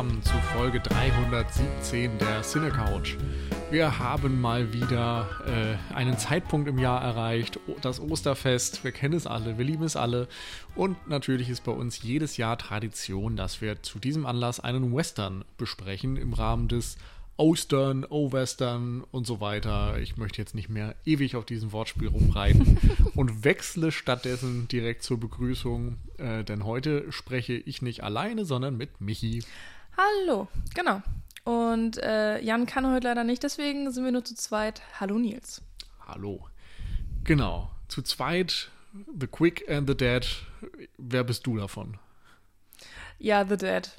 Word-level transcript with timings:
zusammen 0.00 0.22
zu 0.22 0.32
Folge 0.56 0.80
317 0.80 2.16
der 2.16 2.42
Cine 2.42 2.70
Couch. 2.70 3.16
Wir 3.70 3.98
haben 3.98 4.40
mal 4.40 4.72
wieder 4.72 5.28
äh, 5.46 5.94
einen 5.94 6.16
Zeitpunkt 6.16 6.68
im 6.68 6.78
Jahr 6.78 7.02
erreicht, 7.02 7.60
das 7.82 8.00
Osterfest. 8.00 8.82
Wir 8.82 8.92
kennen 8.92 9.12
es 9.12 9.26
alle, 9.26 9.58
wir 9.58 9.64
lieben 9.66 9.84
es 9.84 9.96
alle. 9.96 10.26
Und 10.74 11.06
natürlich 11.06 11.50
ist 11.50 11.64
bei 11.64 11.72
uns 11.72 12.02
jedes 12.02 12.38
Jahr 12.38 12.56
Tradition, 12.56 13.36
dass 13.36 13.60
wir 13.60 13.82
zu 13.82 13.98
diesem 13.98 14.24
Anlass 14.24 14.58
einen 14.58 14.96
Western 14.96 15.44
besprechen 15.58 16.16
im 16.16 16.32
Rahmen 16.32 16.68
des 16.68 16.96
Ostern, 17.36 18.06
O-Western 18.08 19.04
und 19.10 19.26
so 19.26 19.42
weiter. 19.42 19.98
Ich 19.98 20.16
möchte 20.16 20.40
jetzt 20.40 20.54
nicht 20.54 20.70
mehr 20.70 20.94
ewig 21.04 21.36
auf 21.36 21.44
diesem 21.44 21.72
Wortspiel 21.72 22.08
rumreiten 22.08 22.78
und 23.16 23.44
wechsle 23.44 23.92
stattdessen 23.92 24.66
direkt 24.68 25.02
zur 25.02 25.20
Begrüßung, 25.20 25.98
äh, 26.16 26.42
denn 26.42 26.64
heute 26.64 27.12
spreche 27.12 27.52
ich 27.52 27.82
nicht 27.82 28.02
alleine, 28.02 28.46
sondern 28.46 28.78
mit 28.78 29.02
Michi. 29.02 29.42
Hallo, 29.96 30.48
genau. 30.74 31.02
Und 31.44 31.98
äh, 31.98 32.40
Jan 32.42 32.66
kann 32.66 32.90
heute 32.90 33.08
leider 33.08 33.24
nicht, 33.24 33.42
deswegen 33.42 33.90
sind 33.90 34.04
wir 34.04 34.12
nur 34.12 34.24
zu 34.24 34.34
zweit. 34.34 34.82
Hallo 34.98 35.18
Nils. 35.18 35.62
Hallo. 36.06 36.46
Genau, 37.24 37.70
zu 37.88 38.02
zweit, 38.02 38.70
The 39.18 39.26
Quick 39.26 39.68
and 39.68 39.88
the 39.88 39.96
Dead. 39.96 40.26
Wer 40.98 41.24
bist 41.24 41.46
du 41.46 41.56
davon? 41.56 41.98
Ja, 43.18 43.44
The 43.46 43.58
Dead. 43.58 43.90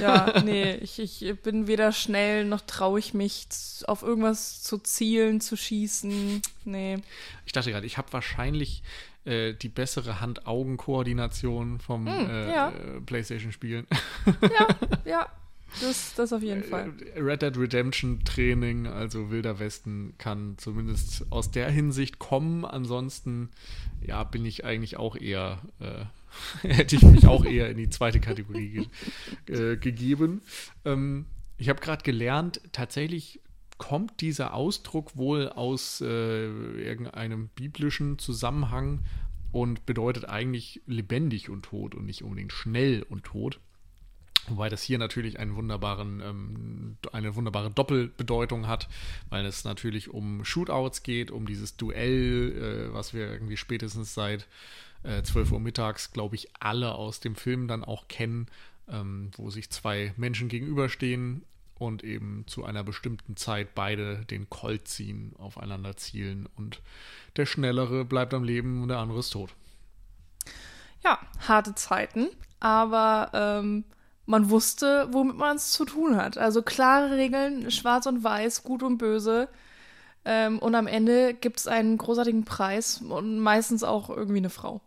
Ja, 0.00 0.40
nee, 0.44 0.74
ich, 0.76 1.00
ich 1.00 1.42
bin 1.42 1.66
weder 1.66 1.90
schnell 1.90 2.44
noch 2.44 2.60
traue 2.60 3.00
ich 3.00 3.12
mich 3.12 3.48
auf 3.86 4.02
irgendwas 4.02 4.62
zu 4.62 4.78
zielen, 4.78 5.40
zu 5.40 5.56
schießen. 5.56 6.40
Nee. 6.64 6.98
Ich 7.44 7.52
dachte 7.52 7.72
gerade, 7.72 7.86
ich 7.86 7.98
habe 7.98 8.12
wahrscheinlich 8.12 8.84
äh, 9.28 9.54
die 9.54 9.68
bessere 9.68 10.20
Hand-Augen-Koordination 10.20 11.78
vom 11.80 12.04
mm, 12.04 12.08
äh, 12.08 12.52
ja. 12.52 12.72
PlayStation-Spielen. 13.04 13.86
Ja, 14.42 14.66
ja. 15.04 15.26
Das, 15.82 16.14
das 16.14 16.32
auf 16.32 16.42
jeden 16.42 16.64
Fall. 16.64 16.92
Äh, 17.14 17.20
Red 17.20 17.42
Dead 17.42 17.56
Redemption 17.56 18.24
Training, 18.24 18.86
also 18.86 19.30
Wilder 19.30 19.58
Westen, 19.58 20.14
kann 20.16 20.54
zumindest 20.56 21.30
aus 21.30 21.50
der 21.50 21.70
Hinsicht 21.70 22.18
kommen. 22.18 22.64
Ansonsten, 22.64 23.50
ja, 24.00 24.24
bin 24.24 24.46
ich 24.46 24.64
eigentlich 24.64 24.96
auch 24.96 25.14
eher 25.14 25.58
äh, 25.80 26.06
hätte 26.62 26.96
ich 26.96 27.02
mich 27.02 27.26
auch 27.26 27.44
eher 27.44 27.70
in 27.70 27.76
die 27.76 27.90
zweite 27.90 28.20
Kategorie 28.20 28.88
ge 29.46 29.72
äh, 29.72 29.76
gegeben. 29.76 30.42
Ähm, 30.84 31.26
ich 31.56 31.68
habe 31.68 31.80
gerade 31.80 32.02
gelernt, 32.02 32.60
tatsächlich 32.72 33.40
kommt 33.78 34.20
dieser 34.20 34.54
Ausdruck 34.54 35.16
wohl 35.16 35.48
aus 35.48 36.00
äh, 36.00 36.46
irgendeinem 36.46 37.48
biblischen 37.48 38.18
Zusammenhang 38.18 39.00
und 39.52 39.86
bedeutet 39.86 40.26
eigentlich 40.26 40.82
lebendig 40.86 41.48
und 41.48 41.62
tot 41.62 41.94
und 41.94 42.04
nicht 42.04 42.22
unbedingt 42.22 42.52
schnell 42.52 43.04
und 43.08 43.24
tot. 43.24 43.60
Wobei 44.48 44.68
das 44.68 44.82
hier 44.82 44.98
natürlich 44.98 45.38
einen 45.38 45.56
wunderbaren, 45.56 46.20
ähm, 46.20 46.96
eine 47.12 47.36
wunderbare 47.36 47.70
Doppelbedeutung 47.70 48.66
hat, 48.66 48.88
weil 49.28 49.44
es 49.46 49.64
natürlich 49.64 50.08
um 50.08 50.44
Shootouts 50.44 51.02
geht, 51.02 51.30
um 51.30 51.46
dieses 51.46 51.76
Duell, 51.76 52.88
äh, 52.90 52.94
was 52.94 53.14
wir 53.14 53.30
irgendwie 53.30 53.56
spätestens 53.56 54.14
seit 54.14 54.46
äh, 55.02 55.22
12 55.22 55.52
Uhr 55.52 55.60
mittags, 55.60 56.12
glaube 56.12 56.34
ich, 56.34 56.48
alle 56.60 56.94
aus 56.94 57.20
dem 57.20 57.36
Film 57.36 57.68
dann 57.68 57.84
auch 57.84 58.08
kennen, 58.08 58.46
ähm, 58.88 59.30
wo 59.36 59.50
sich 59.50 59.70
zwei 59.70 60.14
Menschen 60.16 60.48
gegenüberstehen 60.48 61.42
und 61.78 62.04
eben 62.04 62.44
zu 62.46 62.64
einer 62.64 62.84
bestimmten 62.84 63.36
Zeit 63.36 63.74
beide 63.74 64.24
den 64.26 64.50
Colt 64.50 64.88
ziehen, 64.88 65.34
aufeinander 65.38 65.96
zielen 65.96 66.48
und 66.56 66.80
der 67.36 67.46
Schnellere 67.46 68.04
bleibt 68.04 68.34
am 68.34 68.44
Leben 68.44 68.82
und 68.82 68.88
der 68.88 68.98
andere 68.98 69.20
ist 69.20 69.30
tot. 69.30 69.54
Ja, 71.04 71.18
harte 71.46 71.74
Zeiten, 71.74 72.28
aber 72.60 73.30
ähm, 73.32 73.84
man 74.26 74.50
wusste, 74.50 75.08
womit 75.10 75.36
man 75.36 75.56
es 75.56 75.70
zu 75.70 75.84
tun 75.84 76.16
hat. 76.16 76.36
Also 76.36 76.62
klare 76.62 77.16
Regeln, 77.16 77.70
schwarz 77.70 78.06
und 78.06 78.22
weiß, 78.22 78.62
gut 78.62 78.82
und 78.82 78.98
böse. 78.98 79.48
Ähm, 80.24 80.58
und 80.58 80.74
am 80.74 80.86
Ende 80.86 81.32
gibt 81.32 81.60
es 81.60 81.66
einen 81.66 81.96
großartigen 81.96 82.44
Preis 82.44 83.00
und 83.00 83.38
meistens 83.38 83.84
auch 83.84 84.10
irgendwie 84.10 84.38
eine 84.38 84.50
Frau. 84.50 84.82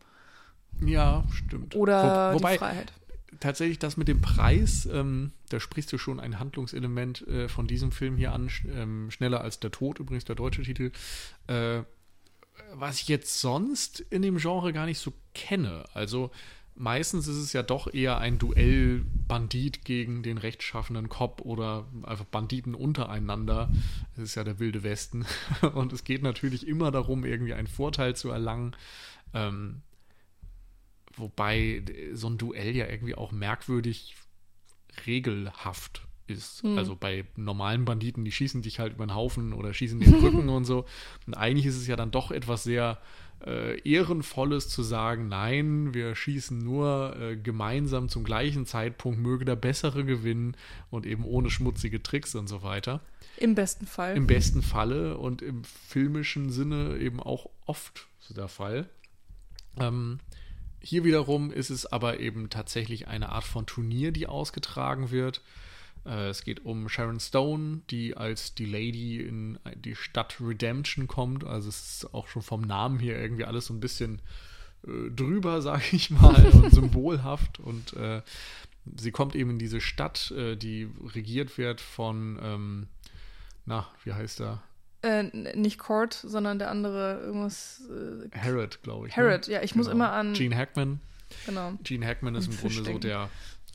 Ja, 0.86 1.24
stimmt. 1.32 1.76
Oder 1.76 2.34
Wo, 2.34 2.36
wobei, 2.36 2.52
die 2.54 2.58
Freiheit. 2.60 2.94
Tatsächlich 3.40 3.80
das 3.80 3.98
mit 3.98 4.08
dem 4.08 4.22
Preis, 4.22 4.88
ähm, 4.92 5.32
da 5.50 5.60
sprichst 5.60 5.92
du 5.94 5.98
schon 5.98 6.20
ein 6.20 6.40
Handlungselement 6.40 7.26
äh, 7.28 7.48
von 7.48 7.66
diesem 7.66 7.92
Film 7.92 8.18
hier 8.18 8.34
an, 8.34 8.50
ähm, 8.68 9.10
schneller 9.10 9.42
als 9.42 9.60
der 9.60 9.72
Tod, 9.72 10.00
übrigens 10.00 10.26
der 10.26 10.36
deutsche 10.36 10.64
Titel. 10.64 10.92
Äh, 11.48 11.84
was 12.74 13.02
ich 13.02 13.08
jetzt 13.08 13.40
sonst 13.40 14.00
in 14.00 14.22
dem 14.22 14.38
Genre 14.38 14.74
gar 14.74 14.86
nicht 14.86 15.00
so 15.00 15.14
kenne. 15.34 15.86
Also 15.94 16.32
meistens 16.76 17.28
ist 17.28 17.38
es 17.38 17.54
ja 17.54 17.64
doch 17.64 17.94
eher 17.94 18.18
ein 18.18 18.38
Duell 18.38 19.06
Bandit 19.28 19.86
gegen 19.86 20.24
den 20.24 20.38
rechtschaffenen 20.38 21.10
Cop 21.10 21.42
oder 21.42 21.86
einfach 22.04 22.26
Banditen 22.26 22.76
untereinander. 22.76 23.70
Das 24.16 24.26
ist 24.26 24.36
ja 24.36 24.44
der 24.44 24.60
wilde 24.60 24.84
Westen. 24.84 25.26
Und 25.74 25.94
es 25.94 26.04
geht 26.04 26.24
natürlich 26.24 26.68
immer 26.68 26.92
darum, 26.92 27.26
irgendwie 27.26 27.54
einen 27.54 27.68
Vorteil 27.68 28.16
zu 28.16 28.30
erlangen. 28.30 28.76
Ähm, 29.34 29.82
wobei 31.16 31.84
so 32.14 32.30
ein 32.30 32.38
Duell 32.38 32.76
ja 32.76 32.88
irgendwie 32.88 33.16
auch 33.16 33.32
merkwürdig 33.32 34.16
regelhaft 35.06 36.08
ist. 36.28 36.64
Hm. 36.64 36.78
Also 36.78 36.96
bei 36.96 37.26
normalen 37.36 37.86
Banditen, 37.86 38.26
die 38.26 38.32
schießen 38.32 38.62
dich 38.62 38.80
halt 38.80 38.94
über 38.94 39.06
den 39.06 39.16
Haufen 39.16 39.54
oder 39.54 39.74
schießen 39.74 40.00
den 40.00 40.14
Rücken 40.16 40.50
und 40.50 40.66
so. 40.66 40.86
Und 41.28 41.34
eigentlich 41.34 41.66
ist 41.66 41.78
es 41.78 41.88
ja 41.88 41.96
dann 41.96 42.12
doch 42.12 42.32
etwas 42.32 42.64
sehr 42.64 43.00
äh, 43.46 43.80
Ehrenvolles 43.82 44.70
zu 44.70 44.84
sagen, 44.84 45.28
nein, 45.28 45.94
wir 45.94 46.16
schießen 46.16 46.58
nur 46.58 47.16
äh, 47.20 47.38
gemeinsam 47.38 48.10
zum 48.10 48.24
gleichen 48.24 48.66
Zeitpunkt, 48.66 49.20
möge 49.20 49.46
der 49.46 49.56
Bessere 49.56 50.06
gewinnen 50.06 50.56
und 50.90 51.06
eben 51.06 51.26
ohne 51.26 51.50
schmutzige 51.50 52.02
Tricks 52.04 52.36
und 52.36 52.48
so 52.48 52.64
weiter. 52.64 53.02
Im 53.38 53.56
besten 53.56 53.88
Fall. 53.88 54.16
Im 54.16 54.28
besten 54.28 54.62
Falle 54.62 55.18
und 55.18 55.42
im 55.42 55.64
filmischen 55.64 56.52
Sinne 56.52 56.98
eben 57.00 57.20
auch 57.20 57.50
oft 57.66 58.08
so 58.20 58.34
der 58.34 58.48
Fall. 58.48 58.90
Ähm, 59.80 60.20
hier 60.82 61.04
wiederum 61.04 61.52
ist 61.52 61.70
es 61.70 61.86
aber 61.86 62.20
eben 62.20 62.50
tatsächlich 62.50 63.08
eine 63.08 63.30
Art 63.30 63.44
von 63.44 63.66
Turnier, 63.66 64.12
die 64.12 64.28
ausgetragen 64.28 65.12
wird. 65.12 65.42
Äh, 66.06 66.30
es 66.30 66.44
geht 66.44 66.66
um 66.66 66.90
Sharon 66.90 67.20
Stone, 67.20 67.82
die 67.90 68.18
als 68.18 68.56
die 68.56 68.66
Lady 68.66 69.22
in 69.22 69.60
die 69.76 69.96
Stadt 69.96 70.38
Redemption 70.42 71.08
kommt. 71.08 71.44
Also 71.44 71.70
es 71.70 71.96
ist 72.04 72.14
auch 72.14 72.28
schon 72.28 72.42
vom 72.42 72.62
Namen 72.62 73.00
her 73.00 73.22
irgendwie 73.22 73.46
alles 73.46 73.68
so 73.68 73.74
ein 73.74 73.80
bisschen 73.80 74.22
äh, 74.88 75.12
drüber, 75.12 75.62
sage 75.62 75.84
ich 75.92 76.10
mal, 76.10 76.46
und 76.48 76.72
symbolhaft. 76.74 77.60
Und 77.60 77.94
äh, 77.94 78.22
sie 78.98 79.12
kommt 79.12 79.36
eben 79.36 79.52
in 79.52 79.60
diese 79.60 79.82
Stadt, 79.82 80.32
äh, 80.32 80.56
die 80.56 80.90
regiert 81.14 81.58
wird 81.58 81.80
von, 81.80 82.40
ähm, 82.42 82.88
na, 83.66 83.88
wie 84.04 84.14
heißt 84.14 84.42
er? 84.42 84.64
Äh, 85.04 85.24
nicht 85.56 85.80
Court, 85.80 86.14
sondern 86.14 86.60
der 86.60 86.70
andere 86.70 87.20
irgendwas. 87.22 87.82
Äh, 87.90 88.38
Harrod, 88.38 88.82
glaube 88.84 89.08
ich. 89.08 89.18
Harrod, 89.18 89.48
ne? 89.48 89.54
ja, 89.54 89.64
ich 89.64 89.72
genau. 89.72 89.86
muss 89.86 89.92
immer 89.92 90.12
an. 90.12 90.34
Gene 90.34 90.56
Hackman. 90.56 91.00
Genau. 91.46 91.74
Gene 91.84 92.06
Hackman 92.06 92.36
ist 92.36 92.48
im 92.48 92.58
Grunde 92.58 92.84
so 92.84 93.00
der, 93.00 93.30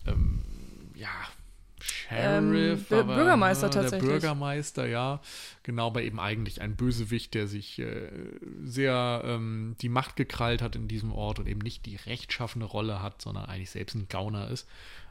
ähm, 0.06 0.42
ja, 0.94 1.08
Sheriff, 1.80 2.90
ähm, 2.90 2.98
aber, 2.98 3.14
Bürgermeister 3.16 3.70
tatsächlich. 3.70 4.02
Der 4.02 4.18
Bürgermeister, 4.18 4.86
ja. 4.86 5.20
Genau, 5.62 5.88
aber 5.88 6.02
eben 6.02 6.18
eigentlich 6.18 6.60
ein 6.60 6.76
Bösewicht, 6.76 7.34
der 7.34 7.46
sich 7.46 7.78
äh, 7.78 8.10
sehr 8.64 9.22
ähm, 9.24 9.76
die 9.80 9.88
Macht 9.88 10.16
gekrallt 10.16 10.62
hat 10.62 10.76
in 10.76 10.88
diesem 10.88 11.12
Ort 11.12 11.38
und 11.38 11.48
eben 11.48 11.60
nicht 11.60 11.86
die 11.86 11.96
rechtschaffene 11.96 12.64
Rolle 12.64 13.02
hat, 13.02 13.22
sondern 13.22 13.46
eigentlich 13.46 13.70
selbst 13.70 13.94
ein 13.94 14.08
Gauner 14.08 14.48
ist. 14.48 14.68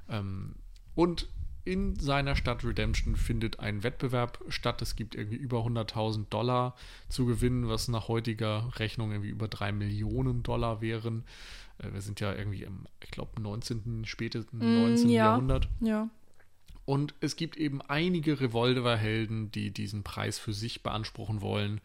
Ähm, 0.10 0.56
und 0.96 1.28
in 1.66 1.96
seiner 2.00 2.36
Stadt 2.36 2.64
Redemption 2.64 3.16
findet 3.16 3.60
ein 3.60 3.84
Wettbewerb 3.84 4.40
statt. 4.50 4.82
Es 4.84 4.96
gibt 4.96 5.16
irgendwie 5.16 5.36
über 5.36 5.60
100.000 5.66 6.30
Dollar 6.30 6.76
zu 7.10 7.26
gewinnen, 7.26 7.68
was 7.68 7.88
nach 7.88 8.08
heutiger 8.08 8.72
Rechnung 8.78 9.12
irgendwie 9.12 9.32
über 9.32 9.48
3 9.48 9.72
Millionen 9.72 10.44
Dollar 10.44 10.80
wären. 10.80 11.26
Äh, 11.80 11.92
wir 11.92 12.02
sind 12.02 12.20
ja 12.20 12.34
irgendwie 12.34 12.64
im, 12.64 12.86
ich 13.04 13.10
glaube, 13.10 13.42
19., 13.42 14.06
spätesten 14.06 14.60
19. 14.60 15.08
Mm, 15.08 15.10
ja. 15.10 15.26
Jahrhundert. 15.26 15.68
Ja. 15.82 16.10
Und 16.86 17.16
es 17.20 17.36
gibt 17.36 17.58
eben 17.58 17.82
einige 17.82 18.40
Revolverhelden, 18.40 19.52
die 19.52 19.72
diesen 19.72 20.04
Preis 20.04 20.38
für 20.38 20.54
sich 20.54 20.84
beanspruchen 20.84 21.42
wollen. 21.42 21.82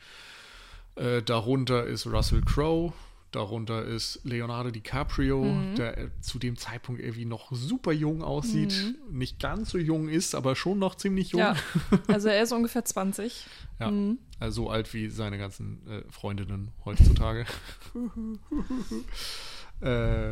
Äh, 0.96 1.22
darunter 1.22 1.86
ist 1.86 2.06
Russell 2.06 2.42
Crowe, 2.42 2.92
darunter 3.32 3.84
ist 3.84 4.20
Leonardo 4.24 4.70
DiCaprio, 4.70 5.44
mhm. 5.44 5.74
der 5.76 5.98
äh, 5.98 6.08
zu 6.20 6.38
dem 6.38 6.56
Zeitpunkt 6.56 7.00
irgendwie 7.00 7.24
noch 7.24 7.52
super 7.52 7.92
jung 7.92 8.22
aussieht. 8.22 8.96
Mhm. 9.08 9.18
Nicht 9.18 9.40
ganz 9.40 9.70
so 9.70 9.78
jung 9.78 10.08
ist, 10.08 10.34
aber 10.34 10.56
schon 10.56 10.78
noch 10.78 10.94
ziemlich 10.94 11.30
jung. 11.30 11.40
Ja, 11.40 11.56
also 12.08 12.28
er 12.28 12.42
ist 12.42 12.52
ungefähr 12.52 12.84
20. 12.84 13.46
Ja, 13.78 13.90
mhm. 13.90 14.18
also 14.38 14.64
so 14.64 14.70
alt 14.70 14.92
wie 14.94 15.08
seine 15.08 15.38
ganzen 15.38 15.86
äh, 15.88 16.02
Freundinnen 16.10 16.72
heutzutage. 16.84 17.46
äh, 19.80 20.30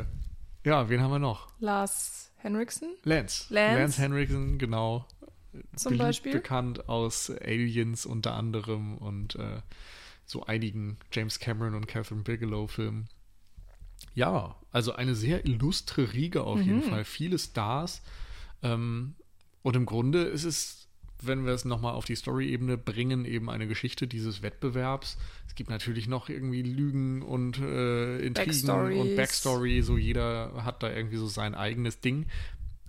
ja, 0.64 0.88
wen 0.88 1.00
haben 1.00 1.10
wir 1.10 1.18
noch? 1.18 1.48
Lars 1.60 2.30
Henriksen? 2.36 2.94
Lance. 3.04 3.52
Lance. 3.52 3.78
Lance 3.78 4.02
Henriksen, 4.02 4.58
genau. 4.58 5.06
Zum 5.74 5.96
Beispiel. 5.96 6.32
Bekannt 6.32 6.88
aus 6.88 7.30
Aliens 7.30 8.06
unter 8.06 8.34
anderem 8.34 8.98
und 8.98 9.36
äh, 9.36 9.60
so 10.28 10.44
einigen 10.44 10.98
James 11.10 11.40
Cameron 11.40 11.74
und 11.74 11.88
Catherine 11.88 12.22
Bigelow-Filmen. 12.22 13.08
Ja, 14.14 14.56
also 14.70 14.92
eine 14.92 15.14
sehr 15.14 15.46
illustre 15.46 16.12
Riege 16.12 16.44
auf 16.44 16.60
mhm. 16.60 16.64
jeden 16.64 16.82
Fall. 16.82 17.04
Viele 17.04 17.38
Stars. 17.38 18.02
Ähm, 18.62 19.14
und 19.62 19.74
im 19.74 19.86
Grunde 19.86 20.22
ist 20.22 20.44
es, 20.44 20.88
wenn 21.22 21.46
wir 21.46 21.52
es 21.52 21.64
nochmal 21.64 21.94
auf 21.94 22.04
die 22.04 22.14
Story-Ebene 22.14 22.76
bringen, 22.76 23.24
eben 23.24 23.48
eine 23.48 23.66
Geschichte 23.66 24.06
dieses 24.06 24.42
Wettbewerbs. 24.42 25.16
Es 25.46 25.54
gibt 25.54 25.70
natürlich 25.70 26.08
noch 26.08 26.28
irgendwie 26.28 26.62
Lügen 26.62 27.22
und 27.22 27.58
äh, 27.58 28.18
Intrigen 28.20 29.00
und 29.00 29.16
Backstory. 29.16 29.82
So 29.82 29.96
jeder 29.96 30.62
hat 30.62 30.82
da 30.82 30.92
irgendwie 30.92 31.16
so 31.16 31.26
sein 31.26 31.54
eigenes 31.54 32.00
Ding. 32.00 32.26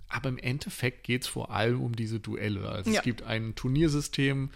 Aber 0.08 0.28
im 0.28 0.38
Endeffekt 0.38 1.04
geht 1.04 1.22
es 1.22 1.28
vor 1.28 1.50
allem 1.52 1.80
um 1.80 1.96
diese 1.96 2.20
Duelle. 2.20 2.68
Also 2.68 2.90
ja. 2.90 2.98
es 2.98 3.04
gibt 3.04 3.22
ein 3.22 3.54
Turniersystem, 3.54 4.50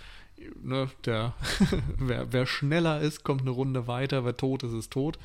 ne, 0.62 0.88
der, 1.04 1.34
wer, 1.98 2.32
wer 2.32 2.46
schneller 2.46 3.00
ist, 3.00 3.24
kommt 3.24 3.42
eine 3.42 3.50
Runde 3.50 3.86
weiter, 3.86 4.24
wer 4.24 4.36
tot 4.36 4.62
ist, 4.62 4.72
ist 4.72 4.92
tot. 4.92 5.18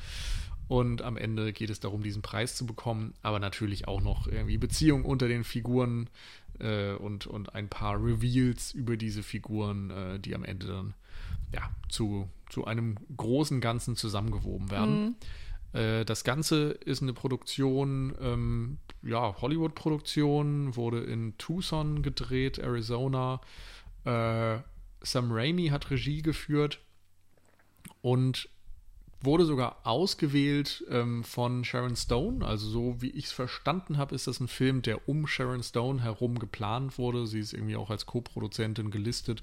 Und 0.68 1.02
am 1.02 1.16
Ende 1.16 1.52
geht 1.52 1.68
es 1.68 1.80
darum, 1.80 2.02
diesen 2.02 2.22
Preis 2.22 2.54
zu 2.54 2.64
bekommen, 2.64 3.14
aber 3.22 3.40
natürlich 3.40 3.88
auch 3.88 4.00
noch 4.00 4.28
irgendwie 4.28 4.56
Beziehungen 4.56 5.04
unter 5.04 5.26
den 5.26 5.42
Figuren 5.42 6.08
äh, 6.60 6.92
und, 6.92 7.26
und 7.26 7.54
ein 7.56 7.68
paar 7.68 7.96
Reveals 7.96 8.72
über 8.72 8.96
diese 8.96 9.24
Figuren, 9.24 9.90
äh, 9.90 10.20
die 10.20 10.34
am 10.34 10.44
Ende 10.44 10.66
dann 10.68 10.94
ja, 11.52 11.70
zu, 11.88 12.28
zu 12.48 12.66
einem 12.66 12.96
großen 13.16 13.60
Ganzen 13.60 13.96
zusammengewoben 13.96 14.70
werden. 14.70 15.16
Mhm. 15.74 15.78
Äh, 15.78 16.04
das 16.04 16.24
Ganze 16.24 16.70
ist 16.70 17.02
eine 17.02 17.14
Produktion, 17.14 18.14
ähm, 18.20 18.78
ja, 19.02 19.40
Hollywood-Produktion, 19.40 20.76
wurde 20.76 21.00
in 21.00 21.36
Tucson 21.38 22.02
gedreht, 22.02 22.58
Arizona. 22.58 23.40
Sam 25.02 25.32
Raimi 25.32 25.68
hat 25.68 25.90
Regie 25.90 26.22
geführt 26.22 26.80
und 28.02 28.48
wurde 29.22 29.44
sogar 29.44 29.80
ausgewählt 29.84 30.84
ähm, 30.88 31.24
von 31.24 31.64
Sharon 31.64 31.96
Stone. 31.96 32.44
Also 32.44 32.68
so 32.68 33.02
wie 33.02 33.10
ich 33.10 33.26
es 33.26 33.32
verstanden 33.32 33.98
habe, 33.98 34.14
ist 34.14 34.26
das 34.26 34.40
ein 34.40 34.48
Film, 34.48 34.82
der 34.82 35.08
um 35.08 35.26
Sharon 35.26 35.62
Stone 35.62 36.02
herum 36.02 36.38
geplant 36.38 36.96
wurde. 36.96 37.26
Sie 37.26 37.40
ist 37.40 37.52
irgendwie 37.52 37.76
auch 37.76 37.90
als 37.90 38.06
Co-Produzentin 38.06 38.90
gelistet. 38.90 39.42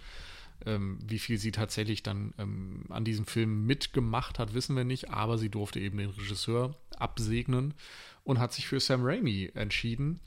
Ähm, 0.65 0.97
wie 1.05 1.19
viel 1.19 1.37
sie 1.37 1.51
tatsächlich 1.51 2.01
dann 2.01 2.33
ähm, 2.39 2.85
an 2.89 3.05
diesem 3.05 3.27
Film 3.27 3.67
mitgemacht 3.67 4.39
hat, 4.39 4.55
wissen 4.55 4.75
wir 4.75 4.85
nicht, 4.85 5.11
aber 5.11 5.37
sie 5.37 5.49
durfte 5.49 5.79
eben 5.79 5.99
den 5.99 6.09
Regisseur 6.09 6.75
absegnen 6.97 7.75
und 8.23 8.39
hat 8.39 8.53
sich 8.53 8.65
für 8.67 8.79
Sam 8.79 9.01
Raimi 9.03 9.51
entschieden, 9.53 10.19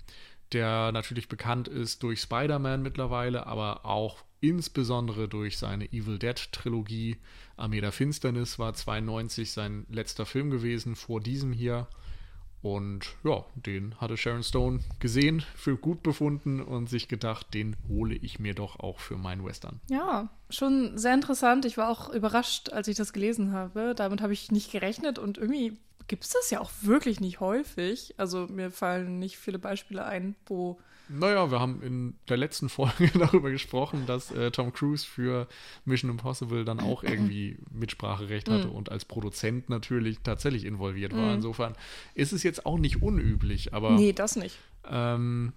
der 0.53 0.93
natürlich 0.93 1.29
bekannt 1.29 1.69
ist 1.69 2.03
durch 2.03 2.21
Spider-Man 2.21 2.83
mittlerweile, 2.83 3.47
aber 3.47 3.85
auch 3.85 4.25
insbesondere 4.41 5.29
durch 5.29 5.59
seine 5.59 5.93
Evil 5.93 6.19
Dead 6.19 6.53
Trilogie. 6.53 7.19
Armee 7.57 7.81
der 7.81 7.93
Finsternis 7.93 8.59
war 8.59 8.73
92 8.73 9.53
sein 9.53 9.87
letzter 9.91 10.27
Film 10.27 10.51
gewesen, 10.51 10.97
vor 10.97 11.21
diesem 11.21 11.53
hier. 11.53 11.89
Und 12.63 13.15
ja, 13.25 13.45
den 13.55 13.99
hatte 14.01 14.19
Sharon 14.19 14.43
Stone 14.43 14.81
gesehen, 14.99 15.43
für 15.55 15.79
gut 15.79 16.03
befunden 16.03 16.61
und 16.61 16.91
sich 16.91 17.09
gedacht, 17.09 17.55
den 17.55 17.77
hole 17.89 18.15
ich 18.15 18.39
mir 18.39 18.55
doch 18.55 18.79
auch 18.81 19.01
für 19.01 19.17
meinen 19.17 19.45
Western. 19.45 19.81
Ja, 19.89 20.29
schon 20.51 20.99
sehr 20.99 21.15
interessant. 21.15 21.65
Ich 21.65 21.79
war 21.79 21.89
auch 21.89 22.11
überrascht, 22.13 22.71
als 22.71 22.89
ich 22.89 22.97
das 22.97 23.15
gelesen 23.15 23.53
habe. 23.53 23.95
Damit 23.95 24.21
habe 24.21 24.35
ich 24.35 24.51
nicht 24.51 24.73
gerechnet 24.73 25.19
und 25.19 25.39
irgendwie 25.39 25.79
gibt 26.11 26.25
es 26.25 26.31
das 26.31 26.51
ja 26.51 26.61
auch 26.61 26.73
wirklich 26.83 27.21
nicht 27.21 27.39
häufig. 27.39 28.17
Also 28.17 28.49
mir 28.49 28.73
fallen 28.73 29.21
nicht 29.21 29.39
viele 29.39 29.61
Beispiele 29.61 30.05
ein, 30.05 30.35
wo 30.45 30.81
naja, 31.09 31.51
wir 31.51 31.59
haben 31.59 31.83
in 31.83 32.15
der 32.29 32.37
letzten 32.37 32.69
Folge 32.69 33.11
darüber 33.19 33.51
gesprochen, 33.51 34.07
dass 34.07 34.31
äh, 34.33 34.51
Tom 34.51 34.73
Cruise 34.73 35.07
für 35.07 35.47
Mission 35.85 36.11
Impossible 36.11 36.65
dann 36.65 36.81
auch 36.81 37.03
irgendwie 37.03 37.59
Mitspracherecht 37.73 38.49
hatte 38.49 38.69
mm. 38.69 38.73
und 38.73 38.93
als 38.93 39.05
Produzent 39.05 39.69
natürlich 39.69 40.21
tatsächlich 40.23 40.65
involviert 40.65 41.13
war. 41.13 41.33
Mm. 41.33 41.35
Insofern 41.35 41.75
ist 42.15 42.33
es 42.33 42.45
jetzt 42.45 42.65
auch 42.65 42.79
nicht 42.79 43.03
unüblich, 43.03 43.75
aber. 43.75 43.93
Nee, 43.93 44.13
das 44.13 44.37
nicht. 44.37 44.57
Ähm, 44.89 45.53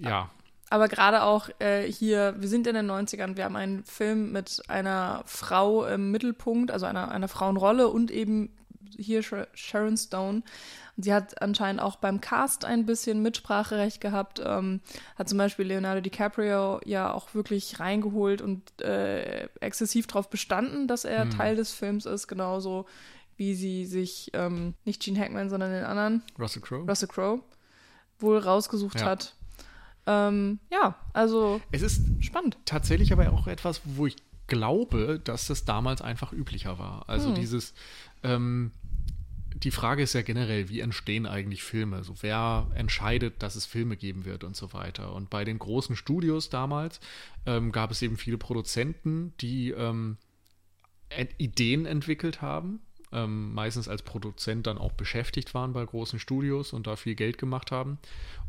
ja. 0.00 0.30
Aber 0.70 0.88
gerade 0.88 1.22
auch 1.22 1.50
äh, 1.58 1.82
hier, 1.82 2.34
wir 2.38 2.48
sind 2.48 2.66
in 2.66 2.74
den 2.74 2.90
90ern, 2.90 3.36
wir 3.36 3.44
haben 3.44 3.56
einen 3.56 3.84
Film 3.84 4.32
mit 4.32 4.62
einer 4.68 5.22
Frau 5.26 5.84
im 5.86 6.10
Mittelpunkt, 6.10 6.70
also 6.70 6.86
einer, 6.86 7.10
einer 7.10 7.28
Frauenrolle 7.28 7.88
und 7.88 8.10
eben 8.10 8.50
hier 8.96 9.22
Sharon 9.22 9.96
Stone. 9.96 10.42
Und 10.96 11.02
sie 11.02 11.12
hat 11.12 11.42
anscheinend 11.42 11.82
auch 11.82 11.96
beim 11.96 12.20
Cast 12.20 12.64
ein 12.64 12.86
bisschen 12.86 13.22
Mitspracherecht 13.22 14.00
gehabt, 14.00 14.40
ähm, 14.44 14.80
hat 15.16 15.28
zum 15.28 15.38
Beispiel 15.38 15.66
Leonardo 15.66 16.00
DiCaprio 16.00 16.80
ja 16.84 17.12
auch 17.12 17.34
wirklich 17.34 17.80
reingeholt 17.80 18.40
und 18.42 18.80
äh, 18.80 19.48
exzessiv 19.60 20.06
darauf 20.06 20.30
bestanden, 20.30 20.86
dass 20.86 21.04
er 21.04 21.22
hm. 21.22 21.30
Teil 21.30 21.56
des 21.56 21.72
Films 21.72 22.06
ist, 22.06 22.28
genauso 22.28 22.86
wie 23.36 23.54
sie 23.54 23.86
sich, 23.86 24.30
ähm, 24.32 24.74
nicht 24.84 25.02
Gene 25.02 25.18
Hackman, 25.18 25.50
sondern 25.50 25.72
den 25.72 25.84
anderen, 25.84 26.22
Russell 26.38 26.62
Crowe, 26.62 26.88
Russell 26.88 27.08
Crowe 27.08 27.42
wohl 28.20 28.38
rausgesucht 28.38 29.00
ja. 29.00 29.06
hat. 29.06 29.34
Ähm, 30.06 30.60
ja, 30.70 30.96
also 31.12 31.60
es 31.72 31.82
ist 31.82 32.02
spannend. 32.20 32.58
Tatsächlich 32.66 33.12
aber 33.12 33.32
auch 33.32 33.46
etwas, 33.46 33.80
wo 33.84 34.06
ich 34.06 34.16
glaube, 34.46 35.20
dass 35.22 35.46
das 35.46 35.64
damals 35.64 36.02
einfach 36.02 36.32
üblicher 36.32 36.78
war. 36.78 37.08
Also 37.08 37.28
hm. 37.28 37.34
dieses 37.34 37.74
ähm, 38.22 38.72
die 39.54 39.70
Frage 39.70 40.02
ist 40.02 40.12
ja 40.14 40.22
generell, 40.22 40.68
wie 40.68 40.80
entstehen 40.80 41.26
eigentlich 41.26 41.62
Filme? 41.62 42.02
So, 42.02 42.14
wer 42.20 42.70
entscheidet, 42.74 43.42
dass 43.42 43.54
es 43.54 43.66
Filme 43.66 43.96
geben 43.96 44.24
wird 44.24 44.44
und 44.44 44.56
so 44.56 44.72
weiter? 44.72 45.14
Und 45.14 45.30
bei 45.30 45.44
den 45.44 45.58
großen 45.58 45.96
Studios 45.96 46.50
damals 46.50 47.00
ähm, 47.46 47.70
gab 47.70 47.90
es 47.90 48.02
eben 48.02 48.16
viele 48.16 48.36
Produzenten, 48.36 49.32
die 49.40 49.70
ähm, 49.70 50.18
Ideen 51.38 51.86
entwickelt 51.86 52.42
haben, 52.42 52.80
ähm, 53.14 53.54
meistens 53.54 53.88
als 53.88 54.02
Produzent 54.02 54.66
dann 54.66 54.78
auch 54.78 54.92
beschäftigt 54.92 55.54
waren 55.54 55.72
bei 55.72 55.84
großen 55.84 56.18
Studios 56.18 56.72
und 56.72 56.86
da 56.86 56.96
viel 56.96 57.14
Geld 57.14 57.38
gemacht 57.38 57.70
haben 57.70 57.98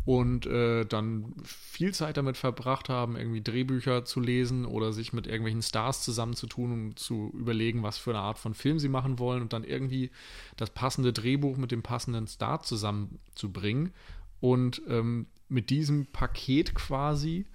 und 0.06 0.46
äh, 0.46 0.86
dann 0.86 1.34
viel 1.44 1.94
Zeit 1.94 2.18
damit 2.18 2.38
verbracht 2.38 2.90
haben, 2.90 3.16
irgendwie 3.16 3.42
Drehbücher 3.42 4.06
zu 4.06 4.20
lesen 4.20 4.66
oder 4.66 4.94
sich 4.94 5.14
mit 5.14 5.26
irgendwelchen 5.26 5.64
Stars 5.64 6.04
zusammenzutun, 6.04 6.72
um 6.72 6.96
zu 6.96 7.32
überlegen, 7.34 7.82
was 7.82 7.98
für 7.98 8.12
eine 8.12 8.20
Art 8.20 8.38
von 8.38 8.54
Film 8.54 8.78
sie 8.78 8.90
machen 8.90 9.18
wollen 9.18 9.42
und 9.42 9.52
dann 9.52 9.64
irgendwie 9.64 10.12
das 10.58 10.70
passende 10.70 11.12
Drehbuch 11.12 11.58
mit 11.58 11.72
dem 11.72 11.82
passenden 11.82 12.28
Star 12.28 12.62
zusammenzubringen. 12.62 13.94
Und 14.42 14.82
ähm, 14.88 15.26
mit 15.50 15.72
diesem 15.72 16.06
Paket 16.08 16.76
quasi 16.76 17.46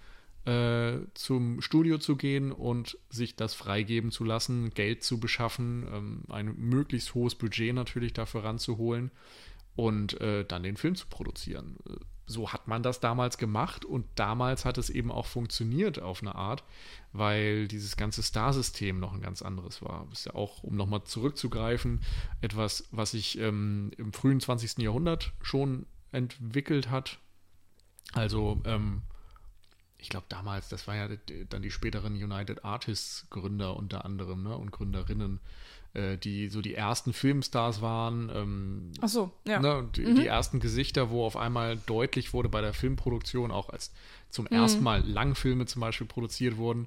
äh, 0.44 0.98
zum 1.14 1.60
Studio 1.60 1.98
zu 1.98 2.16
gehen 2.16 2.52
und 2.52 2.98
sich 3.08 3.36
das 3.36 3.54
freigeben 3.54 4.10
zu 4.10 4.24
lassen, 4.24 4.70
Geld 4.70 5.02
zu 5.04 5.20
beschaffen, 5.20 5.86
ähm, 5.92 6.22
ein 6.28 6.54
möglichst 6.56 7.14
hohes 7.14 7.34
Budget 7.34 7.74
natürlich 7.74 8.12
dafür 8.12 8.44
ranzuholen 8.44 9.10
und 9.76 10.20
äh, 10.20 10.44
dann 10.44 10.62
den 10.62 10.76
Film 10.76 10.94
zu 10.94 11.06
produzieren 11.08 11.76
so 12.30 12.52
hat 12.52 12.68
man 12.68 12.82
das 12.82 13.00
damals 13.00 13.38
gemacht 13.38 13.84
und 13.84 14.06
damals 14.14 14.64
hat 14.64 14.78
es 14.78 14.88
eben 14.88 15.10
auch 15.10 15.26
funktioniert 15.26 16.00
auf 16.00 16.22
eine 16.22 16.36
Art, 16.36 16.62
weil 17.12 17.66
dieses 17.66 17.96
ganze 17.96 18.22
Star-System 18.22 19.00
noch 19.00 19.12
ein 19.12 19.20
ganz 19.20 19.42
anderes 19.42 19.82
war. 19.82 20.06
Das 20.10 20.20
ist 20.20 20.24
ja 20.26 20.34
auch, 20.34 20.62
um 20.62 20.76
nochmal 20.76 21.02
zurückzugreifen, 21.04 22.00
etwas, 22.40 22.88
was 22.92 23.10
sich 23.10 23.38
ähm, 23.38 23.90
im 23.98 24.12
frühen 24.12 24.40
20. 24.40 24.78
Jahrhundert 24.78 25.32
schon 25.42 25.86
entwickelt 26.12 26.88
hat. 26.88 27.18
Also, 28.12 28.60
ähm, 28.64 29.02
ich 30.00 30.08
glaube 30.08 30.26
damals, 30.28 30.68
das 30.68 30.86
war 30.86 30.96
ja 30.96 31.08
dann 31.48 31.62
die 31.62 31.70
späteren 31.70 32.14
United 32.14 32.64
Artists 32.64 33.26
Gründer 33.30 33.76
unter 33.76 34.04
anderem 34.04 34.44
ne, 34.44 34.56
und 34.56 34.70
Gründerinnen, 34.70 35.40
äh, 35.94 36.16
die 36.16 36.48
so 36.48 36.62
die 36.62 36.74
ersten 36.74 37.12
Filmstars 37.12 37.82
waren. 37.82 38.30
Ähm, 38.34 38.92
Ach 39.00 39.08
so, 39.08 39.32
ja. 39.46 39.60
Ne, 39.60 39.88
die, 39.94 40.02
mhm. 40.02 40.16
die, 40.16 40.26
ersten 40.26 40.60
Gesichter, 40.60 41.10
wo 41.10 41.24
auf 41.24 41.36
einmal 41.36 41.76
deutlich 41.86 42.32
wurde 42.32 42.48
bei 42.48 42.60
der 42.60 42.72
Filmproduktion, 42.72 43.50
auch 43.50 43.68
als 43.68 43.92
zum 44.30 44.46
mhm. 44.50 44.56
ersten 44.56 44.82
Mal 44.82 45.06
Langfilme 45.06 45.66
zum 45.66 45.80
Beispiel 45.80 46.06
produziert 46.06 46.56
wurden, 46.56 46.86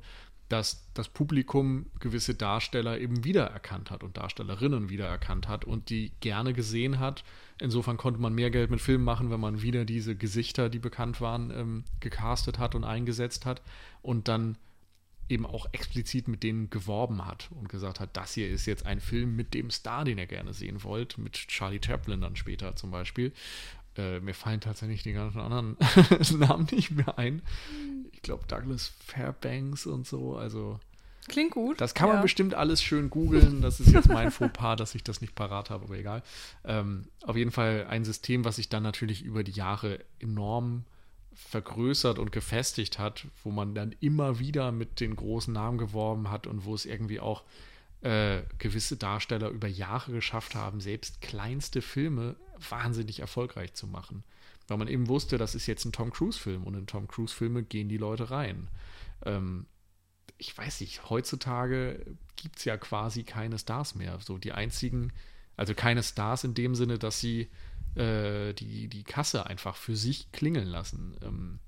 dass 0.50 0.88
das 0.94 1.10
Publikum 1.10 1.88
gewisse 2.00 2.36
Darsteller 2.36 3.00
eben 3.00 3.24
wiedererkannt 3.24 3.92
hat 3.92 4.04
und 4.04 4.18
Darstellerinnen 4.18 4.90
wiedererkannt 4.90 5.48
hat 5.48 5.66
und 5.66 5.90
die 5.90 6.12
gerne 6.20 6.54
gesehen 6.54 7.00
hat. 7.00 7.24
Insofern 7.60 7.98
konnte 7.98 8.20
man 8.20 8.34
mehr 8.34 8.50
Geld 8.52 8.70
mit 8.70 8.82
Filmen 8.82 9.04
machen, 9.04 9.30
wenn 9.30 9.40
man 9.40 9.62
wieder 9.62 9.86
diese 9.86 10.16
Gesichter, 10.16 10.70
die 10.70 10.80
bekannt 10.80 11.22
waren, 11.22 11.52
ähm, 11.52 11.84
gecastet 12.00 12.60
hat 12.60 12.76
und 12.76 12.84
eingesetzt 12.84 13.46
hat 13.46 13.62
und 14.02 14.28
dann 14.28 14.58
eben 15.30 15.46
auch 15.46 15.68
explizit 15.72 16.28
mit 16.28 16.44
denen 16.44 16.70
geworben 16.70 17.26
hat 17.26 17.50
und 17.52 17.70
gesagt 17.70 18.00
hat, 18.00 18.16
das 18.18 18.34
hier 18.34 18.50
ist 18.50 18.66
jetzt 18.66 18.86
ein 18.86 19.00
Film 19.00 19.36
mit 19.36 19.54
dem 19.54 19.72
Star, 19.72 20.04
den 20.04 20.18
ihr 20.18 20.28
gerne 20.28 20.54
sehen 20.54 20.84
wollt, 20.84 21.18
mit 21.18 21.34
Charlie 21.34 21.80
Chaplin 21.84 22.22
dann 22.22 22.36
später 22.36 22.76
zum 22.76 22.92
Beispiel. 22.92 23.32
Äh, 23.96 24.20
mir 24.20 24.34
fallen 24.34 24.60
tatsächlich 24.60 25.04
die 25.04 25.14
ganzen 25.14 25.40
anderen 25.40 25.78
Namen 26.40 26.68
nicht 26.72 26.92
mehr 26.92 27.18
ein. 27.18 27.42
Ich 28.12 28.22
glaube 28.22 28.46
Douglas 28.48 28.94
Fairbanks 29.06 29.86
und 29.86 30.08
so, 30.08 30.36
also 30.36 30.80
Klingt 31.28 31.52
gut. 31.52 31.80
Das 31.80 31.94
kann 31.94 32.08
man 32.08 32.18
ja. 32.18 32.22
bestimmt 32.22 32.54
alles 32.54 32.82
schön 32.82 33.10
googeln. 33.10 33.62
Das 33.62 33.80
ist 33.80 33.92
jetzt 33.92 34.10
mein 34.10 34.32
Fauxpas, 34.32 34.76
dass 34.78 34.96
ich 34.96 35.04
das 35.04 35.22
nicht 35.22 35.36
parat 35.36 35.70
habe, 35.70 35.86
aber 35.86 35.96
egal. 35.96 36.24
Ähm, 36.64 37.08
auf 37.24 37.36
jeden 37.36 37.52
Fall 37.52 37.88
ein 37.90 38.06
System, 38.06 38.46
was 38.46 38.58
sich 38.58 38.70
dann 38.70 38.84
natürlich 38.84 39.24
über 39.24 39.44
die 39.44 39.52
Jahre 39.52 40.00
enorm 40.20 40.86
vergrößert 41.34 42.20
und 42.20 42.32
gefestigt 42.32 43.00
hat, 43.00 43.26
wo 43.44 43.52
man 43.52 43.74
dann 43.74 43.96
immer 44.00 44.40
wieder 44.40 44.72
mit 44.72 45.00
den 45.00 45.16
großen 45.16 45.54
Namen 45.54 45.78
geworben 45.78 46.30
hat 46.30 46.48
und 46.48 46.66
wo 46.66 46.76
es 46.76 46.86
irgendwie 46.86 47.20
auch 47.20 47.44
äh, 48.02 48.44
gewisse 48.60 48.98
Darsteller 48.98 49.50
über 49.50 49.68
Jahre 49.68 50.12
geschafft 50.12 50.56
haben, 50.56 50.82
selbst 50.82 51.22
kleinste 51.22 51.82
Filme 51.82 52.36
wahnsinnig 52.70 53.20
erfolgreich 53.20 53.74
zu 53.74 53.88
machen. 53.88 54.24
Weil 54.68 54.78
man 54.78 54.88
eben 54.88 55.08
wusste, 55.08 55.38
das 55.38 55.56
ist 55.56 55.68
jetzt 55.68 55.86
ein 55.86 55.92
Tom 55.92 56.12
Cruise-Film 56.12 56.64
und 56.64 56.76
in 56.76 56.88
Tom 56.88 57.08
Cruise-Filme 57.08 57.64
gehen 57.64 57.90
die 57.90 57.98
Leute 57.98 58.30
rein. 58.30 58.68
Ähm, 59.26 59.66
ich 60.38 60.58
weiß 60.58 60.82
nicht, 60.82 61.10
heutzutage 61.10 62.06
gibt 62.36 62.58
es 62.58 62.66
ja 62.66 62.78
quasi 62.78 63.24
keine 63.24 63.58
Stars 63.58 63.96
mehr. 63.96 64.20
So 64.20 64.38
die 64.38 64.52
einzigen, 64.52 65.14
also 65.56 65.74
keine 65.74 66.04
Stars 66.04 66.44
in 66.44 66.54
dem 66.54 66.76
Sinne, 66.76 66.98
dass 66.98 67.20
sie 67.20 67.50
äh, 67.96 68.54
die, 68.54 68.88
die 68.88 69.04
Kasse 69.04 69.46
einfach 69.46 69.76
für 69.76 69.96
sich 69.96 70.32
klingeln 70.32 70.68
lassen. 70.68 71.16
Ähm, 71.22 71.60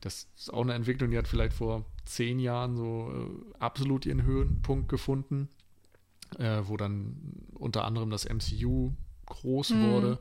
das 0.00 0.28
ist 0.36 0.52
auch 0.52 0.62
eine 0.62 0.74
Entwicklung, 0.74 1.10
die 1.10 1.18
hat 1.18 1.28
vielleicht 1.28 1.54
vor 1.54 1.86
zehn 2.04 2.38
Jahren 2.38 2.76
so 2.76 3.10
äh, 3.12 3.54
absolut 3.58 4.04
ihren 4.04 4.22
Höhenpunkt 4.22 4.88
gefunden, 4.88 5.48
äh, 6.38 6.60
wo 6.64 6.76
dann 6.76 7.16
unter 7.54 7.84
anderem 7.84 8.10
das 8.10 8.28
MCU 8.28 8.92
groß 9.26 9.70
mhm. 9.70 9.90
wurde 9.90 10.18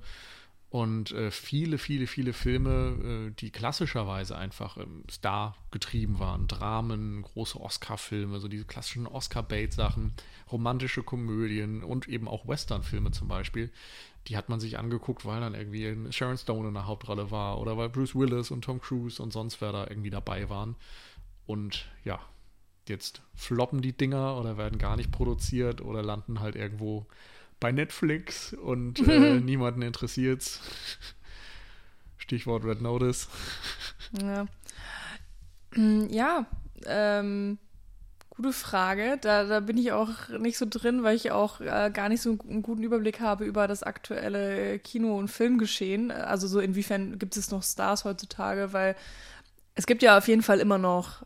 und 0.74 1.12
äh, 1.12 1.30
viele, 1.30 1.78
viele, 1.78 2.08
viele 2.08 2.34
Filme, 2.34 3.28
äh, 3.30 3.32
die 3.40 3.52
klassischerweise 3.52 4.36
einfach 4.36 4.76
ähm, 4.78 5.04
Star 5.08 5.56
getrieben 5.70 6.18
waren. 6.18 6.48
Dramen, 6.48 7.22
große 7.22 7.62
Oscar-Filme, 7.62 8.40
so 8.40 8.48
diese 8.48 8.66
klassischen 8.66 9.06
Oscar-Bait-Sachen, 9.06 10.14
romantische 10.52 11.04
Komödien 11.04 11.84
und 11.84 12.10
eben 12.10 12.28
auch 12.28 12.48
Western-Filme 12.48 13.12
zum 13.12 13.28
Beispiel. 13.28 13.72
Die 14.28 14.36
hat 14.36 14.50
man 14.50 14.60
sich 14.60 14.80
angeguckt, 14.80 15.26
weil 15.26 15.42
dann 15.42 15.54
irgendwie 15.54 16.12
Sharon 16.12 16.40
Stone 16.40 16.70
in 16.70 16.74
der 16.74 16.88
Hauptrolle 16.88 17.30
war 17.30 17.62
oder 17.62 17.78
weil 17.78 17.90
Bruce 17.90 18.16
Willis 18.16 18.50
und 18.50 18.64
Tom 18.64 18.82
Cruise 18.82 19.22
und 19.22 19.32
sonst 19.32 19.62
wer 19.62 19.74
da 19.74 19.86
irgendwie 19.88 20.10
dabei 20.10 20.50
waren. 20.50 20.76
Und 21.46 21.88
ja, 22.04 22.20
jetzt 22.90 23.22
floppen 23.36 23.84
die 23.84 23.96
Dinger 23.96 24.40
oder 24.40 24.58
werden 24.58 24.80
gar 24.80 24.96
nicht 24.96 25.12
produziert 25.12 25.82
oder 25.82 26.02
landen 26.02 26.40
halt 26.40 26.56
irgendwo 26.56 27.06
bei 27.64 27.72
Netflix 27.72 28.54
und 28.54 29.00
äh, 29.08 29.40
niemanden 29.40 29.84
interessiert's. 29.84 30.60
Stichwort 32.18 32.66
Red 32.66 32.82
Notice. 32.82 33.30
Ja, 34.22 34.46
mm, 35.74 36.08
ja 36.10 36.46
ähm, 36.86 37.58
gute 38.30 38.52
Frage. 38.52 39.18
Da, 39.22 39.46
da 39.46 39.62
bin 39.62 39.78
ich 39.78 39.94
auch 39.94 40.28
nicht 40.40 40.58
so 40.58 40.66
drin, 40.70 41.04
weil 41.04 41.16
ich 41.16 41.32
auch 41.32 41.62
äh, 41.62 41.90
gar 41.94 42.10
nicht 42.10 42.22
so 42.22 42.38
einen 42.48 42.64
guten 42.64 42.84
Überblick 42.84 43.22
habe 43.22 43.46
über 43.46 43.66
das 43.70 43.82
aktuelle 43.82 44.78
Kino- 44.80 45.18
und 45.18 45.30
Filmgeschehen. 45.30 46.12
Also 46.12 46.48
so 46.48 46.60
inwiefern 46.60 47.18
gibt 47.18 47.38
es 47.38 47.50
noch 47.50 47.64
Stars 47.64 48.04
heutzutage, 48.04 48.74
weil 48.74 48.98
es 49.76 49.86
gibt 49.86 50.04
ja 50.04 50.18
auf 50.18 50.28
jeden 50.28 50.44
Fall 50.44 50.60
immer 50.60 50.78
noch 50.78 51.26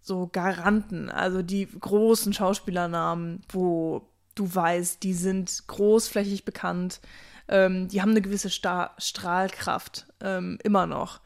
so 0.00 0.26
Garanten, 0.26 1.10
also 1.10 1.42
die 1.42 1.66
großen 1.66 2.32
Schauspielernamen, 2.32 3.42
wo 3.50 4.08
du 4.36 4.54
weißt, 4.54 5.02
die 5.02 5.14
sind 5.14 5.64
großflächig 5.66 6.44
bekannt, 6.44 7.00
ähm, 7.48 7.88
die 7.88 8.00
haben 8.00 8.12
eine 8.12 8.22
gewisse 8.22 8.50
Sta 8.50 8.92
Strahlkraft, 8.98 10.06
ähm, 10.20 10.58
immer 10.62 10.86
noch. 10.86 11.20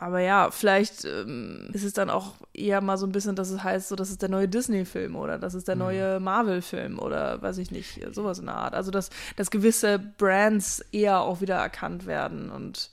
Aber 0.00 0.20
ja, 0.20 0.52
vielleicht 0.52 1.04
ähm, 1.04 1.70
ist 1.72 1.82
es 1.82 1.92
dann 1.92 2.08
auch 2.08 2.34
eher 2.54 2.80
mal 2.80 2.96
so 2.96 3.04
ein 3.04 3.10
bisschen, 3.10 3.34
dass 3.34 3.50
es 3.50 3.64
heißt, 3.64 3.88
so, 3.88 3.96
das 3.96 4.10
ist 4.10 4.22
der 4.22 4.28
neue 4.28 4.46
Disney-Film 4.46 5.16
oder 5.16 5.38
das 5.38 5.54
ist 5.54 5.66
der 5.66 5.74
mhm. 5.74 5.80
neue 5.80 6.20
Marvel-Film 6.20 7.00
oder 7.00 7.42
weiß 7.42 7.58
ich 7.58 7.72
nicht, 7.72 8.00
sowas 8.14 8.38
in 8.38 8.46
der 8.46 8.54
Art. 8.54 8.74
Also, 8.74 8.92
dass, 8.92 9.10
dass 9.34 9.50
gewisse 9.50 9.98
Brands 9.98 10.84
eher 10.92 11.20
auch 11.20 11.40
wieder 11.40 11.56
erkannt 11.56 12.06
werden 12.06 12.50
und 12.50 12.90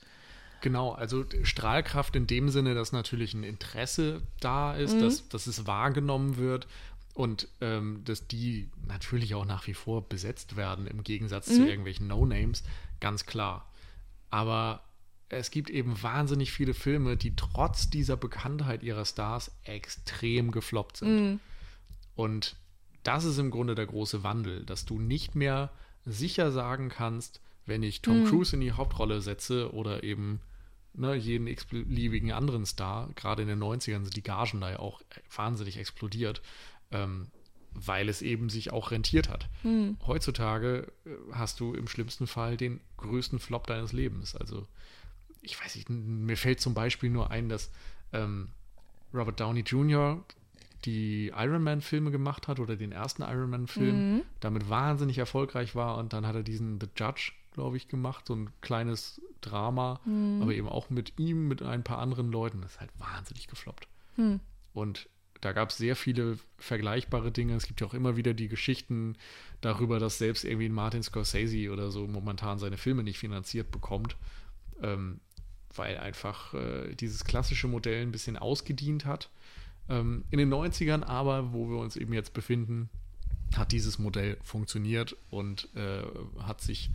Genau, 0.62 0.92
also 0.92 1.24
Strahlkraft 1.44 2.16
in 2.16 2.26
dem 2.26 2.48
Sinne, 2.48 2.74
dass 2.74 2.90
natürlich 2.90 3.34
ein 3.34 3.44
Interesse 3.44 4.22
da 4.40 4.74
ist, 4.74 4.94
mhm. 4.94 5.02
dass, 5.02 5.28
dass 5.28 5.46
es 5.46 5.66
wahrgenommen 5.66 6.38
wird 6.38 6.66
und 7.16 7.48
ähm, 7.62 8.02
dass 8.04 8.28
die 8.28 8.68
natürlich 8.86 9.34
auch 9.34 9.46
nach 9.46 9.66
wie 9.66 9.72
vor 9.72 10.06
besetzt 10.06 10.56
werden, 10.56 10.86
im 10.86 11.02
Gegensatz 11.02 11.48
mhm. 11.48 11.54
zu 11.54 11.66
irgendwelchen 11.66 12.06
No-Names, 12.08 12.62
ganz 13.00 13.24
klar. 13.24 13.72
Aber 14.28 14.82
es 15.30 15.50
gibt 15.50 15.70
eben 15.70 16.00
wahnsinnig 16.02 16.52
viele 16.52 16.74
Filme, 16.74 17.16
die 17.16 17.34
trotz 17.34 17.88
dieser 17.88 18.18
Bekanntheit 18.18 18.82
ihrer 18.82 19.06
Stars 19.06 19.50
extrem 19.64 20.50
gefloppt 20.50 20.98
sind. 20.98 21.22
Mhm. 21.22 21.40
Und 22.14 22.56
das 23.02 23.24
ist 23.24 23.38
im 23.38 23.50
Grunde 23.50 23.74
der 23.74 23.86
große 23.86 24.22
Wandel, 24.22 24.66
dass 24.66 24.84
du 24.84 24.98
nicht 24.98 25.34
mehr 25.34 25.72
sicher 26.04 26.52
sagen 26.52 26.90
kannst, 26.90 27.40
wenn 27.64 27.82
ich 27.82 28.02
Tom 28.02 28.24
mhm. 28.24 28.26
Cruise 28.26 28.54
in 28.54 28.60
die 28.60 28.72
Hauptrolle 28.72 29.22
setze 29.22 29.72
oder 29.72 30.04
eben 30.04 30.40
ne, 30.92 31.14
jeden 31.14 31.46
x-beliebigen 31.46 32.32
anderen 32.32 32.66
Star, 32.66 33.08
gerade 33.14 33.40
in 33.40 33.48
den 33.48 33.62
90ern 33.62 34.04
sind 34.04 34.16
die 34.16 34.22
Gagen 34.22 34.60
da 34.60 34.70
ja 34.70 34.78
auch 34.80 35.00
wahnsinnig 35.34 35.78
explodiert, 35.78 36.42
ähm, 36.90 37.28
weil 37.72 38.08
es 38.08 38.22
eben 38.22 38.48
sich 38.48 38.72
auch 38.72 38.90
rentiert 38.90 39.28
hat. 39.28 39.48
Hm. 39.62 39.96
Heutzutage 40.06 40.92
äh, 41.04 41.10
hast 41.32 41.60
du 41.60 41.74
im 41.74 41.88
schlimmsten 41.88 42.26
Fall 42.26 42.56
den 42.56 42.80
größten 42.96 43.38
Flop 43.38 43.66
deines 43.66 43.92
Lebens. 43.92 44.34
Also, 44.34 44.66
ich 45.42 45.62
weiß 45.62 45.76
nicht, 45.76 45.90
mir 45.90 46.36
fällt 46.36 46.60
zum 46.60 46.74
Beispiel 46.74 47.10
nur 47.10 47.30
ein, 47.30 47.48
dass 47.48 47.70
ähm, 48.12 48.48
Robert 49.12 49.40
Downey 49.40 49.60
Jr. 49.60 50.24
die 50.84 51.32
Iron 51.36 51.62
Man-Filme 51.62 52.10
gemacht 52.10 52.48
hat 52.48 52.60
oder 52.60 52.76
den 52.76 52.92
ersten 52.92 53.22
Iron 53.22 53.50
Man-Film, 53.50 54.14
mhm. 54.14 54.22
damit 54.40 54.68
wahnsinnig 54.68 55.18
erfolgreich 55.18 55.74
war 55.74 55.98
und 55.98 56.12
dann 56.12 56.26
hat 56.26 56.34
er 56.34 56.42
diesen 56.42 56.80
The 56.80 56.88
Judge, 56.96 57.32
glaube 57.52 57.76
ich, 57.76 57.88
gemacht, 57.88 58.26
so 58.26 58.34
ein 58.34 58.50
kleines 58.60 59.20
Drama, 59.40 60.00
mhm. 60.04 60.42
aber 60.42 60.54
eben 60.54 60.68
auch 60.68 60.90
mit 60.90 61.18
ihm, 61.18 61.48
mit 61.48 61.62
ein 61.62 61.84
paar 61.84 61.98
anderen 61.98 62.30
Leuten. 62.30 62.62
Das 62.62 62.72
ist 62.72 62.80
halt 62.80 62.90
wahnsinnig 62.98 63.46
gefloppt. 63.46 63.88
Mhm. 64.16 64.40
Und 64.72 65.08
da 65.40 65.52
gab 65.52 65.70
es 65.70 65.76
sehr 65.76 65.96
viele 65.96 66.38
vergleichbare 66.58 67.30
Dinge. 67.30 67.54
Es 67.54 67.66
gibt 67.66 67.80
ja 67.80 67.86
auch 67.86 67.94
immer 67.94 68.16
wieder 68.16 68.34
die 68.34 68.48
Geschichten 68.48 69.16
darüber, 69.60 69.98
dass 69.98 70.18
selbst 70.18 70.44
irgendwie 70.44 70.68
Martin 70.68 71.02
Scorsese 71.02 71.70
oder 71.70 71.90
so 71.90 72.06
momentan 72.06 72.58
seine 72.58 72.76
Filme 72.76 73.02
nicht 73.02 73.18
finanziert 73.18 73.70
bekommt, 73.70 74.16
ähm, 74.82 75.20
weil 75.74 75.98
einfach 75.98 76.54
äh, 76.54 76.94
dieses 76.94 77.24
klassische 77.24 77.68
Modell 77.68 78.02
ein 78.02 78.12
bisschen 78.12 78.36
ausgedient 78.36 79.04
hat. 79.04 79.30
Ähm, 79.88 80.24
in 80.30 80.38
den 80.38 80.52
90ern 80.52 81.04
aber, 81.04 81.52
wo 81.52 81.68
wir 81.68 81.78
uns 81.78 81.96
eben 81.96 82.12
jetzt 82.12 82.32
befinden, 82.32 82.88
hat 83.56 83.72
dieses 83.72 83.98
Modell 83.98 84.38
funktioniert 84.42 85.16
und 85.30 85.68
äh, 85.76 86.02
hat 86.42 86.60
sich 86.60 86.90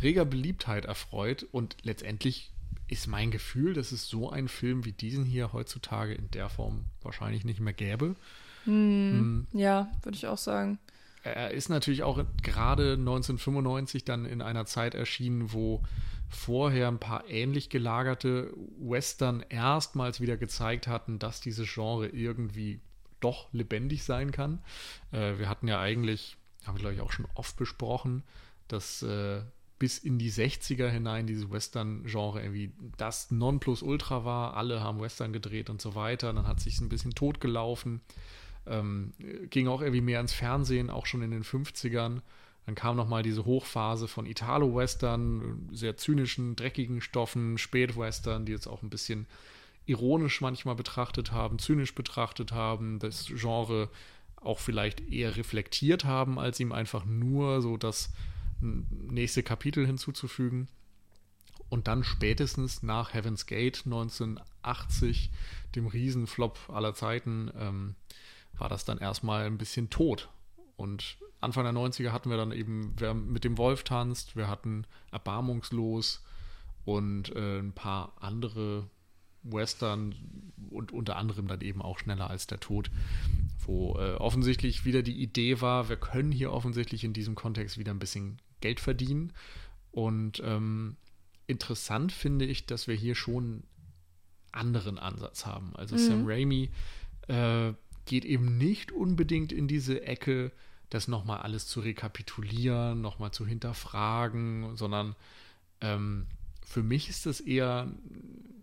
reger 0.00 0.24
Beliebtheit 0.24 0.84
erfreut 0.84 1.46
und 1.50 1.76
letztendlich 1.82 2.52
ist 2.88 3.06
mein 3.06 3.30
Gefühl, 3.30 3.74
dass 3.74 3.92
es 3.92 4.08
so 4.08 4.30
einen 4.30 4.48
Film 4.48 4.84
wie 4.84 4.92
diesen 4.92 5.24
hier 5.24 5.52
heutzutage 5.52 6.14
in 6.14 6.30
der 6.30 6.48
Form 6.48 6.84
wahrscheinlich 7.02 7.44
nicht 7.44 7.60
mehr 7.60 7.72
gäbe. 7.72 8.16
Hm, 8.64 9.46
hm. 9.52 9.58
Ja, 9.58 9.90
würde 10.02 10.16
ich 10.16 10.26
auch 10.26 10.38
sagen. 10.38 10.78
Er 11.22 11.50
ist 11.50 11.68
natürlich 11.68 12.04
auch 12.04 12.22
gerade 12.42 12.92
1995 12.92 14.04
dann 14.04 14.26
in 14.26 14.40
einer 14.40 14.64
Zeit 14.64 14.94
erschienen, 14.94 15.52
wo 15.52 15.82
vorher 16.28 16.88
ein 16.88 17.00
paar 17.00 17.28
ähnlich 17.28 17.68
gelagerte 17.68 18.52
Western 18.78 19.44
erstmals 19.48 20.20
wieder 20.20 20.36
gezeigt 20.36 20.86
hatten, 20.86 21.18
dass 21.18 21.40
dieses 21.40 21.72
Genre 21.72 22.08
irgendwie 22.08 22.80
doch 23.20 23.52
lebendig 23.52 24.04
sein 24.04 24.30
kann. 24.30 24.62
Äh, 25.10 25.38
wir 25.38 25.48
hatten 25.48 25.66
ja 25.66 25.80
eigentlich, 25.80 26.36
haben 26.64 26.76
wir 26.76 26.80
glaube 26.80 26.94
ich 26.94 27.00
auch 27.00 27.12
schon 27.12 27.26
oft 27.34 27.56
besprochen, 27.56 28.22
dass 28.68 29.02
äh, 29.02 29.42
bis 29.78 29.98
in 29.98 30.18
die 30.18 30.32
60er 30.32 30.88
hinein 30.88 31.26
dieses 31.26 31.50
Western-Genre 31.50 32.40
irgendwie 32.40 32.72
das 32.96 33.30
Nonplusultra 33.30 34.24
war. 34.24 34.56
Alle 34.56 34.80
haben 34.80 35.00
Western 35.00 35.32
gedreht 35.32 35.68
und 35.68 35.82
so 35.82 35.94
weiter. 35.94 36.32
Dann 36.32 36.46
hat 36.46 36.60
sich 36.60 36.80
ein 36.80 36.88
bisschen 36.88 37.14
totgelaufen. 37.14 38.00
Ähm, 38.66 39.12
ging 39.50 39.68
auch 39.68 39.82
irgendwie 39.82 40.00
mehr 40.00 40.20
ins 40.20 40.32
Fernsehen, 40.32 40.90
auch 40.90 41.06
schon 41.06 41.22
in 41.22 41.30
den 41.30 41.44
50ern. 41.44 42.22
Dann 42.64 42.74
kam 42.74 42.96
nochmal 42.96 43.22
diese 43.22 43.44
Hochphase 43.44 44.08
von 44.08 44.26
Italo-Western, 44.26 45.68
sehr 45.72 45.96
zynischen, 45.96 46.56
dreckigen 46.56 47.00
Stoffen, 47.00 47.58
Spätwestern, 47.58 48.44
die 48.44 48.52
jetzt 48.52 48.66
auch 48.66 48.82
ein 48.82 48.90
bisschen 48.90 49.26
ironisch 49.84 50.40
manchmal 50.40 50.74
betrachtet 50.74 51.30
haben, 51.30 51.60
zynisch 51.60 51.94
betrachtet 51.94 52.50
haben, 52.50 52.98
das 52.98 53.26
Genre 53.26 53.88
auch 54.36 54.58
vielleicht 54.58 55.00
eher 55.12 55.36
reflektiert 55.36 56.04
haben, 56.04 56.40
als 56.40 56.58
ihm 56.58 56.72
einfach 56.72 57.04
nur 57.04 57.62
so 57.62 57.76
das 57.76 58.10
nächste 58.60 59.42
Kapitel 59.42 59.86
hinzuzufügen. 59.86 60.68
Und 61.68 61.88
dann 61.88 62.04
spätestens 62.04 62.82
nach 62.82 63.12
Heaven's 63.12 63.46
Gate 63.46 63.82
1980, 63.86 65.30
dem 65.74 65.86
Riesenflop 65.86 66.58
aller 66.68 66.94
Zeiten, 66.94 67.50
ähm, 67.58 67.96
war 68.56 68.68
das 68.68 68.84
dann 68.84 68.98
erstmal 68.98 69.46
ein 69.46 69.58
bisschen 69.58 69.90
tot. 69.90 70.28
Und 70.76 71.18
Anfang 71.40 71.64
der 71.64 71.72
90er 71.72 72.12
hatten 72.12 72.30
wir 72.30 72.36
dann 72.36 72.52
eben, 72.52 72.94
wer 72.96 73.14
mit 73.14 73.44
dem 73.44 73.58
Wolf 73.58 73.82
tanzt, 73.82 74.36
wir 74.36 74.48
hatten 74.48 74.86
Erbarmungslos 75.10 76.24
und 76.84 77.34
äh, 77.34 77.58
ein 77.58 77.72
paar 77.72 78.14
andere 78.20 78.88
Western 79.52 80.14
und 80.70 80.92
unter 80.92 81.16
anderem 81.16 81.48
dann 81.48 81.60
eben 81.60 81.82
auch 81.82 81.98
schneller 81.98 82.28
als 82.28 82.46
der 82.46 82.60
Tod, 82.60 82.90
wo 83.64 83.96
äh, 83.98 84.14
offensichtlich 84.14 84.84
wieder 84.84 85.02
die 85.02 85.20
Idee 85.20 85.60
war, 85.60 85.88
wir 85.88 85.96
können 85.96 86.32
hier 86.32 86.52
offensichtlich 86.52 87.04
in 87.04 87.12
diesem 87.12 87.34
Kontext 87.34 87.78
wieder 87.78 87.92
ein 87.92 87.98
bisschen 87.98 88.38
Geld 88.60 88.80
verdienen. 88.80 89.32
Und 89.90 90.42
ähm, 90.44 90.96
interessant 91.46 92.12
finde 92.12 92.44
ich, 92.44 92.66
dass 92.66 92.88
wir 92.88 92.94
hier 92.94 93.14
schon 93.14 93.62
anderen 94.52 94.98
Ansatz 94.98 95.46
haben. 95.46 95.74
Also 95.76 95.96
mhm. 95.96 96.00
Sam 96.00 96.24
Raimi 96.26 96.70
äh, 97.28 97.72
geht 98.04 98.24
eben 98.24 98.58
nicht 98.58 98.92
unbedingt 98.92 99.52
in 99.52 99.68
diese 99.68 100.02
Ecke 100.02 100.52
das 100.90 101.08
nochmal 101.08 101.40
alles 101.40 101.66
zu 101.66 101.80
rekapitulieren, 101.80 103.00
nochmal 103.00 103.32
zu 103.32 103.44
hinterfragen, 103.46 104.76
sondern 104.76 105.16
ähm, 105.80 106.26
für 106.64 106.82
mich 106.82 107.08
ist 107.08 107.26
das 107.26 107.40
eher, 107.40 107.92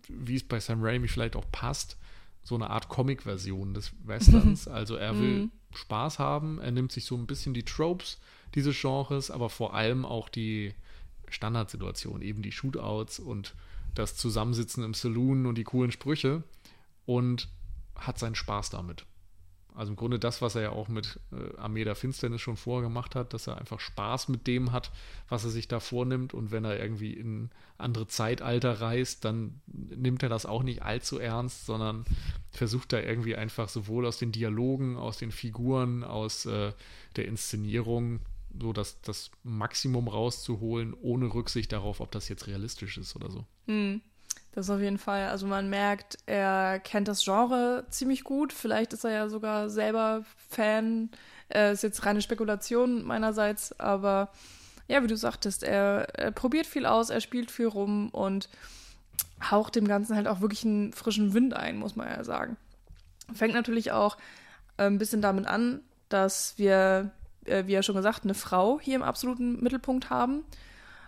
wie 0.08 0.36
es 0.36 0.44
bei 0.44 0.60
Sam 0.60 0.82
Raimi 0.82 1.08
vielleicht 1.08 1.36
auch 1.36 1.50
passt, 1.50 1.96
so 2.42 2.54
eine 2.54 2.70
Art 2.70 2.88
Comic-Version 2.88 3.74
des 3.74 3.92
Westerns. 4.04 4.68
Also 4.68 4.96
er 4.96 5.18
will 5.18 5.44
mhm. 5.44 5.50
Spaß 5.74 6.18
haben, 6.18 6.60
er 6.60 6.70
nimmt 6.70 6.92
sich 6.92 7.04
so 7.04 7.16
ein 7.16 7.26
bisschen 7.26 7.54
die 7.54 7.64
Tropes 7.64 8.18
dieses 8.54 8.80
Genres, 8.80 9.30
aber 9.30 9.50
vor 9.50 9.74
allem 9.74 10.04
auch 10.04 10.28
die 10.28 10.74
Standardsituation, 11.28 12.22
eben 12.22 12.42
die 12.42 12.52
Shootouts 12.52 13.18
und 13.18 13.54
das 13.94 14.16
Zusammensitzen 14.16 14.84
im 14.84 14.94
Saloon 14.94 15.46
und 15.46 15.56
die 15.56 15.64
coolen 15.64 15.90
Sprüche 15.90 16.42
und 17.06 17.48
hat 17.96 18.18
seinen 18.18 18.34
Spaß 18.34 18.70
damit. 18.70 19.06
Also 19.74 19.90
im 19.90 19.96
Grunde 19.96 20.20
das, 20.20 20.40
was 20.40 20.54
er 20.54 20.62
ja 20.62 20.70
auch 20.70 20.86
mit 20.86 21.18
äh, 21.32 21.56
Armee 21.58 21.82
der 21.82 21.96
Finsternis 21.96 22.40
schon 22.40 22.56
vorher 22.56 22.88
gemacht 22.88 23.16
hat, 23.16 23.34
dass 23.34 23.48
er 23.48 23.58
einfach 23.58 23.80
Spaß 23.80 24.28
mit 24.28 24.46
dem 24.46 24.70
hat, 24.70 24.92
was 25.28 25.44
er 25.44 25.50
sich 25.50 25.66
da 25.66 25.80
vornimmt. 25.80 26.32
Und 26.32 26.52
wenn 26.52 26.64
er 26.64 26.78
irgendwie 26.78 27.12
in 27.12 27.50
andere 27.76 28.06
Zeitalter 28.06 28.80
reist, 28.80 29.24
dann 29.24 29.60
nimmt 29.66 30.22
er 30.22 30.28
das 30.28 30.46
auch 30.46 30.62
nicht 30.62 30.82
allzu 30.82 31.18
ernst, 31.18 31.66
sondern 31.66 32.04
versucht 32.52 32.92
da 32.92 33.00
irgendwie 33.00 33.34
einfach 33.34 33.68
sowohl 33.68 34.06
aus 34.06 34.18
den 34.18 34.30
Dialogen, 34.30 34.96
aus 34.96 35.18
den 35.18 35.32
Figuren, 35.32 36.04
aus 36.04 36.46
äh, 36.46 36.72
der 37.16 37.26
Inszenierung 37.26 38.20
so 38.60 38.72
das, 38.72 39.00
das 39.00 39.32
Maximum 39.42 40.06
rauszuholen, 40.06 40.94
ohne 40.94 41.34
Rücksicht 41.34 41.72
darauf, 41.72 41.98
ob 41.98 42.12
das 42.12 42.28
jetzt 42.28 42.46
realistisch 42.46 42.96
ist 42.98 43.16
oder 43.16 43.30
so. 43.30 43.44
Hm. 43.66 44.00
Das 44.54 44.70
auf 44.70 44.80
jeden 44.80 44.98
Fall. 44.98 45.28
Also 45.30 45.48
man 45.48 45.68
merkt, 45.68 46.16
er 46.26 46.78
kennt 46.78 47.08
das 47.08 47.24
Genre 47.24 47.84
ziemlich 47.90 48.22
gut. 48.22 48.52
Vielleicht 48.52 48.92
ist 48.92 49.04
er 49.04 49.10
ja 49.10 49.28
sogar 49.28 49.68
selber 49.68 50.24
Fan. 50.48 51.10
Äh, 51.48 51.72
ist 51.72 51.82
jetzt 51.82 52.06
reine 52.06 52.22
Spekulation 52.22 53.02
meinerseits, 53.04 53.78
aber 53.80 54.30
ja, 54.86 55.02
wie 55.02 55.08
du 55.08 55.16
sagtest, 55.16 55.64
er, 55.64 56.08
er 56.16 56.30
probiert 56.30 56.66
viel 56.66 56.86
aus, 56.86 57.10
er 57.10 57.20
spielt 57.20 57.50
viel 57.50 57.66
rum 57.66 58.10
und 58.10 58.48
haucht 59.50 59.74
dem 59.74 59.88
Ganzen 59.88 60.14
halt 60.14 60.28
auch 60.28 60.40
wirklich 60.40 60.64
einen 60.64 60.92
frischen 60.92 61.34
Wind 61.34 61.54
ein, 61.54 61.76
muss 61.76 61.96
man 61.96 62.08
ja 62.08 62.22
sagen. 62.22 62.56
Fängt 63.34 63.54
natürlich 63.54 63.90
auch 63.90 64.16
äh, 64.76 64.84
ein 64.84 64.98
bisschen 64.98 65.20
damit 65.20 65.46
an, 65.46 65.80
dass 66.08 66.54
wir, 66.58 67.10
äh, 67.44 67.66
wie 67.66 67.72
ja 67.72 67.82
schon 67.82 67.96
gesagt, 67.96 68.22
eine 68.22 68.34
Frau 68.34 68.78
hier 68.80 68.94
im 68.94 69.02
absoluten 69.02 69.60
Mittelpunkt 69.60 70.10
haben. 70.10 70.44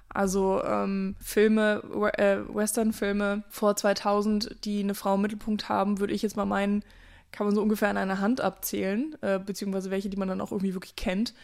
Also 0.09 0.63
ähm, 0.65 1.17
Filme, 1.21 1.83
äh, 2.17 2.39
Western-Filme 2.55 3.45
vor 3.49 3.77
2000, 3.77 4.65
die 4.65 4.81
eine 4.81 4.95
Frau 4.95 5.17
im 5.17 5.23
Mittelpunkt 5.23 5.69
haben, 5.69 6.01
würde 6.01 6.15
ich 6.15 6.23
jetzt 6.23 6.37
mal 6.37 6.47
meinen, 6.47 6.85
kann 7.33 7.47
man 7.47 7.55
so 7.55 7.63
ungefähr 7.63 7.89
an 7.89 7.97
einer 7.97 8.21
Hand 8.21 8.41
abzählen, 8.41 9.17
äh, 9.21 9.39
beziehungsweise 9.39 9.91
welche, 9.91 10.09
die 10.09 10.17
man 10.17 10.29
dann 10.29 10.41
auch 10.41 10.53
irgendwie 10.53 10.75
wirklich 10.75 10.97
kennt. 10.97 11.35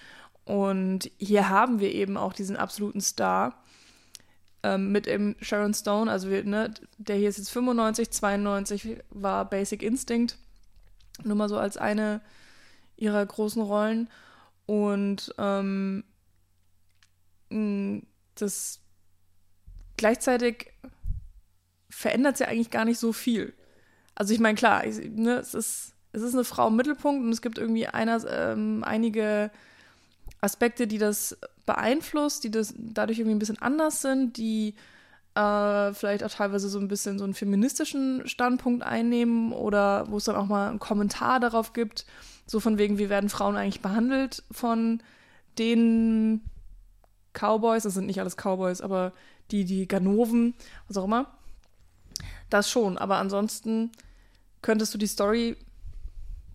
Und 0.44 1.10
hier 1.18 1.48
haben 1.48 1.80
wir 1.80 1.92
eben 1.92 2.16
auch 2.16 2.32
diesen 2.32 2.56
absoluten 2.56 3.00
Star 3.00 3.62
ähm, 4.62 4.92
mit 4.92 5.06
eben 5.06 5.36
Sharon 5.40 5.74
Stone, 5.74 6.10
also 6.10 6.30
wir, 6.30 6.44
ne, 6.44 6.72
der 6.98 7.16
hier 7.16 7.28
ist 7.28 7.38
jetzt 7.38 7.50
95, 7.50 8.10
92 8.10 8.98
war 9.10 9.44
Basic 9.48 9.82
Instinct, 9.82 10.38
nur 11.24 11.36
mal 11.36 11.48
so 11.48 11.58
als 11.58 11.76
eine 11.76 12.20
ihrer 12.96 13.24
großen 13.24 13.60
Rollen. 13.60 14.08
Und 14.66 15.34
ähm, 15.38 16.04
das 18.42 18.80
gleichzeitig 19.96 20.72
verändert 21.88 22.34
es 22.34 22.40
ja 22.40 22.48
eigentlich 22.48 22.70
gar 22.70 22.84
nicht 22.84 22.98
so 22.98 23.12
viel. 23.12 23.54
Also 24.14 24.34
ich 24.34 24.40
meine, 24.40 24.56
klar, 24.56 24.84
ich, 24.86 24.98
ne, 25.10 25.36
es, 25.36 25.54
ist, 25.54 25.94
es 26.12 26.22
ist 26.22 26.34
eine 26.34 26.44
Frau 26.44 26.68
im 26.68 26.76
Mittelpunkt 26.76 27.24
und 27.24 27.32
es 27.32 27.42
gibt 27.42 27.58
irgendwie 27.58 27.86
einer, 27.86 28.22
ähm, 28.28 28.82
einige 28.84 29.50
Aspekte, 30.40 30.86
die 30.86 30.98
das 30.98 31.38
beeinflusst, 31.66 32.44
die 32.44 32.50
das 32.50 32.74
dadurch 32.76 33.18
irgendwie 33.18 33.36
ein 33.36 33.38
bisschen 33.38 33.62
anders 33.62 34.02
sind, 34.02 34.36
die 34.36 34.74
äh, 35.34 35.94
vielleicht 35.94 36.24
auch 36.24 36.30
teilweise 36.30 36.68
so 36.68 36.78
ein 36.78 36.88
bisschen 36.88 37.18
so 37.18 37.24
einen 37.24 37.34
feministischen 37.34 38.26
Standpunkt 38.26 38.82
einnehmen 38.82 39.52
oder 39.52 40.10
wo 40.10 40.18
es 40.18 40.24
dann 40.24 40.36
auch 40.36 40.46
mal 40.46 40.68
einen 40.68 40.78
Kommentar 40.78 41.40
darauf 41.40 41.72
gibt, 41.72 42.04
so 42.46 42.60
von 42.60 42.76
wegen, 42.76 42.98
wie 42.98 43.08
werden 43.08 43.30
Frauen 43.30 43.56
eigentlich 43.56 43.80
behandelt 43.80 44.42
von 44.50 45.02
den 45.58 46.42
Cowboys, 47.32 47.84
das 47.84 47.94
sind 47.94 48.06
nicht 48.06 48.20
alles 48.20 48.36
Cowboys, 48.36 48.80
aber 48.80 49.12
die, 49.50 49.64
die 49.64 49.88
Ganoven, 49.88 50.54
was 50.88 50.96
auch 50.96 51.04
immer. 51.04 51.26
Das 52.50 52.70
schon, 52.70 52.98
aber 52.98 53.16
ansonsten 53.16 53.90
könntest 54.60 54.92
du 54.94 54.98
die 54.98 55.06
Story 55.06 55.56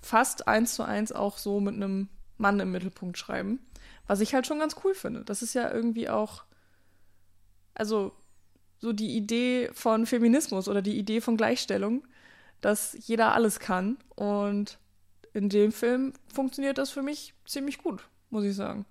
fast 0.01 0.47
eins 0.47 0.75
zu 0.75 0.83
eins 0.83 1.11
auch 1.11 1.37
so 1.37 1.59
mit 1.59 1.75
einem 1.75 2.09
Mann 2.37 2.59
im 2.59 2.71
Mittelpunkt 2.71 3.17
schreiben. 3.17 3.59
Was 4.07 4.21
ich 4.21 4.33
halt 4.33 4.47
schon 4.47 4.59
ganz 4.59 4.75
cool 4.83 4.93
finde. 4.93 5.23
Das 5.25 5.41
ist 5.41 5.53
ja 5.53 5.71
irgendwie 5.71 6.09
auch, 6.09 6.43
also 7.73 8.13
so 8.79 8.93
die 8.93 9.17
Idee 9.17 9.69
von 9.73 10.05
Feminismus 10.05 10.67
oder 10.67 10.81
die 10.81 10.97
Idee 10.97 11.19
von 11.19 11.35
Gleichstellung, 11.35 12.07
dass 12.61 12.95
jeder 13.07 13.33
alles 13.33 13.59
kann. 13.59 13.97
Und 14.15 14.79
in 15.33 15.49
dem 15.49 15.71
Film 15.71 16.13
funktioniert 16.33 16.77
das 16.77 16.89
für 16.89 17.01
mich 17.01 17.33
ziemlich 17.45 17.79
gut, 17.79 18.07
muss 18.29 18.45
ich 18.45 18.55
sagen. 18.55 18.85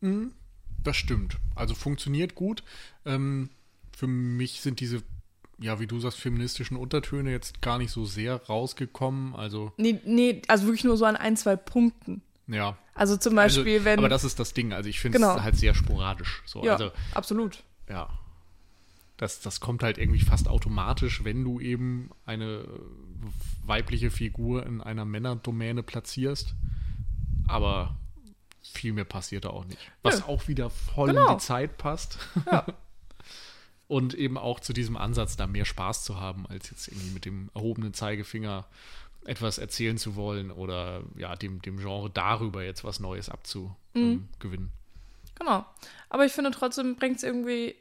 Mhm. 0.00 0.34
Das 0.82 0.96
stimmt. 0.96 1.36
Also 1.54 1.74
funktioniert 1.74 2.34
gut. 2.34 2.62
Ähm, 3.04 3.50
für 3.96 4.06
mich 4.06 4.60
sind 4.60 4.80
diese, 4.80 5.02
ja, 5.58 5.78
wie 5.80 5.86
du 5.86 6.00
sagst, 6.00 6.18
feministischen 6.18 6.76
Untertöne 6.76 7.30
jetzt 7.30 7.60
gar 7.60 7.78
nicht 7.78 7.90
so 7.90 8.04
sehr 8.04 8.36
rausgekommen. 8.46 9.34
Also. 9.34 9.72
Nee, 9.76 10.00
nee, 10.04 10.42
also 10.48 10.66
wirklich 10.66 10.84
nur 10.84 10.96
so 10.96 11.04
an 11.04 11.16
ein, 11.16 11.36
zwei 11.36 11.56
Punkten. 11.56 12.22
Ja. 12.46 12.76
Also 12.94 13.16
zum 13.16 13.34
Beispiel, 13.34 13.74
also, 13.74 13.84
wenn. 13.84 13.98
Aber 13.98 14.08
das 14.08 14.24
ist 14.24 14.40
das 14.40 14.52
Ding. 14.54 14.72
Also 14.72 14.88
ich 14.88 15.00
finde 15.00 15.18
es 15.18 15.22
genau. 15.22 15.42
halt 15.42 15.56
sehr 15.56 15.74
sporadisch. 15.74 16.42
So. 16.46 16.64
Ja, 16.64 16.72
also, 16.72 16.90
absolut. 17.12 17.62
Ja. 17.88 18.08
Das, 19.16 19.40
das 19.40 19.60
kommt 19.60 19.82
halt 19.82 19.98
irgendwie 19.98 20.20
fast 20.20 20.48
automatisch, 20.48 21.24
wenn 21.24 21.44
du 21.44 21.60
eben 21.60 22.10
eine 22.24 22.66
weibliche 23.64 24.10
Figur 24.10 24.64
in 24.64 24.80
einer 24.80 25.04
Männerdomäne 25.04 25.82
platzierst. 25.82 26.54
Aber 27.46 27.96
viel 28.62 28.92
mehr 28.92 29.04
passiert 29.04 29.44
da 29.44 29.50
auch 29.50 29.64
nicht. 29.64 29.78
Was 30.02 30.20
ja. 30.20 30.26
auch 30.26 30.48
wieder 30.48 30.70
voll 30.70 31.08
genau. 31.08 31.32
in 31.32 31.38
die 31.38 31.44
Zeit 31.44 31.78
passt. 31.78 32.18
Ja. 32.50 32.66
Und 33.88 34.14
eben 34.14 34.38
auch 34.38 34.60
zu 34.60 34.72
diesem 34.72 34.96
Ansatz, 34.96 35.36
da 35.36 35.48
mehr 35.48 35.64
Spaß 35.64 36.04
zu 36.04 36.20
haben, 36.20 36.46
als 36.46 36.70
jetzt 36.70 36.86
irgendwie 36.86 37.10
mit 37.10 37.24
dem 37.24 37.50
erhobenen 37.54 37.92
Zeigefinger 37.92 38.66
etwas 39.24 39.58
erzählen 39.58 39.98
zu 39.98 40.14
wollen 40.14 40.52
oder 40.52 41.02
ja, 41.16 41.34
dem, 41.34 41.60
dem 41.60 41.78
Genre 41.78 42.08
darüber 42.08 42.62
jetzt 42.62 42.84
was 42.84 43.00
Neues 43.00 43.28
abzugewinnen. 43.28 43.74
Mhm. 43.94 44.70
Genau. 45.34 45.64
Aber 46.08 46.24
ich 46.24 46.32
finde 46.32 46.52
trotzdem 46.52 46.96
bringt 46.96 47.16
es 47.16 47.22
irgendwie, 47.24 47.74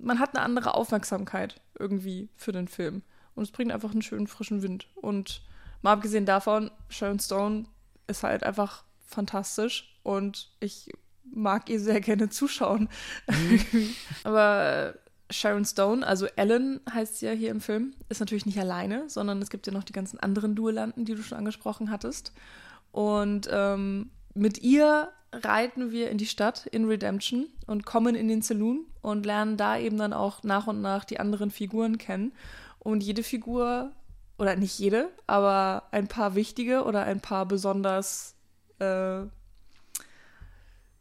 man 0.00 0.20
hat 0.20 0.36
eine 0.36 0.44
andere 0.44 0.74
Aufmerksamkeit 0.74 1.60
irgendwie 1.78 2.28
für 2.36 2.52
den 2.52 2.68
Film. 2.68 3.02
Und 3.34 3.42
es 3.42 3.50
bringt 3.50 3.72
einfach 3.72 3.90
einen 3.90 4.02
schönen 4.02 4.26
frischen 4.28 4.62
Wind. 4.62 4.86
Und 4.94 5.42
mal 5.82 5.94
abgesehen 5.94 6.26
davon, 6.26 6.70
Sharon 6.88 7.18
Stone 7.18 7.64
ist 8.06 8.22
halt 8.22 8.44
einfach 8.44 8.84
fantastisch 9.14 9.96
und 10.02 10.50
ich 10.60 10.90
mag 11.24 11.68
ihr 11.70 11.80
sehr 11.80 12.00
gerne 12.00 12.28
zuschauen. 12.28 12.88
Mhm. 13.28 13.94
Aber 14.24 14.94
äh, 14.94 15.32
Sharon 15.32 15.64
Stone, 15.64 16.06
also 16.06 16.26
Ellen 16.36 16.80
heißt 16.92 17.18
sie 17.18 17.26
ja 17.26 17.32
hier 17.32 17.50
im 17.50 17.60
Film, 17.60 17.94
ist 18.08 18.20
natürlich 18.20 18.46
nicht 18.46 18.58
alleine, 18.58 19.08
sondern 19.08 19.40
es 19.40 19.50
gibt 19.50 19.66
ja 19.66 19.72
noch 19.72 19.84
die 19.84 19.92
ganzen 19.92 20.20
anderen 20.20 20.54
Duellanten, 20.54 21.04
die 21.04 21.14
du 21.14 21.22
schon 21.22 21.38
angesprochen 21.38 21.90
hattest. 21.90 22.32
Und 22.92 23.48
ähm, 23.50 24.10
mit 24.34 24.62
ihr 24.62 25.08
reiten 25.32 25.90
wir 25.90 26.10
in 26.10 26.18
die 26.18 26.26
Stadt 26.26 26.66
in 26.66 26.84
Redemption 26.84 27.46
und 27.66 27.84
kommen 27.84 28.14
in 28.14 28.28
den 28.28 28.42
Saloon 28.42 28.86
und 29.02 29.26
lernen 29.26 29.56
da 29.56 29.78
eben 29.78 29.98
dann 29.98 30.12
auch 30.12 30.42
nach 30.44 30.66
und 30.66 30.80
nach 30.80 31.04
die 31.04 31.18
anderen 31.18 31.50
Figuren 31.50 31.98
kennen. 31.98 32.32
Und 32.78 33.02
jede 33.02 33.22
Figur, 33.22 33.92
oder 34.38 34.56
nicht 34.56 34.78
jede, 34.78 35.10
aber 35.26 35.84
ein 35.90 36.08
paar 36.08 36.34
wichtige 36.34 36.84
oder 36.84 37.04
ein 37.04 37.20
paar 37.20 37.46
besonders 37.46 38.33
äh, 38.80 39.22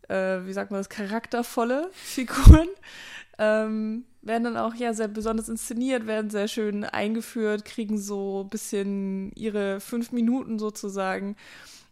äh, 0.09 0.45
wie 0.45 0.53
sagt 0.53 0.71
man 0.71 0.79
das, 0.79 0.89
charaktervolle 0.89 1.89
Figuren. 1.91 2.67
Ähm, 3.39 4.05
werden 4.21 4.43
dann 4.43 4.57
auch 4.57 4.75
ja 4.75 4.93
sehr 4.93 5.07
besonders 5.07 5.49
inszeniert, 5.49 6.05
werden 6.05 6.29
sehr 6.29 6.47
schön 6.47 6.83
eingeführt, 6.83 7.65
kriegen 7.65 7.97
so 7.97 8.43
ein 8.43 8.49
bisschen 8.49 9.31
ihre 9.33 9.79
fünf 9.79 10.12
Minuten 10.12 10.59
sozusagen. 10.59 11.36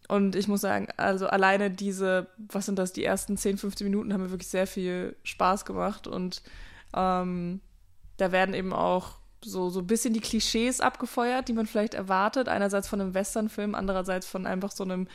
Und 0.07 0.35
ich 0.35 0.47
muss 0.47 0.61
sagen, 0.61 0.87
also 0.97 1.25
alleine 1.25 1.71
diese, 1.71 2.27
was 2.37 2.67
sind 2.67 2.77
das, 2.77 2.93
die 2.93 3.03
ersten 3.03 3.37
10, 3.37 3.57
15 3.57 3.85
Minuten 3.85 4.13
haben 4.13 4.21
mir 4.21 4.29
wirklich 4.29 4.49
sehr 4.49 4.67
viel 4.67 5.15
Spaß 5.23 5.65
gemacht. 5.65 6.05
Und 6.05 6.43
ähm, 6.95 7.59
da 8.17 8.31
werden 8.31 8.53
eben 8.53 8.71
auch 8.71 9.15
so, 9.43 9.69
so 9.69 9.79
ein 9.79 9.87
bisschen 9.87 10.13
die 10.13 10.19
Klischees 10.19 10.79
abgefeuert, 10.79 11.47
die 11.47 11.53
man 11.53 11.65
vielleicht 11.65 11.95
erwartet. 11.95 12.49
Einerseits 12.49 12.87
von 12.87 13.01
einem 13.01 13.13
Westernfilm, 13.13 13.73
andererseits 13.73 14.27
von 14.27 14.45
einfach 14.45 14.71
so 14.71 14.83
einem 14.83 15.07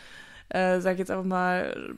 äh, 0.48 0.80
sag 0.80 0.98
jetzt 0.98 1.11
einfach 1.11 1.24
mal, 1.24 1.94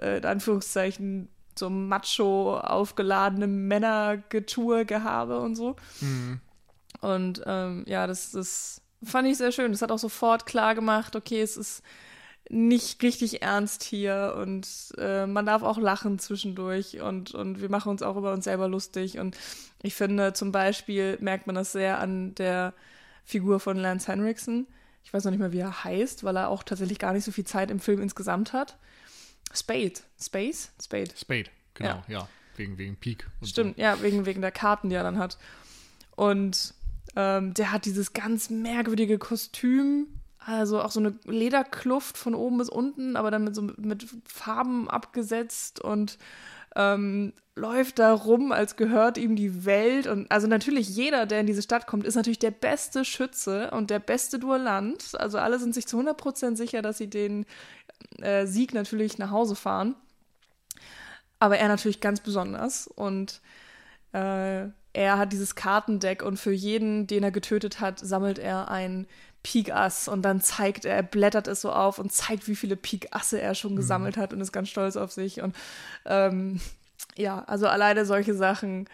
äh, 0.00 0.18
in 0.18 0.24
Anführungszeichen, 0.24 1.28
so 1.58 1.68
macho 1.68 2.58
aufgeladene 2.58 3.46
Männergetue, 3.46 4.86
Gehabe 4.86 5.40
und 5.40 5.54
so. 5.54 5.76
Mhm. 6.00 6.40
Und 7.00 7.42
ähm, 7.46 7.84
ja, 7.86 8.06
das, 8.06 8.30
das 8.30 8.80
fand 9.02 9.28
ich 9.28 9.36
sehr 9.36 9.52
schön. 9.52 9.72
Das 9.72 9.82
hat 9.82 9.92
auch 9.92 9.98
sofort 9.98 10.46
klar 10.46 10.74
gemacht, 10.74 11.16
okay, 11.16 11.42
es 11.42 11.56
ist 11.56 11.82
nicht 12.48 13.02
richtig 13.02 13.42
ernst 13.42 13.82
hier 13.82 14.34
und 14.40 14.66
äh, 14.98 15.26
man 15.26 15.46
darf 15.46 15.62
auch 15.62 15.78
lachen 15.78 16.18
zwischendurch 16.18 17.00
und, 17.00 17.34
und 17.34 17.62
wir 17.62 17.70
machen 17.70 17.90
uns 17.90 18.02
auch 18.02 18.16
über 18.16 18.32
uns 18.32 18.44
selber 18.44 18.68
lustig. 18.68 19.18
Und 19.18 19.36
ich 19.82 19.94
finde, 19.94 20.32
zum 20.32 20.52
Beispiel 20.52 21.18
merkt 21.20 21.46
man 21.46 21.56
das 21.56 21.72
sehr 21.72 21.98
an 21.98 22.34
der 22.34 22.74
Figur 23.24 23.60
von 23.60 23.76
Lance 23.76 24.10
Henriksen. 24.10 24.66
Ich 25.04 25.12
weiß 25.12 25.24
noch 25.24 25.30
nicht 25.30 25.40
mehr, 25.40 25.52
wie 25.52 25.58
er 25.58 25.84
heißt, 25.84 26.24
weil 26.24 26.36
er 26.36 26.48
auch 26.48 26.62
tatsächlich 26.62 26.98
gar 26.98 27.12
nicht 27.12 27.24
so 27.24 27.32
viel 27.32 27.44
Zeit 27.44 27.70
im 27.70 27.80
Film 27.80 28.00
insgesamt 28.00 28.52
hat. 28.52 28.76
Spade. 29.52 29.94
Space? 30.20 30.70
Spade. 30.82 31.10
Spade, 31.16 31.50
genau, 31.74 32.02
ja. 32.08 32.20
ja. 32.20 32.28
Wegen, 32.56 32.78
wegen 32.78 32.96
Peak. 32.96 33.26
Stimmt, 33.42 33.76
so. 33.76 33.82
ja, 33.82 34.00
wegen, 34.02 34.26
wegen 34.26 34.40
der 34.42 34.52
Karten, 34.52 34.90
die 34.90 34.94
er 34.94 35.02
dann 35.02 35.18
hat. 35.18 35.38
Und 36.16 36.74
ähm, 37.16 37.54
der 37.54 37.72
hat 37.72 37.84
dieses 37.84 38.12
ganz 38.12 38.50
merkwürdige 38.50 39.18
Kostüm, 39.18 40.06
also 40.38 40.82
auch 40.82 40.90
so 40.90 41.00
eine 41.00 41.14
Lederkluft 41.24 42.18
von 42.18 42.34
oben 42.34 42.58
bis 42.58 42.68
unten, 42.68 43.16
aber 43.16 43.30
dann 43.30 43.44
mit 43.44 43.54
so 43.54 43.62
mit 43.62 44.06
Farben 44.26 44.90
abgesetzt 44.90 45.80
und 45.80 46.18
ähm, 46.76 47.32
läuft 47.54 47.98
da 47.98 48.12
rum, 48.12 48.50
als 48.52 48.76
gehört 48.76 49.18
ihm 49.18 49.36
die 49.36 49.64
Welt. 49.64 50.06
Und 50.06 50.30
also 50.30 50.46
natürlich 50.46 50.88
jeder, 50.88 51.26
der 51.26 51.40
in 51.40 51.46
diese 51.46 51.62
Stadt 51.62 51.86
kommt, 51.86 52.06
ist 52.06 52.14
natürlich 52.14 52.38
der 52.38 52.50
beste 52.50 53.04
Schütze 53.04 53.70
und 53.70 53.90
der 53.90 53.98
beste 53.98 54.38
Duellant. 54.38 55.14
Also 55.18 55.38
alle 55.38 55.58
sind 55.58 55.74
sich 55.74 55.86
zu 55.86 55.98
100% 55.98 56.56
sicher, 56.56 56.82
dass 56.82 56.98
sie 56.98 57.10
den 57.10 57.44
äh, 58.20 58.46
Sieg 58.46 58.72
natürlich 58.74 59.18
nach 59.18 59.30
Hause 59.30 59.54
fahren. 59.54 59.94
Aber 61.38 61.58
er 61.58 61.68
natürlich 61.68 62.00
ganz 62.00 62.20
besonders. 62.20 62.86
Und 62.86 63.42
äh, 64.12 64.68
er 64.94 65.18
hat 65.18 65.32
dieses 65.32 65.54
Kartendeck 65.54 66.22
und 66.22 66.38
für 66.38 66.52
jeden, 66.52 67.06
den 67.06 67.22
er 67.22 67.30
getötet 67.30 67.80
hat, 67.80 67.98
sammelt 67.98 68.38
er 68.38 68.70
ein 68.70 69.06
Pik 69.42 69.72
Ass 69.72 70.08
und 70.08 70.22
dann 70.22 70.40
zeigt 70.40 70.84
er, 70.84 70.94
er 70.94 71.02
blättert 71.02 71.48
es 71.48 71.60
so 71.60 71.72
auf 71.72 71.98
und 71.98 72.12
zeigt, 72.12 72.46
wie 72.48 72.56
viele 72.56 72.76
Pik 72.76 73.08
Asse 73.10 73.40
er 73.40 73.54
schon 73.54 73.72
mhm. 73.72 73.76
gesammelt 73.76 74.16
hat 74.16 74.32
und 74.32 74.40
ist 74.40 74.52
ganz 74.52 74.68
stolz 74.68 74.96
auf 74.96 75.12
sich. 75.12 75.40
Und 75.40 75.56
ähm, 76.04 76.60
ja, 77.16 77.42
also 77.44 77.66
alleine 77.66 78.06
solche 78.06 78.34
Sachen, 78.34 78.88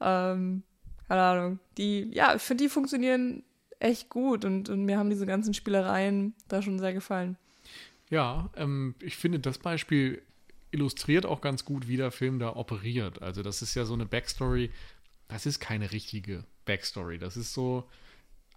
ähm, 0.00 0.62
keine 1.08 1.22
Ahnung, 1.22 1.58
die, 1.76 2.10
ja, 2.12 2.34
ich 2.34 2.42
finde, 2.42 2.64
die 2.64 2.70
funktionieren 2.70 3.42
echt 3.80 4.08
gut 4.08 4.44
und, 4.44 4.68
und 4.68 4.84
mir 4.84 4.98
haben 4.98 5.10
diese 5.10 5.26
ganzen 5.26 5.54
Spielereien 5.54 6.34
da 6.48 6.62
schon 6.62 6.78
sehr 6.78 6.92
gefallen. 6.92 7.36
Ja, 8.10 8.50
ähm, 8.56 8.94
ich 9.00 9.16
finde, 9.16 9.40
das 9.40 9.58
Beispiel 9.58 10.22
illustriert 10.70 11.26
auch 11.26 11.40
ganz 11.40 11.64
gut, 11.64 11.88
wie 11.88 11.96
der 11.96 12.10
Film 12.10 12.38
da 12.38 12.54
operiert. 12.56 13.22
Also, 13.22 13.42
das 13.42 13.62
ist 13.62 13.74
ja 13.74 13.84
so 13.84 13.94
eine 13.94 14.06
Backstory, 14.06 14.70
das 15.28 15.46
ist 15.46 15.60
keine 15.60 15.92
richtige 15.92 16.44
Backstory. 16.64 17.18
Das 17.18 17.36
ist 17.36 17.52
so 17.52 17.88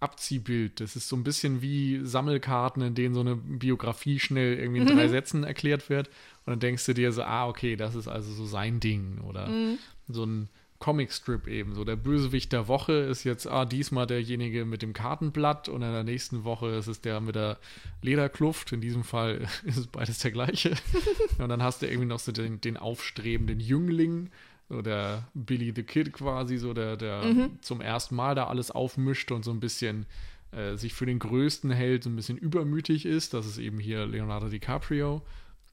Abziehbild. 0.02 0.80
Das 0.80 0.96
ist 0.96 1.08
so 1.08 1.16
ein 1.16 1.24
bisschen 1.24 1.62
wie 1.62 2.00
Sammelkarten, 2.02 2.82
in 2.82 2.94
denen 2.94 3.14
so 3.14 3.20
eine 3.20 3.36
Biografie 3.36 4.18
schnell 4.18 4.58
irgendwie 4.58 4.80
in 4.80 4.86
drei 4.86 5.06
mhm. 5.06 5.10
Sätzen 5.10 5.44
erklärt 5.44 5.88
wird. 5.88 6.08
Und 6.44 6.52
dann 6.52 6.60
denkst 6.60 6.84
du 6.86 6.94
dir 6.94 7.12
so, 7.12 7.22
ah, 7.22 7.46
okay, 7.46 7.76
das 7.76 7.94
ist 7.94 8.08
also 8.08 8.32
so 8.32 8.44
sein 8.46 8.80
Ding. 8.80 9.20
Oder 9.22 9.48
mhm. 9.48 9.78
so 10.08 10.24
ein 10.24 10.48
Comicstrip 10.82 11.46
eben. 11.46 11.76
So 11.76 11.84
der 11.84 11.94
Bösewicht 11.94 12.52
der 12.52 12.66
Woche 12.66 12.92
ist 12.92 13.22
jetzt, 13.22 13.46
ah, 13.46 13.64
diesmal 13.64 14.08
derjenige 14.08 14.64
mit 14.64 14.82
dem 14.82 14.92
Kartenblatt 14.92 15.68
und 15.68 15.82
in 15.82 15.92
der 15.92 16.02
nächsten 16.02 16.42
Woche 16.42 16.70
ist 16.70 16.88
es 16.88 17.00
der 17.00 17.20
mit 17.20 17.36
der 17.36 17.58
Lederkluft. 18.02 18.72
In 18.72 18.80
diesem 18.80 19.04
Fall 19.04 19.46
ist 19.64 19.76
es 19.76 19.86
beides 19.86 20.18
der 20.18 20.32
gleiche. 20.32 20.74
und 21.38 21.48
dann 21.48 21.62
hast 21.62 21.82
du 21.82 21.86
irgendwie 21.86 22.08
noch 22.08 22.18
so 22.18 22.32
den, 22.32 22.60
den 22.60 22.76
aufstrebenden 22.76 23.60
Jüngling 23.60 24.30
so 24.72 24.80
der 24.80 25.28
Billy 25.34 25.70
the 25.76 25.82
Kid 25.82 26.14
quasi, 26.14 26.56
so 26.56 26.72
der, 26.72 26.96
der 26.96 27.22
mhm. 27.22 27.58
zum 27.60 27.82
ersten 27.82 28.14
Mal 28.14 28.34
da 28.34 28.46
alles 28.46 28.70
aufmischt 28.70 29.30
und 29.30 29.44
so 29.44 29.50
ein 29.50 29.60
bisschen 29.60 30.06
äh, 30.50 30.76
sich 30.76 30.94
für 30.94 31.04
den 31.04 31.18
Größten 31.18 31.70
hält, 31.70 32.04
so 32.04 32.10
ein 32.10 32.16
bisschen 32.16 32.38
übermütig 32.38 33.04
ist. 33.04 33.34
Das 33.34 33.44
ist 33.44 33.58
eben 33.58 33.78
hier 33.78 34.06
Leonardo 34.06 34.48
DiCaprio. 34.48 35.20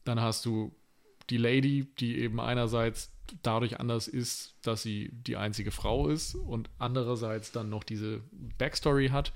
Dann 0.04 0.20
hast 0.20 0.46
du 0.46 0.76
die 1.30 1.38
Lady, 1.38 1.88
die 2.00 2.20
eben 2.20 2.42
einerseits 2.42 3.14
dadurch 3.42 3.80
anders 3.80 4.10
ist, 4.10 4.56
dass 4.64 4.82
sie 4.82 5.10
die 5.14 5.38
einzige 5.38 5.72
Frau 5.72 6.10
ist 6.10 6.36
und 6.36 6.70
andererseits 6.78 7.54
dann 7.54 7.70
noch 7.70 7.86
diese 7.86 8.22
Backstory 8.58 9.10
hat, 9.10 9.32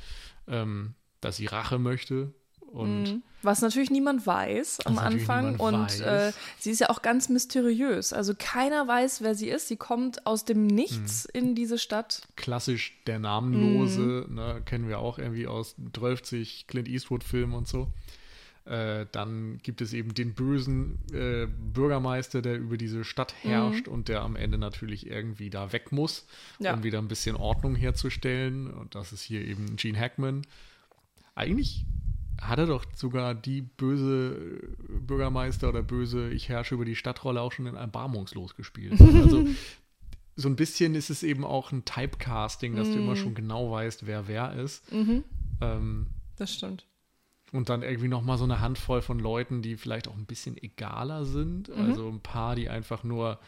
ähm, 0.45 0.93
dass 1.21 1.38
sie 1.38 1.45
Rache 1.45 1.80
möchte 1.80 2.34
und 2.73 3.03
mhm. 3.03 3.23
Was 3.43 3.62
natürlich 3.62 3.91
niemand 3.91 4.25
weiß 4.25 4.86
am 4.86 4.97
Anfang. 4.97 5.59
Und 5.59 5.99
äh, 5.99 6.31
sie 6.57 6.71
ist 6.71 6.79
ja 6.79 6.89
auch 6.89 7.01
ganz 7.01 7.27
mysteriös. 7.27 8.13
Also 8.13 8.33
keiner 8.38 8.88
weiß, 8.88 9.21
wer 9.21 9.36
sie 9.36 9.49
ist. 9.49 9.67
Sie 9.67 9.75
kommt 9.75 10.25
aus 10.25 10.45
dem 10.45 10.65
Nichts 10.65 11.27
mhm. 11.27 11.39
in 11.39 11.55
diese 11.55 11.77
Stadt. 11.77 12.21
Klassisch 12.38 12.97
der 13.05 13.19
Namenlose, 13.19 14.25
mhm. 14.27 14.36
ne, 14.36 14.62
kennen 14.65 14.88
wir 14.88 14.99
auch 14.99 15.19
irgendwie 15.19 15.45
aus 15.45 15.75
12 15.93 16.67
Clint 16.67 16.88
Eastwood-Filmen 16.88 17.53
und 17.53 17.67
so. 17.67 17.89
Äh, 18.63 19.07
dann 19.12 19.59
gibt 19.62 19.81
es 19.81 19.91
eben 19.91 20.13
den 20.13 20.36
bösen 20.36 20.99
äh, 21.12 21.47
Bürgermeister, 21.47 22.41
der 22.41 22.57
über 22.57 22.77
diese 22.77 23.03
Stadt 23.03 23.33
herrscht 23.41 23.88
mhm. 23.88 23.93
und 23.93 24.07
der 24.07 24.21
am 24.21 24.38
Ende 24.38 24.57
natürlich 24.57 25.05
irgendwie 25.05 25.49
da 25.49 25.73
weg 25.73 25.91
muss, 25.91 26.25
ja. 26.59 26.73
um 26.73 26.83
wieder 26.83 26.99
ein 26.99 27.09
bisschen 27.09 27.36
Ordnung 27.36 27.75
herzustellen. 27.75 28.71
Und 28.71 28.95
das 28.95 29.12
ist 29.12 29.21
hier 29.21 29.41
eben 29.41 29.75
Gene 29.75 29.99
Hackman. 29.99 30.43
Eigentlich 31.36 31.86
hat 32.47 32.60
er 32.60 32.67
doch 32.67 32.86
sogar 32.95 33.36
die 33.36 33.62
böse 33.62 34.60
Bürgermeister 34.88 35.69
oder 35.69 35.84
böse 35.84 36.29
Ich 36.32 36.49
herrsche 36.49 36.75
über 36.75 36.86
die 36.86 36.95
Stadtrolle 36.95 37.41
auch 37.41 37.51
schon 37.51 37.65
in 37.65 37.75
Erbarmungslos 37.75 38.56
gespielt. 38.56 38.99
Also 38.99 39.47
so 40.36 40.49
ein 40.49 40.56
bisschen 40.56 40.95
ist 40.95 41.10
es 41.10 41.23
eben 41.23 41.45
auch 41.45 41.71
ein 41.71 41.86
Typecasting, 41.86 42.75
dass 42.75 42.88
mm. 42.88 42.91
du 42.91 42.97
immer 42.99 43.12
mhm. 43.12 43.17
schon 43.17 43.36
genau 43.36 43.71
weißt, 43.71 44.06
wer 44.08 44.27
wer 44.27 44.53
ist. 44.53 44.91
Mhm. 44.91 45.23
Ähm, 45.62 46.08
das 46.38 46.53
stimmt. 46.53 46.86
Und 47.51 47.69
dann 47.69 47.84
irgendwie 47.84 48.08
noch 48.08 48.23
mal 48.23 48.38
so 48.38 48.45
eine 48.45 48.60
Handvoll 48.60 49.03
von 49.03 49.19
Leuten, 49.19 49.62
die 49.62 49.77
vielleicht 49.77 50.08
auch 50.08 50.15
ein 50.15 50.25
bisschen 50.25 50.58
egaler 50.58 51.25
sind. 51.25 51.69
Mhm. 51.69 51.82
Also 51.82 52.10
ein 52.10 52.19
paar, 52.19 52.56
die 52.56 52.67
einfach 52.67 53.03
nur, 53.03 53.39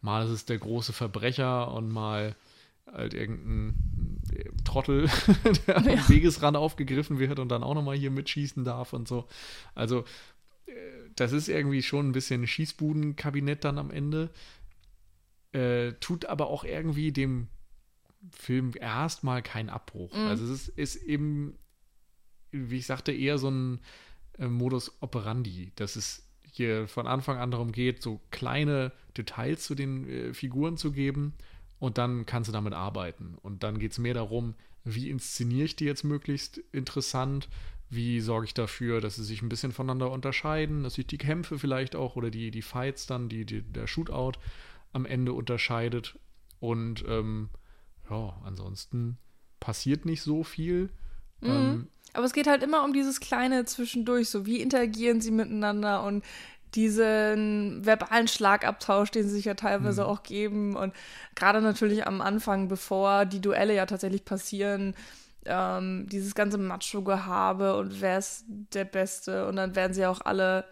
mal 0.00 0.24
ist 0.26 0.32
es 0.32 0.44
der 0.44 0.58
große 0.58 0.92
Verbrecher 0.92 1.72
und 1.72 1.88
mal 1.88 2.34
halt 2.90 3.14
irgendein 3.14 4.20
äh, 4.32 4.50
Trottel, 4.64 5.08
der 5.66 5.80
ja. 5.82 5.94
am 5.94 6.08
Wegesrand 6.08 6.56
aufgegriffen 6.56 7.18
wird 7.18 7.38
und 7.38 7.48
dann 7.48 7.62
auch 7.62 7.74
nochmal 7.74 7.96
hier 7.96 8.10
mitschießen 8.10 8.64
darf 8.64 8.92
und 8.92 9.08
so. 9.08 9.28
Also, 9.74 10.04
äh, 10.66 10.72
das 11.16 11.32
ist 11.32 11.48
irgendwie 11.48 11.82
schon 11.82 12.08
ein 12.08 12.12
bisschen 12.12 12.46
Schießbudenkabinett 12.46 13.64
dann 13.64 13.78
am 13.78 13.90
Ende. 13.90 14.30
Äh, 15.52 15.92
tut 16.00 16.26
aber 16.26 16.46
auch 16.48 16.64
irgendwie 16.64 17.12
dem 17.12 17.48
Film 18.30 18.72
erstmal 18.78 19.42
keinen 19.42 19.68
Abbruch. 19.68 20.14
Mhm. 20.14 20.26
Also, 20.26 20.44
es 20.44 20.68
ist, 20.68 20.78
ist, 20.78 20.96
eben, 20.96 21.58
wie 22.50 22.78
ich 22.78 22.86
sagte, 22.86 23.12
eher 23.12 23.38
so 23.38 23.50
ein 23.50 23.80
äh, 24.38 24.46
Modus 24.46 24.92
operandi, 25.00 25.72
dass 25.76 25.96
es 25.96 26.28
hier 26.54 26.86
von 26.86 27.06
Anfang 27.06 27.38
an 27.38 27.50
darum 27.50 27.72
geht, 27.72 28.02
so 28.02 28.20
kleine 28.30 28.92
Details 29.16 29.64
zu 29.64 29.74
den 29.74 30.08
äh, 30.08 30.34
Figuren 30.34 30.76
zu 30.76 30.92
geben 30.92 31.34
und 31.82 31.98
dann 31.98 32.26
kannst 32.26 32.46
du 32.46 32.52
damit 32.52 32.74
arbeiten. 32.74 33.36
Und 33.42 33.64
dann 33.64 33.80
geht 33.80 33.90
es 33.90 33.98
mehr 33.98 34.14
darum, 34.14 34.54
wie 34.84 35.10
inszeniere 35.10 35.64
ich 35.64 35.74
die 35.74 35.84
jetzt 35.84 36.04
möglichst 36.04 36.58
interessant, 36.70 37.48
wie 37.90 38.20
sorge 38.20 38.46
ich 38.46 38.54
dafür, 38.54 39.00
dass 39.00 39.16
sie 39.16 39.24
sich 39.24 39.42
ein 39.42 39.48
bisschen 39.48 39.72
voneinander 39.72 40.12
unterscheiden, 40.12 40.84
dass 40.84 40.94
sich 40.94 41.08
die 41.08 41.18
Kämpfe 41.18 41.58
vielleicht 41.58 41.96
auch 41.96 42.14
oder 42.14 42.30
die, 42.30 42.52
die 42.52 42.62
Fights 42.62 43.08
dann, 43.08 43.28
die, 43.28 43.44
die 43.44 43.62
der 43.62 43.88
Shootout 43.88 44.38
am 44.92 45.06
Ende 45.06 45.32
unterscheidet. 45.32 46.20
Und 46.60 47.04
ähm, 47.08 47.48
ja, 48.08 48.40
ansonsten 48.44 49.18
passiert 49.58 50.04
nicht 50.04 50.22
so 50.22 50.44
viel. 50.44 50.88
Mhm. 51.40 51.50
Ähm, 51.50 51.88
aber 52.12 52.26
es 52.26 52.32
geht 52.32 52.46
halt 52.46 52.62
immer 52.62 52.84
um 52.84 52.92
dieses 52.92 53.18
kleine 53.18 53.64
Zwischendurch, 53.64 54.28
so 54.28 54.46
wie 54.46 54.60
interagieren 54.60 55.20
sie 55.20 55.32
miteinander 55.32 56.04
und 56.04 56.22
diesen 56.74 57.84
verbalen 57.84 58.28
Schlagabtausch, 58.28 59.10
den 59.10 59.24
sie 59.24 59.34
sich 59.34 59.44
ja 59.44 59.54
teilweise 59.54 60.02
mhm. 60.02 60.08
auch 60.08 60.22
geben. 60.22 60.76
Und 60.76 60.94
gerade 61.34 61.60
natürlich 61.60 62.06
am 62.06 62.20
Anfang, 62.20 62.68
bevor 62.68 63.26
die 63.26 63.40
Duelle 63.40 63.74
ja 63.74 63.86
tatsächlich 63.86 64.24
passieren, 64.24 64.94
ähm, 65.44 66.06
dieses 66.08 66.34
ganze 66.34 66.58
Macho-Gehabe 66.58 67.76
und 67.76 68.00
wer 68.00 68.18
ist 68.18 68.44
der 68.48 68.84
Beste. 68.84 69.46
Und 69.46 69.56
dann 69.56 69.74
werden 69.74 69.94
sie 69.94 70.06
auch 70.06 70.20
alle 70.20 70.64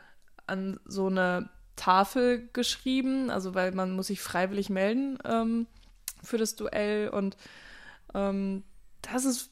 an 0.46 0.80
so 0.84 1.06
eine 1.06 1.48
Tafel 1.76 2.48
geschrieben, 2.52 3.30
also 3.30 3.54
weil 3.54 3.72
man 3.72 3.92
muss 3.92 4.08
sich 4.08 4.20
freiwillig 4.20 4.70
melden 4.70 5.18
ähm, 5.24 5.66
für 6.22 6.38
das 6.38 6.56
Duell. 6.56 7.08
Und 7.08 7.36
ähm, 8.14 8.64
das 9.02 9.24
ist, 9.24 9.50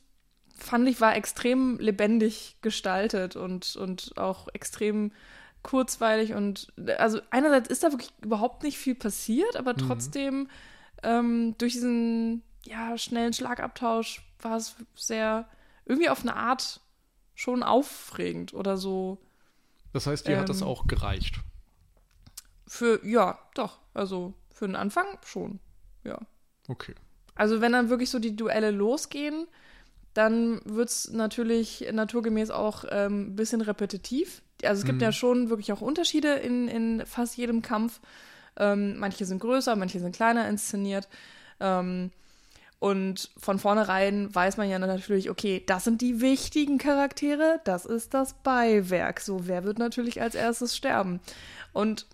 fand 0.56 0.88
ich, 0.88 1.00
war 1.00 1.16
extrem 1.16 1.78
lebendig 1.78 2.56
gestaltet 2.62 3.36
und, 3.36 3.76
und 3.76 4.18
auch 4.18 4.48
extrem 4.52 5.12
kurzweilig 5.68 6.32
und 6.32 6.72
also 6.96 7.20
einerseits 7.28 7.68
ist 7.68 7.84
da 7.84 7.92
wirklich 7.92 8.10
überhaupt 8.22 8.62
nicht 8.62 8.78
viel 8.78 8.94
passiert, 8.94 9.54
aber 9.54 9.74
mhm. 9.74 9.76
trotzdem 9.76 10.34
mhm. 10.34 10.48
ähm, 11.02 11.54
durch 11.58 11.74
diesen 11.74 12.42
ja, 12.64 12.96
schnellen 12.96 13.34
Schlagabtausch 13.34 14.22
war 14.40 14.56
es 14.56 14.76
sehr 14.94 15.46
irgendwie 15.84 16.08
auf 16.08 16.22
eine 16.22 16.36
Art 16.36 16.80
schon 17.34 17.62
aufregend 17.62 18.54
oder 18.54 18.78
so. 18.78 19.18
Das 19.92 20.06
heißt, 20.06 20.26
dir 20.26 20.32
ähm, 20.32 20.40
hat 20.40 20.48
das 20.48 20.62
ähm, 20.62 20.68
auch 20.68 20.86
gereicht? 20.86 21.34
Für, 22.66 23.04
ja, 23.06 23.38
doch. 23.52 23.78
Also 23.92 24.32
für 24.50 24.66
den 24.66 24.76
Anfang 24.76 25.18
schon, 25.22 25.60
ja. 26.02 26.18
Okay. 26.66 26.94
Also 27.34 27.60
wenn 27.60 27.72
dann 27.72 27.90
wirklich 27.90 28.08
so 28.08 28.18
die 28.18 28.36
Duelle 28.36 28.70
losgehen, 28.70 29.46
dann 30.18 30.60
wird 30.64 30.88
es 30.88 31.10
natürlich 31.12 31.88
naturgemäß 31.92 32.50
auch 32.50 32.84
ein 32.84 33.06
ähm, 33.12 33.36
bisschen 33.36 33.60
repetitiv 33.60 34.42
Also 34.64 34.80
es 34.80 34.84
gibt 34.84 34.98
Mhm. 34.98 35.04
ja 35.04 35.12
schon 35.12 35.48
wirklich 35.50 35.72
auch 35.72 35.80
Unterschiede 35.80 36.34
in, 36.34 36.66
in 36.68 37.06
fast 37.06 37.36
jedem 37.36 37.62
Kampf. 37.62 38.00
Ähm, 38.56 38.98
manche 38.98 39.24
sind 39.24 39.38
größer, 39.40 39.76
manche 39.76 40.00
sind 40.00 40.14
kleiner 40.16 40.48
inszeniert. 40.48 41.08
Ähm, 41.60 42.10
und 42.80 43.30
von 43.38 43.58
vornherein 43.58 44.32
weiß 44.34 44.56
man 44.56 44.68
ja 44.68 44.78
natürlich, 44.78 45.30
okay, 45.30 45.62
das 45.66 45.84
sind 45.84 46.00
die 46.00 46.20
wichtigen 46.20 46.78
Charaktere, 46.78 47.60
das 47.64 47.86
ist 47.86 48.14
das 48.14 48.34
Beiwerk. 48.42 49.20
So, 49.20 49.46
wer 49.48 49.64
wird 49.64 49.78
natürlich 49.78 50.20
als 50.20 50.34
erstes 50.34 50.76
sterben? 50.76 51.20
Und 51.72 52.06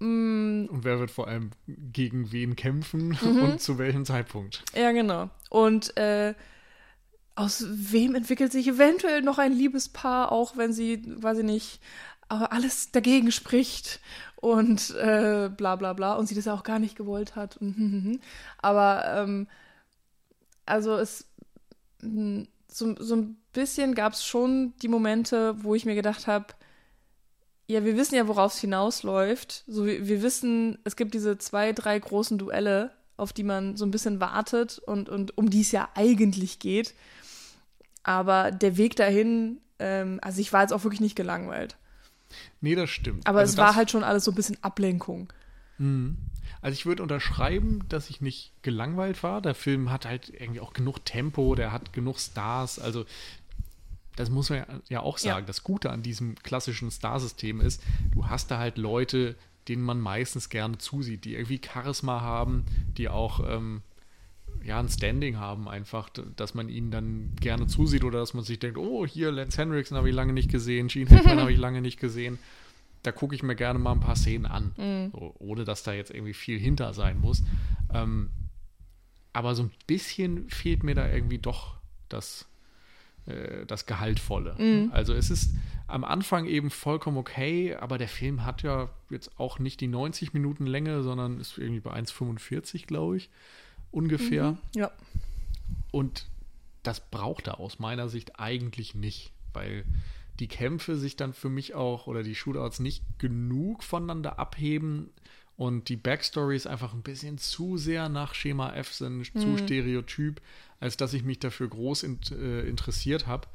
mh, 0.00 0.68
Und 0.70 0.84
wer 0.84 0.98
wird 0.98 1.10
vor 1.10 1.28
allem 1.28 1.50
gegen 1.66 2.32
wen 2.32 2.54
kämpfen 2.56 3.16
Mhm. 3.22 3.42
und 3.42 3.60
zu 3.60 3.78
welchem 3.78 4.04
Zeitpunkt? 4.04 4.62
ja, 4.74 4.92
genau. 4.92 5.28
Und 5.48 5.96
äh, 5.96 6.34
aus 7.40 7.64
wem 7.68 8.14
entwickelt 8.14 8.52
sich 8.52 8.68
eventuell 8.68 9.22
noch 9.22 9.38
ein 9.38 9.52
Liebespaar, 9.52 10.30
auch 10.30 10.56
wenn 10.56 10.72
sie, 10.72 11.02
weiß 11.22 11.38
ich 11.38 11.44
nicht, 11.44 11.80
aber 12.28 12.52
alles 12.52 12.92
dagegen 12.92 13.32
spricht 13.32 14.00
und 14.36 14.90
äh, 14.96 15.50
bla 15.54 15.76
bla 15.76 15.94
bla 15.94 16.14
und 16.14 16.26
sie 16.26 16.34
das 16.34 16.48
auch 16.48 16.62
gar 16.62 16.78
nicht 16.78 16.96
gewollt 16.96 17.36
hat. 17.36 17.56
Hm, 17.60 17.74
hm, 17.76 18.04
hm. 18.04 18.20
Aber 18.58 19.04
ähm, 19.06 19.48
also 20.66 20.96
es 20.96 21.26
mh, 22.02 22.44
so, 22.68 22.94
so 22.98 23.16
ein 23.16 23.36
bisschen 23.52 23.94
gab 23.94 24.12
es 24.12 24.24
schon 24.24 24.74
die 24.82 24.88
Momente, 24.88 25.56
wo 25.62 25.74
ich 25.74 25.86
mir 25.86 25.94
gedacht 25.94 26.26
habe, 26.26 26.46
ja, 27.66 27.84
wir 27.84 27.96
wissen 27.96 28.16
ja, 28.16 28.28
worauf 28.28 28.54
es 28.54 28.60
hinausläuft. 28.60 29.64
So, 29.66 29.86
wir, 29.86 30.06
wir 30.06 30.22
wissen, 30.22 30.78
es 30.84 30.96
gibt 30.96 31.14
diese 31.14 31.38
zwei, 31.38 31.72
drei 31.72 31.98
großen 31.98 32.36
Duelle, 32.36 32.92
auf 33.16 33.32
die 33.32 33.44
man 33.44 33.76
so 33.76 33.84
ein 33.84 33.90
bisschen 33.90 34.20
wartet 34.20 34.78
und, 34.78 35.08
und 35.08 35.36
um 35.38 35.50
die 35.50 35.60
es 35.60 35.72
ja 35.72 35.88
eigentlich 35.94 36.58
geht. 36.58 36.94
Aber 38.02 38.50
der 38.50 38.76
Weg 38.76 38.96
dahin, 38.96 39.58
ähm, 39.78 40.18
also 40.22 40.40
ich 40.40 40.52
war 40.52 40.62
jetzt 40.62 40.72
auch 40.72 40.84
wirklich 40.84 41.00
nicht 41.00 41.16
gelangweilt. 41.16 41.76
Nee, 42.60 42.74
das 42.74 42.90
stimmt. 42.90 43.26
Aber 43.26 43.40
also 43.40 43.52
es 43.52 43.58
war 43.58 43.74
halt 43.74 43.90
schon 43.90 44.04
alles 44.04 44.24
so 44.24 44.30
ein 44.30 44.34
bisschen 44.34 44.62
Ablenkung. 44.62 45.32
Mhm. 45.78 46.16
Also 46.62 46.74
ich 46.74 46.86
würde 46.86 47.02
unterschreiben, 47.02 47.84
dass 47.88 48.10
ich 48.10 48.20
nicht 48.20 48.52
gelangweilt 48.62 49.22
war. 49.22 49.40
Der 49.40 49.54
Film 49.54 49.90
hat 49.90 50.04
halt 50.04 50.28
irgendwie 50.28 50.60
auch 50.60 50.72
genug 50.72 51.04
Tempo, 51.04 51.54
der 51.54 51.72
hat 51.72 51.92
genug 51.92 52.18
Stars. 52.18 52.78
Also 52.78 53.06
das 54.16 54.28
muss 54.28 54.50
man 54.50 54.58
ja, 54.58 54.66
ja 54.88 55.00
auch 55.00 55.18
sagen. 55.18 55.44
Ja. 55.44 55.46
Das 55.46 55.64
Gute 55.64 55.90
an 55.90 56.02
diesem 56.02 56.34
klassischen 56.36 56.90
Star-System 56.90 57.60
ist, 57.60 57.82
du 58.12 58.26
hast 58.26 58.50
da 58.50 58.58
halt 58.58 58.76
Leute, 58.76 59.36
denen 59.68 59.82
man 59.82 60.00
meistens 60.00 60.48
gerne 60.50 60.78
zusieht, 60.78 61.24
die 61.24 61.34
irgendwie 61.34 61.60
Charisma 61.64 62.20
haben, 62.20 62.66
die 62.98 63.08
auch 63.08 63.40
ähm, 63.48 63.82
ja 64.64 64.78
ein 64.78 64.88
Standing 64.88 65.38
haben 65.38 65.68
einfach, 65.68 66.08
dass 66.08 66.54
man 66.54 66.68
ihnen 66.68 66.90
dann 66.90 67.34
gerne 67.40 67.66
zusieht 67.66 68.04
oder 68.04 68.18
dass 68.18 68.34
man 68.34 68.44
sich 68.44 68.58
denkt, 68.58 68.78
oh 68.78 69.06
hier 69.06 69.30
Lance 69.32 69.58
Henriksen 69.58 69.96
habe 69.96 70.08
ich 70.08 70.14
lange 70.14 70.32
nicht 70.32 70.50
gesehen, 70.50 70.88
Gene 70.88 71.10
Hackman 71.10 71.38
habe 71.40 71.52
ich 71.52 71.58
lange 71.58 71.80
nicht 71.80 72.00
gesehen. 72.00 72.38
Da 73.02 73.12
gucke 73.12 73.34
ich 73.34 73.42
mir 73.42 73.56
gerne 73.56 73.78
mal 73.78 73.92
ein 73.92 74.00
paar 74.00 74.16
Szenen 74.16 74.44
an, 74.44 74.72
so, 75.12 75.34
ohne 75.38 75.64
dass 75.64 75.82
da 75.82 75.92
jetzt 75.92 76.10
irgendwie 76.10 76.34
viel 76.34 76.58
hinter 76.58 76.92
sein 76.92 77.18
muss. 77.18 77.42
Ähm, 77.94 78.28
aber 79.32 79.54
so 79.54 79.62
ein 79.62 79.70
bisschen 79.86 80.50
fehlt 80.50 80.82
mir 80.82 80.94
da 80.94 81.10
irgendwie 81.10 81.38
doch 81.38 81.76
das, 82.10 82.46
äh, 83.26 83.64
das 83.66 83.86
Gehaltvolle. 83.86 84.56
Also 84.92 85.14
es 85.14 85.30
ist 85.30 85.54
am 85.86 86.04
Anfang 86.04 86.46
eben 86.46 86.70
vollkommen 86.70 87.16
okay, 87.16 87.74
aber 87.74 87.98
der 87.98 88.08
Film 88.08 88.44
hat 88.44 88.62
ja 88.62 88.90
jetzt 89.08 89.38
auch 89.38 89.58
nicht 89.58 89.80
die 89.80 89.88
90 89.88 90.34
Minuten 90.34 90.66
Länge, 90.66 91.02
sondern 91.02 91.40
ist 91.40 91.58
irgendwie 91.58 91.80
bei 91.80 91.92
1,45, 91.92 92.86
glaube 92.86 93.16
ich, 93.16 93.30
ungefähr. 93.90 94.56
Ja. 94.74 94.90
Und 95.90 96.26
das 96.82 97.00
braucht 97.10 97.46
er 97.46 97.60
aus 97.60 97.78
meiner 97.78 98.08
Sicht 98.08 98.38
eigentlich 98.38 98.94
nicht, 98.94 99.32
weil 99.52 99.84
die 100.38 100.48
Kämpfe 100.48 100.96
sich 100.96 101.16
dann 101.16 101.34
für 101.34 101.50
mich 101.50 101.74
auch 101.74 102.06
oder 102.06 102.22
die 102.22 102.34
Shootouts 102.34 102.80
nicht 102.80 103.04
genug 103.18 103.82
voneinander 103.84 104.38
abheben 104.38 105.10
und 105.56 105.90
die 105.90 105.96
Backstories 105.96 106.66
einfach 106.66 106.94
ein 106.94 107.02
bisschen 107.02 107.36
zu 107.36 107.76
sehr 107.76 108.08
nach 108.08 108.34
Schema 108.34 108.74
F 108.74 108.94
sind, 108.94 109.26
zu 109.38 109.58
stereotyp, 109.58 110.40
als 110.78 110.96
dass 110.96 111.12
ich 111.12 111.22
mich 111.22 111.38
dafür 111.38 111.68
groß 111.68 112.02
int 112.04 112.30
äh, 112.30 112.62
interessiert 112.62 113.26
habe. 113.26 113.46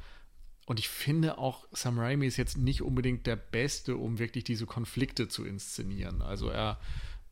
Und 0.66 0.78
ich 0.78 0.88
finde 0.88 1.38
auch, 1.38 1.66
Sam 1.72 1.98
Raimi 1.98 2.26
ist 2.26 2.36
jetzt 2.36 2.58
nicht 2.58 2.82
unbedingt 2.82 3.26
der 3.26 3.36
Beste, 3.36 3.96
um 3.96 4.18
wirklich 4.20 4.44
diese 4.44 4.66
Konflikte 4.66 5.26
zu 5.26 5.44
inszenieren. 5.44 6.22
Also 6.22 6.48
er, 6.48 6.78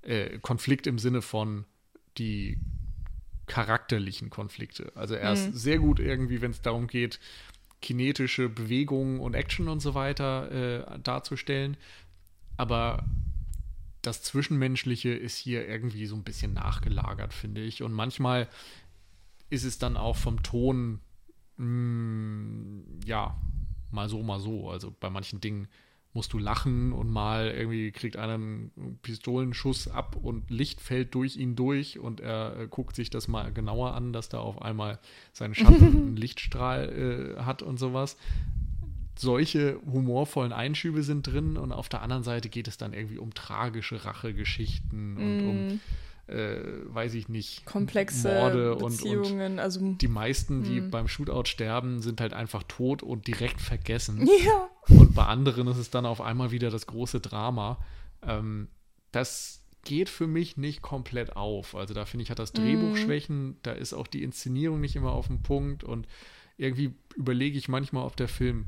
äh, 0.02 0.38
Konflikt 0.40 0.88
im 0.88 0.98
Sinne 0.98 1.22
von 1.22 1.64
die 2.18 2.58
charakterlichen 3.46 4.30
Konflikte. 4.30 4.92
Also 4.94 5.14
er 5.14 5.32
ist 5.32 5.54
sehr 5.54 5.78
gut 5.78 6.00
irgendwie, 6.00 6.40
wenn 6.40 6.52
es 6.52 6.62
darum 6.62 6.86
geht, 6.86 7.20
kinetische 7.82 8.48
Bewegungen 8.48 9.20
und 9.20 9.34
Action 9.34 9.68
und 9.68 9.80
so 9.80 9.94
weiter 9.94 10.50
äh, 10.50 10.98
darzustellen. 11.00 11.76
Aber 12.56 13.04
das 14.00 14.22
Zwischenmenschliche 14.22 15.10
ist 15.10 15.36
hier 15.36 15.68
irgendwie 15.68 16.06
so 16.06 16.14
ein 16.14 16.24
bisschen 16.24 16.54
nachgelagert, 16.54 17.34
finde 17.34 17.62
ich. 17.62 17.82
Und 17.82 17.92
manchmal 17.92 18.48
ist 19.50 19.64
es 19.64 19.78
dann 19.78 19.96
auch 19.96 20.16
vom 20.16 20.42
Ton, 20.42 21.00
mh, 21.56 22.82
ja, 23.06 23.36
mal 23.90 24.08
so, 24.08 24.22
mal 24.22 24.40
so. 24.40 24.70
Also 24.70 24.94
bei 24.98 25.10
manchen 25.10 25.40
Dingen 25.40 25.68
musst 26.14 26.32
du 26.32 26.38
lachen 26.38 26.92
und 26.92 27.10
mal 27.10 27.50
irgendwie 27.50 27.90
kriegt 27.90 28.16
einer 28.16 28.34
einen 28.34 28.98
Pistolenschuss 29.02 29.88
ab 29.88 30.16
und 30.16 30.48
Licht 30.48 30.80
fällt 30.80 31.14
durch 31.14 31.36
ihn 31.36 31.56
durch 31.56 31.98
und 31.98 32.20
er 32.20 32.56
äh, 32.56 32.66
guckt 32.68 32.94
sich 32.94 33.10
das 33.10 33.26
mal 33.26 33.52
genauer 33.52 33.94
an, 33.94 34.12
dass 34.12 34.28
da 34.28 34.38
auf 34.38 34.62
einmal 34.62 35.00
sein 35.32 35.54
Schatten 35.54 35.84
einen 35.84 36.16
Lichtstrahl 36.16 37.36
äh, 37.36 37.42
hat 37.42 37.62
und 37.62 37.78
sowas. 37.78 38.16
Solche 39.16 39.78
humorvollen 39.86 40.52
Einschübe 40.52 41.02
sind 41.02 41.26
drin 41.26 41.56
und 41.56 41.72
auf 41.72 41.88
der 41.88 42.02
anderen 42.02 42.22
Seite 42.24 42.48
geht 42.48 42.68
es 42.68 42.76
dann 42.76 42.92
irgendwie 42.92 43.18
um 43.18 43.34
tragische 43.34 44.04
Rachegeschichten 44.04 45.16
und 45.16 45.48
um, 45.48 45.80
äh, 46.26 46.56
weiß 46.86 47.14
ich 47.14 47.28
nicht, 47.28 47.66
Komplexe 47.66 48.28
Morde 48.28 48.74
und, 48.74 48.82
und 48.82 48.96
Beziehungen, 48.96 49.58
also 49.58 49.92
die 49.92 50.08
meisten, 50.08 50.62
die 50.62 50.80
beim 50.80 51.06
Shootout 51.06 51.44
sterben, 51.46 52.00
sind 52.00 52.20
halt 52.20 52.32
einfach 52.32 52.62
tot 52.62 53.02
und 53.02 53.26
direkt 53.26 53.60
vergessen. 53.60 54.28
ja. 54.44 54.70
Und 54.88 55.14
bei 55.14 55.26
anderen 55.26 55.66
ist 55.68 55.76
es 55.76 55.90
dann 55.90 56.06
auf 56.06 56.20
einmal 56.20 56.50
wieder 56.50 56.70
das 56.70 56.86
große 56.86 57.20
Drama. 57.20 57.78
Ähm, 58.22 58.68
das 59.12 59.64
geht 59.84 60.08
für 60.08 60.26
mich 60.26 60.56
nicht 60.56 60.82
komplett 60.82 61.36
auf. 61.36 61.74
Also 61.74 61.94
da 61.94 62.06
finde 62.06 62.22
ich, 62.22 62.30
hat 62.30 62.38
das 62.38 62.52
Drehbuch 62.52 62.96
Schwächen, 62.96 63.58
da 63.62 63.72
ist 63.72 63.92
auch 63.92 64.06
die 64.06 64.22
Inszenierung 64.22 64.80
nicht 64.80 64.96
immer 64.96 65.12
auf 65.12 65.26
dem 65.26 65.42
Punkt 65.42 65.84
und 65.84 66.06
irgendwie 66.56 66.94
überlege 67.16 67.58
ich 67.58 67.68
manchmal, 67.68 68.06
ob 68.06 68.16
der 68.16 68.28
Film 68.28 68.64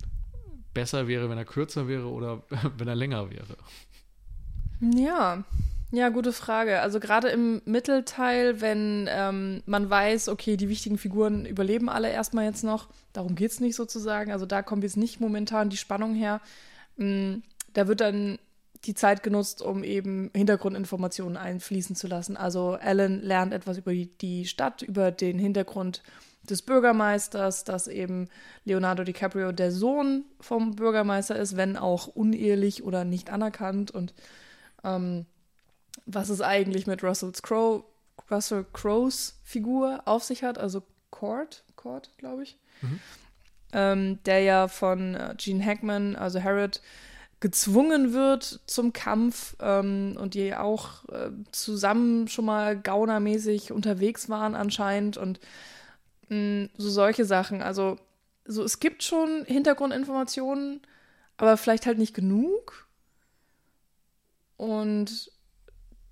besser 0.74 1.08
wäre, 1.08 1.30
wenn 1.30 1.38
er 1.38 1.44
kürzer 1.44 1.88
wäre 1.88 2.08
oder 2.08 2.42
wenn 2.76 2.88
er 2.88 2.94
länger 2.94 3.30
wäre. 3.30 3.56
Ja, 4.80 5.44
ja, 5.96 6.10
gute 6.10 6.32
Frage. 6.32 6.80
Also 6.80 7.00
gerade 7.00 7.28
im 7.28 7.62
Mittelteil, 7.64 8.60
wenn 8.60 9.08
ähm, 9.10 9.62
man 9.66 9.88
weiß, 9.88 10.28
okay, 10.28 10.56
die 10.56 10.68
wichtigen 10.68 10.98
Figuren 10.98 11.46
überleben 11.46 11.88
alle 11.88 12.10
erstmal 12.10 12.44
jetzt 12.44 12.64
noch, 12.64 12.88
darum 13.12 13.34
geht 13.34 13.50
es 13.50 13.60
nicht 13.60 13.76
sozusagen. 13.76 14.30
Also 14.30 14.44
da 14.46 14.62
kommt 14.62 14.82
jetzt 14.84 14.96
nicht 14.98 15.20
momentan 15.20 15.70
die 15.70 15.76
Spannung 15.76 16.14
her. 16.14 16.40
Mm, 16.96 17.36
Da 17.72 17.88
wird 17.88 18.00
dann 18.00 18.38
die 18.84 18.94
Zeit 18.94 19.22
genutzt, 19.22 19.62
um 19.62 19.84
eben 19.84 20.30
Hintergrundinformationen 20.34 21.36
einfließen 21.36 21.96
zu 21.96 22.06
lassen. 22.08 22.36
Also 22.36 22.72
Alan 22.80 23.20
lernt 23.22 23.52
etwas 23.52 23.78
über 23.78 23.92
die- 23.92 24.16
die 24.18 24.44
Stadt, 24.46 24.82
über 24.82 25.10
den 25.10 25.38
Hintergrund 25.38 26.02
des 26.48 26.62
Bürgermeisters, 26.62 27.64
dass 27.64 27.88
eben 27.88 28.28
Leonardo 28.64 29.02
DiCaprio 29.02 29.50
der 29.52 29.72
Sohn 29.72 30.24
vom 30.40 30.76
Bürgermeister 30.76 31.36
ist, 31.36 31.56
wenn 31.56 31.76
auch 31.76 32.06
unehelich 32.06 32.84
oder 32.84 33.04
nicht 33.04 33.30
anerkannt 33.30 33.90
und 33.90 34.14
ähm, 34.84 35.26
was 36.06 36.28
es 36.28 36.40
eigentlich 36.40 36.86
mit 36.86 37.02
Russell 37.02 37.32
Crowe, 37.42 37.84
Russell 38.30 38.64
Crowes 38.72 39.38
Figur 39.44 40.02
auf 40.06 40.24
sich 40.24 40.42
hat, 40.42 40.58
also 40.58 40.82
Cord, 41.10 41.64
Cord, 41.76 42.10
glaube 42.18 42.44
ich, 42.44 42.58
ähm, 43.72 44.18
der 44.24 44.40
ja 44.40 44.68
von 44.68 45.14
äh, 45.14 45.34
Gene 45.36 45.64
Hackman, 45.64 46.16
also 46.16 46.42
Harrod, 46.42 46.80
gezwungen 47.40 48.14
wird 48.14 48.60
zum 48.66 48.92
Kampf 48.94 49.56
ähm, 49.60 50.16
und 50.18 50.34
die 50.34 50.54
auch 50.54 51.06
äh, 51.10 51.30
zusammen 51.52 52.28
schon 52.28 52.46
mal 52.46 52.80
gaunermäßig 52.80 53.72
unterwegs 53.72 54.30
waren 54.30 54.54
anscheinend 54.54 55.18
und 55.18 55.38
mh, 56.28 56.68
so 56.78 56.88
solche 56.88 57.26
Sachen. 57.26 57.60
Also 57.60 57.98
so 58.46 58.62
es 58.62 58.80
gibt 58.80 59.02
schon 59.02 59.44
Hintergrundinformationen, 59.44 60.80
aber 61.36 61.56
vielleicht 61.56 61.84
halt 61.86 61.98
nicht 61.98 62.14
genug. 62.14 62.86
Und 64.56 65.30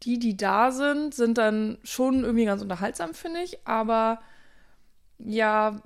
die, 0.05 0.19
die 0.19 0.37
da 0.37 0.71
sind, 0.71 1.15
sind 1.15 1.39
dann 1.39 1.79
schon 1.83 2.25
irgendwie 2.25 2.45
ganz 2.45 2.63
unterhaltsam, 2.63 3.15
finde 3.15 3.41
ich, 3.41 3.67
aber 3.67 4.21
ja, 5.19 5.81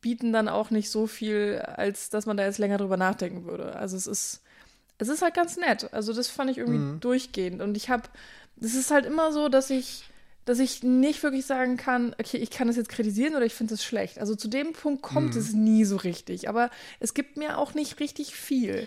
bieten 0.00 0.32
dann 0.32 0.48
auch 0.48 0.70
nicht 0.70 0.90
so 0.90 1.06
viel, 1.06 1.62
als 1.64 2.10
dass 2.10 2.26
man 2.26 2.36
da 2.36 2.44
jetzt 2.44 2.58
länger 2.58 2.78
drüber 2.78 2.96
nachdenken 2.96 3.46
würde. 3.46 3.76
Also 3.76 3.96
es 3.96 4.06
ist, 4.06 4.42
es 4.98 5.08
ist 5.08 5.22
halt 5.22 5.34
ganz 5.34 5.56
nett. 5.56 5.92
Also 5.94 6.12
das 6.12 6.28
fand 6.28 6.50
ich 6.50 6.58
irgendwie 6.58 7.00
durchgehend. 7.00 7.62
Und 7.62 7.76
ich 7.76 7.88
habe, 7.88 8.02
es 8.60 8.74
ist 8.74 8.90
halt 8.90 9.06
immer 9.06 9.32
so, 9.32 9.48
dass 9.48 9.70
ich, 9.70 10.04
dass 10.44 10.58
ich 10.58 10.82
nicht 10.82 11.22
wirklich 11.22 11.46
sagen 11.46 11.78
kann, 11.78 12.14
okay, 12.20 12.36
ich 12.36 12.50
kann 12.50 12.66
das 12.66 12.76
jetzt 12.76 12.90
kritisieren 12.90 13.34
oder 13.34 13.46
ich 13.46 13.54
finde 13.54 13.74
es 13.74 13.84
schlecht. 13.84 14.18
Also 14.18 14.34
zu 14.34 14.48
dem 14.48 14.74
Punkt 14.74 15.02
kommt 15.02 15.34
es 15.34 15.52
nie 15.54 15.84
so 15.84 15.96
richtig. 15.96 16.48
Aber 16.48 16.70
es 16.98 17.14
gibt 17.14 17.38
mir 17.38 17.56
auch 17.56 17.72
nicht 17.72 18.00
richtig 18.00 18.34
viel. 18.34 18.86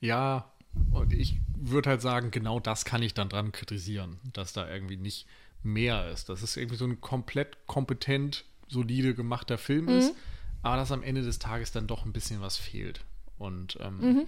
Ja, 0.00 0.50
und 0.92 1.12
ich 1.12 1.36
würde 1.70 1.90
halt 1.90 2.02
sagen, 2.02 2.30
genau 2.30 2.60
das 2.60 2.84
kann 2.84 3.02
ich 3.02 3.14
dann 3.14 3.28
dran 3.28 3.52
kritisieren, 3.52 4.18
dass 4.32 4.52
da 4.52 4.68
irgendwie 4.68 4.96
nicht 4.96 5.26
mehr 5.62 6.08
ist. 6.10 6.28
Dass 6.28 6.42
es 6.42 6.56
irgendwie 6.56 6.76
so 6.76 6.84
ein 6.86 7.00
komplett 7.00 7.66
kompetent, 7.66 8.44
solide 8.68 9.14
gemachter 9.14 9.58
Film 9.58 9.88
ist, 9.88 10.12
Mhm. 10.12 10.18
aber 10.62 10.76
dass 10.76 10.92
am 10.92 11.02
Ende 11.02 11.22
des 11.22 11.38
Tages 11.38 11.72
dann 11.72 11.86
doch 11.86 12.04
ein 12.04 12.12
bisschen 12.12 12.40
was 12.40 12.56
fehlt. 12.56 13.00
Und 13.38 13.78
ähm, 13.80 13.98
Mhm. 14.00 14.26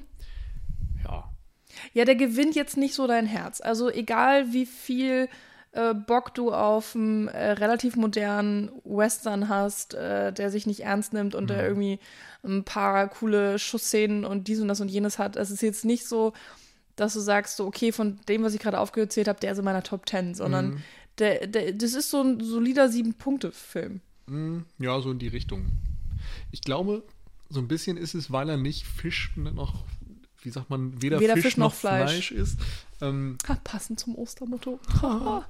ja, 1.05 1.31
Ja, 1.93 2.05
der 2.07 2.17
gewinnt 2.17 2.55
jetzt 2.55 2.77
nicht 2.79 2.95
so 2.95 3.07
dein 3.07 3.27
Herz. 3.27 3.61
Also 3.61 3.91
egal 3.91 4.53
wie 4.53 4.65
viel 4.67 5.29
äh, 5.73 5.93
Bock 5.93 6.35
du 6.35 6.51
auf 6.53 6.95
einen 6.95 7.29
äh, 7.29 7.51
relativ 7.53 7.95
modernen 7.95 8.71
Western 8.85 9.51
hast, 9.51 9.93
äh, 9.93 10.33
der 10.33 10.51
sich 10.51 10.67
nicht 10.67 10.81
ernst 10.81 11.13
nimmt 11.13 11.35
und 11.35 11.51
der 11.51 11.63
irgendwie 11.63 11.99
ein 12.43 12.65
paar 12.65 13.07
coole 13.09 13.59
Schussszenen 13.59 14.25
und 14.25 14.49
dies 14.49 14.61
und 14.61 14.69
das 14.69 14.81
und 14.81 14.89
jenes 14.89 15.19
hat. 15.19 15.37
Es 15.37 15.51
ist 15.51 15.61
jetzt 15.61 15.85
nicht 15.85 16.07
so, 16.09 16.33
dass 16.99 17.15
du 17.15 17.21
sagst, 17.21 17.57
so, 17.57 17.67
okay, 17.67 17.93
von 17.93 18.19
dem, 18.29 18.43
was 18.43 18.55
ich 18.55 18.61
gerade 18.61 18.79
aufgezählt 18.81 19.29
habe, 19.29 19.41
der 19.41 19.53
ist 19.53 19.59
in 19.59 19.65
meiner 19.65 19.83
Top 19.83 20.09
10, 20.09 20.35
sondern 20.35 20.83
der, 21.19 21.47
der, 21.47 21.73
das 21.73 21.95
ist 21.95 22.11
so 22.11 22.21
ein 22.23 22.41
solider 22.41 22.89
Sieben-Punkte-Film. 22.89 24.01
Mm, 24.27 24.59
Ja, 24.79 25.01
so 25.01 25.11
in 25.11 25.19
die 25.19 25.29
Richtung. 25.29 25.67
Ich 26.53 26.61
glaube, 26.63 27.03
so 27.49 27.61
ein 27.61 27.69
bisschen 27.69 27.97
ist 27.97 28.15
es, 28.15 28.31
weil 28.31 28.49
er 28.51 28.57
nicht 28.57 28.85
Fisch 28.87 29.33
noch, 29.37 29.75
wie 30.43 30.51
sagt 30.51 30.71
man, 30.71 31.01
weder, 31.01 31.19
Weder 31.21 31.35
Fisch, 31.35 31.45
Fisch 31.45 31.57
noch, 31.57 31.67
noch 31.71 31.75
Fleisch. 31.75 32.11
Fleisch, 32.11 32.31
ist. 32.33 32.59
Ähm, 33.01 33.39
Ha, 33.49 33.55
passend 33.65 34.01
zum 34.01 34.15
Ostermotto. 34.17 34.79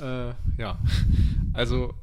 äh, 0.00 0.30
ja, 0.58 0.78
also 1.52 1.94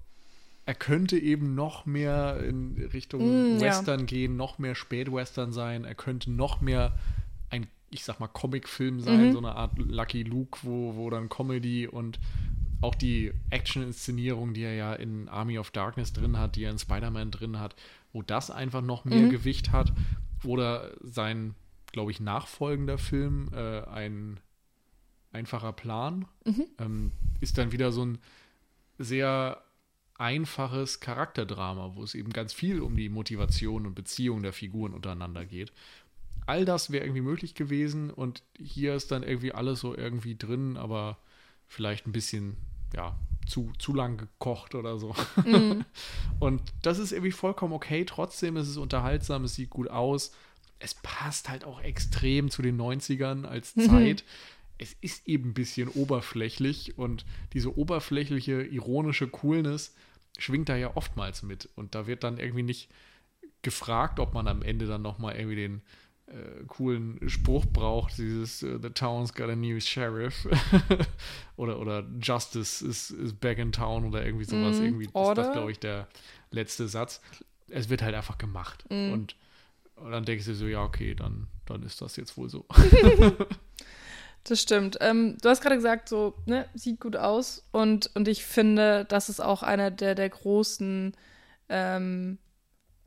er 0.65 0.75
könnte 0.75 1.17
eben 1.17 1.55
noch 1.55 1.85
mehr 1.87 2.43
in 2.43 2.89
Richtung 2.93 3.21
Mm, 3.21 3.55
ja. 3.57 3.61
Western 3.61 4.05
gehen, 4.05 4.35
noch 4.37 4.59
mehr 4.59 4.75
Spätwestern 4.75 5.51
sein. 5.51 5.83
Er 5.83 5.95
könnte 5.95 6.29
noch 6.31 6.61
mehr 6.61 6.93
ein, 7.49 7.67
ich 7.91 8.03
sag 8.03 8.19
mal, 8.19 8.27
Comicfilm 8.27 8.99
sein, 8.99 9.27
Mhm. 9.27 9.31
so 9.31 9.37
eine 9.39 9.55
Art 9.55 9.77
Lucky 9.77 10.23
Luke, 10.23 10.59
wo, 10.63 10.95
wo 10.95 11.09
dann 11.09 11.29
Comedy 11.29 11.87
und 11.87 12.19
auch 12.81 12.95
die 12.95 13.33
Action-Inszenierung, 13.49 14.53
die 14.53 14.61
er 14.63 14.73
ja 14.75 14.93
in 14.93 15.27
Army 15.27 15.59
of 15.59 15.71
Darkness 15.71 16.13
drin 16.13 16.37
hat, 16.37 16.55
die 16.55 16.63
er 16.63 16.71
in 16.71 16.79
Spider-Man 16.79 17.31
drin 17.31 17.59
hat, 17.59 17.75
wo 18.13 18.21
das 18.21 18.51
einfach 18.51 18.81
noch 18.81 19.03
mehr 19.05 19.25
Mhm. 19.25 19.29
Gewicht 19.29 19.71
hat. 19.71 19.91
Oder 20.45 20.91
sein, 21.01 21.55
glaube 21.91 22.11
ich, 22.11 22.19
nachfolgender 22.21 22.97
Film, 22.97 23.49
äh, 23.53 23.81
ein 23.83 24.39
einfacher 25.33 25.73
Plan, 25.73 26.25
Mhm. 26.45 26.65
ähm, 26.79 27.11
ist 27.41 27.57
dann 27.57 27.71
wieder 27.71 27.91
so 27.91 28.05
ein 28.05 28.17
sehr 28.97 29.61
einfaches 30.17 30.99
Charakterdrama, 30.99 31.95
wo 31.95 32.03
es 32.03 32.15
eben 32.15 32.31
ganz 32.31 32.53
viel 32.53 32.81
um 32.81 32.95
die 32.95 33.09
Motivation 33.09 33.85
und 33.85 33.95
Beziehung 33.95 34.43
der 34.43 34.53
Figuren 34.53 34.93
untereinander 34.93 35.45
geht. 35.45 35.71
All 36.49 36.65
das 36.65 36.91
wäre 36.91 37.05
irgendwie 37.05 37.21
möglich 37.21 37.53
gewesen 37.53 38.09
und 38.09 38.41
hier 38.57 38.95
ist 38.95 39.11
dann 39.11 39.21
irgendwie 39.21 39.51
alles 39.51 39.79
so 39.79 39.95
irgendwie 39.95 40.35
drin, 40.35 40.77
aber 40.77 41.19
vielleicht 41.67 42.07
ein 42.07 42.11
bisschen, 42.11 42.57
ja, 42.95 43.15
zu, 43.45 43.71
zu 43.77 43.93
lang 43.93 44.17
gekocht 44.17 44.73
oder 44.73 44.97
so. 44.97 45.15
Mhm. 45.45 45.85
Und 46.39 46.61
das 46.81 46.97
ist 46.97 47.11
irgendwie 47.11 47.31
vollkommen 47.31 47.73
okay. 47.73 48.03
Trotzdem 48.03 48.57
ist 48.57 48.67
es 48.67 48.77
unterhaltsam, 48.77 49.43
es 49.43 49.53
sieht 49.53 49.69
gut 49.69 49.89
aus. 49.89 50.31
Es 50.79 50.95
passt 50.95 51.49
halt 51.49 51.65
auch 51.65 51.81
extrem 51.81 52.49
zu 52.49 52.61
den 52.61 52.79
90ern 52.79 53.45
als 53.45 53.75
Zeit. 53.75 54.23
Es 54.79 54.95
ist 55.01 55.27
eben 55.27 55.49
ein 55.49 55.53
bisschen 55.53 55.89
oberflächlich 55.89 56.97
und 56.97 57.25
diese 57.53 57.77
oberflächliche, 57.77 58.63
ironische 58.63 59.27
Coolness 59.27 59.93
schwingt 60.37 60.69
da 60.69 60.75
ja 60.77 60.95
oftmals 60.95 61.43
mit. 61.43 61.69
Und 61.75 61.93
da 61.95 62.07
wird 62.07 62.23
dann 62.23 62.39
irgendwie 62.39 62.63
nicht 62.63 62.89
gefragt, 63.61 64.19
ob 64.19 64.33
man 64.33 64.47
am 64.47 64.61
Ende 64.63 64.87
dann 64.87 65.01
nochmal 65.01 65.35
irgendwie 65.35 65.57
den 65.57 65.81
äh, 66.29 66.63
coolen 66.67 67.19
Spruch 67.27 67.65
braucht, 67.65 68.17
dieses 68.17 68.63
äh, 68.63 68.79
The 68.81 68.89
town's 68.89 69.33
got 69.33 69.49
a 69.49 69.55
new 69.55 69.79
sheriff 69.79 70.47
oder, 71.55 71.79
oder 71.79 72.05
Justice 72.21 72.85
is, 72.85 73.11
is 73.11 73.33
back 73.33 73.57
in 73.57 73.71
town 73.71 74.05
oder 74.05 74.25
irgendwie 74.25 74.45
sowas. 74.45 74.77
Mhm. 74.77 74.85
Irgendwie 74.85 75.05
ist 75.05 75.37
das, 75.37 75.51
glaube 75.51 75.71
ich, 75.71 75.79
der 75.79 76.07
letzte 76.51 76.87
Satz. 76.87 77.21
Es 77.67 77.89
wird 77.89 78.01
halt 78.01 78.15
einfach 78.15 78.37
gemacht. 78.37 78.83
Mhm. 78.89 79.13
Und, 79.13 79.35
und 79.95 80.11
dann 80.11 80.25
denkst 80.25 80.45
du 80.45 80.53
so, 80.53 80.67
ja, 80.67 80.83
okay, 80.83 81.15
dann, 81.15 81.47
dann 81.65 81.83
ist 81.83 82.01
das 82.01 82.15
jetzt 82.15 82.37
wohl 82.37 82.49
so. 82.49 82.65
Das 84.43 84.61
stimmt. 84.61 84.97
Ähm, 85.01 85.37
du 85.41 85.49
hast 85.49 85.61
gerade 85.61 85.75
gesagt, 85.75 86.09
so, 86.09 86.33
ne, 86.45 86.67
sieht 86.73 86.99
gut 86.99 87.15
aus. 87.15 87.63
Und, 87.71 88.09
und 88.15 88.27
ich 88.27 88.45
finde, 88.45 89.05
das 89.05 89.29
ist 89.29 89.41
auch 89.41 89.63
einer 89.63 89.91
der, 89.91 90.15
der 90.15 90.29
großen 90.29 91.13
ähm, 91.67 92.37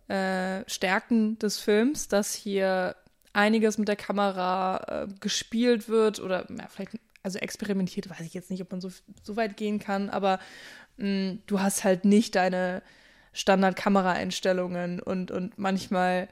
äh, 0.08 0.68
Stärken 0.68 1.38
des 1.38 1.58
Films, 1.58 2.08
dass 2.08 2.34
hier 2.34 2.96
einiges 3.32 3.78
mit 3.78 3.88
der 3.88 3.96
Kamera 3.96 5.04
äh, 5.04 5.08
gespielt 5.20 5.88
wird 5.88 6.20
oder 6.20 6.46
ja, 6.50 6.66
vielleicht, 6.68 6.92
also 7.22 7.38
experimentiert, 7.38 8.10
weiß 8.10 8.20
ich 8.20 8.34
jetzt 8.34 8.50
nicht, 8.50 8.62
ob 8.62 8.70
man 8.70 8.80
so, 8.80 8.90
so 9.22 9.36
weit 9.36 9.56
gehen 9.56 9.78
kann, 9.78 10.10
aber 10.10 10.38
mh, 10.96 11.38
du 11.46 11.60
hast 11.60 11.84
halt 11.84 12.04
nicht 12.04 12.34
deine 12.34 12.82
Standard-Kameraeinstellungen 13.32 15.00
und, 15.00 15.30
und 15.30 15.58
manchmal 15.58 16.28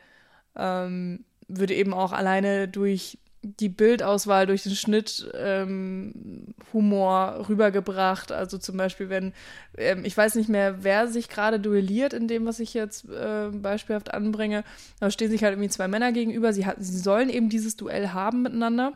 ähm, 0.56 1.24
würde 1.48 1.74
eben 1.74 1.94
auch 1.94 2.12
alleine 2.12 2.68
durch 2.68 3.18
die 3.42 3.68
Bildauswahl, 3.70 4.46
durch 4.46 4.64
den 4.64 4.74
Schnitt 4.74 5.30
ähm, 5.34 6.54
Humor 6.72 7.46
rübergebracht. 7.48 8.32
Also 8.32 8.58
zum 8.58 8.76
Beispiel, 8.76 9.08
wenn, 9.08 9.32
ähm, 9.78 10.04
ich 10.04 10.16
weiß 10.16 10.34
nicht 10.34 10.48
mehr, 10.48 10.82
wer 10.84 11.08
sich 11.08 11.28
gerade 11.28 11.58
duelliert 11.58 12.12
in 12.12 12.28
dem, 12.28 12.44
was 12.44 12.60
ich 12.60 12.74
jetzt 12.74 13.08
äh, 13.08 13.48
beispielhaft 13.50 14.12
anbringe, 14.12 14.62
da 15.00 15.10
stehen 15.10 15.30
sich 15.30 15.42
halt 15.42 15.54
irgendwie 15.54 15.70
zwei 15.70 15.88
Männer 15.88 16.12
gegenüber. 16.12 16.52
Sie, 16.52 16.66
sie 16.78 16.98
sollen 16.98 17.30
eben 17.30 17.48
dieses 17.48 17.76
Duell 17.76 18.08
haben 18.08 18.42
miteinander. 18.42 18.92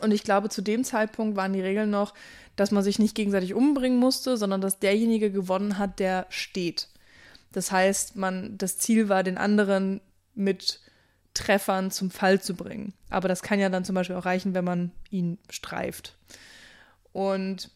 Und 0.00 0.12
ich 0.12 0.22
glaube, 0.22 0.48
zu 0.48 0.62
dem 0.62 0.84
Zeitpunkt 0.84 1.36
waren 1.36 1.52
die 1.52 1.60
Regeln 1.60 1.90
noch, 1.90 2.14
dass 2.56 2.70
man 2.70 2.82
sich 2.82 2.98
nicht 2.98 3.14
gegenseitig 3.14 3.54
umbringen 3.54 3.98
musste, 3.98 4.36
sondern 4.36 4.60
dass 4.60 4.78
derjenige 4.78 5.30
gewonnen 5.30 5.78
hat, 5.78 5.98
der 5.98 6.26
steht. 6.28 6.88
Das 7.52 7.72
heißt, 7.72 8.16
man, 8.16 8.56
das 8.58 8.78
Ziel 8.78 9.08
war, 9.08 9.22
den 9.22 9.38
anderen 9.38 10.00
mit 10.34 10.80
Treffern 11.34 11.90
zum 11.90 12.10
Fall 12.10 12.40
zu 12.40 12.54
bringen. 12.54 12.94
Aber 13.10 13.28
das 13.28 13.42
kann 13.42 13.58
ja 13.58 13.68
dann 13.68 13.84
zum 13.84 13.94
Beispiel 13.94 14.16
auch 14.16 14.26
reichen, 14.26 14.54
wenn 14.54 14.64
man 14.64 14.92
ihn 15.10 15.38
streift. 15.50 16.16
Und 17.12 17.70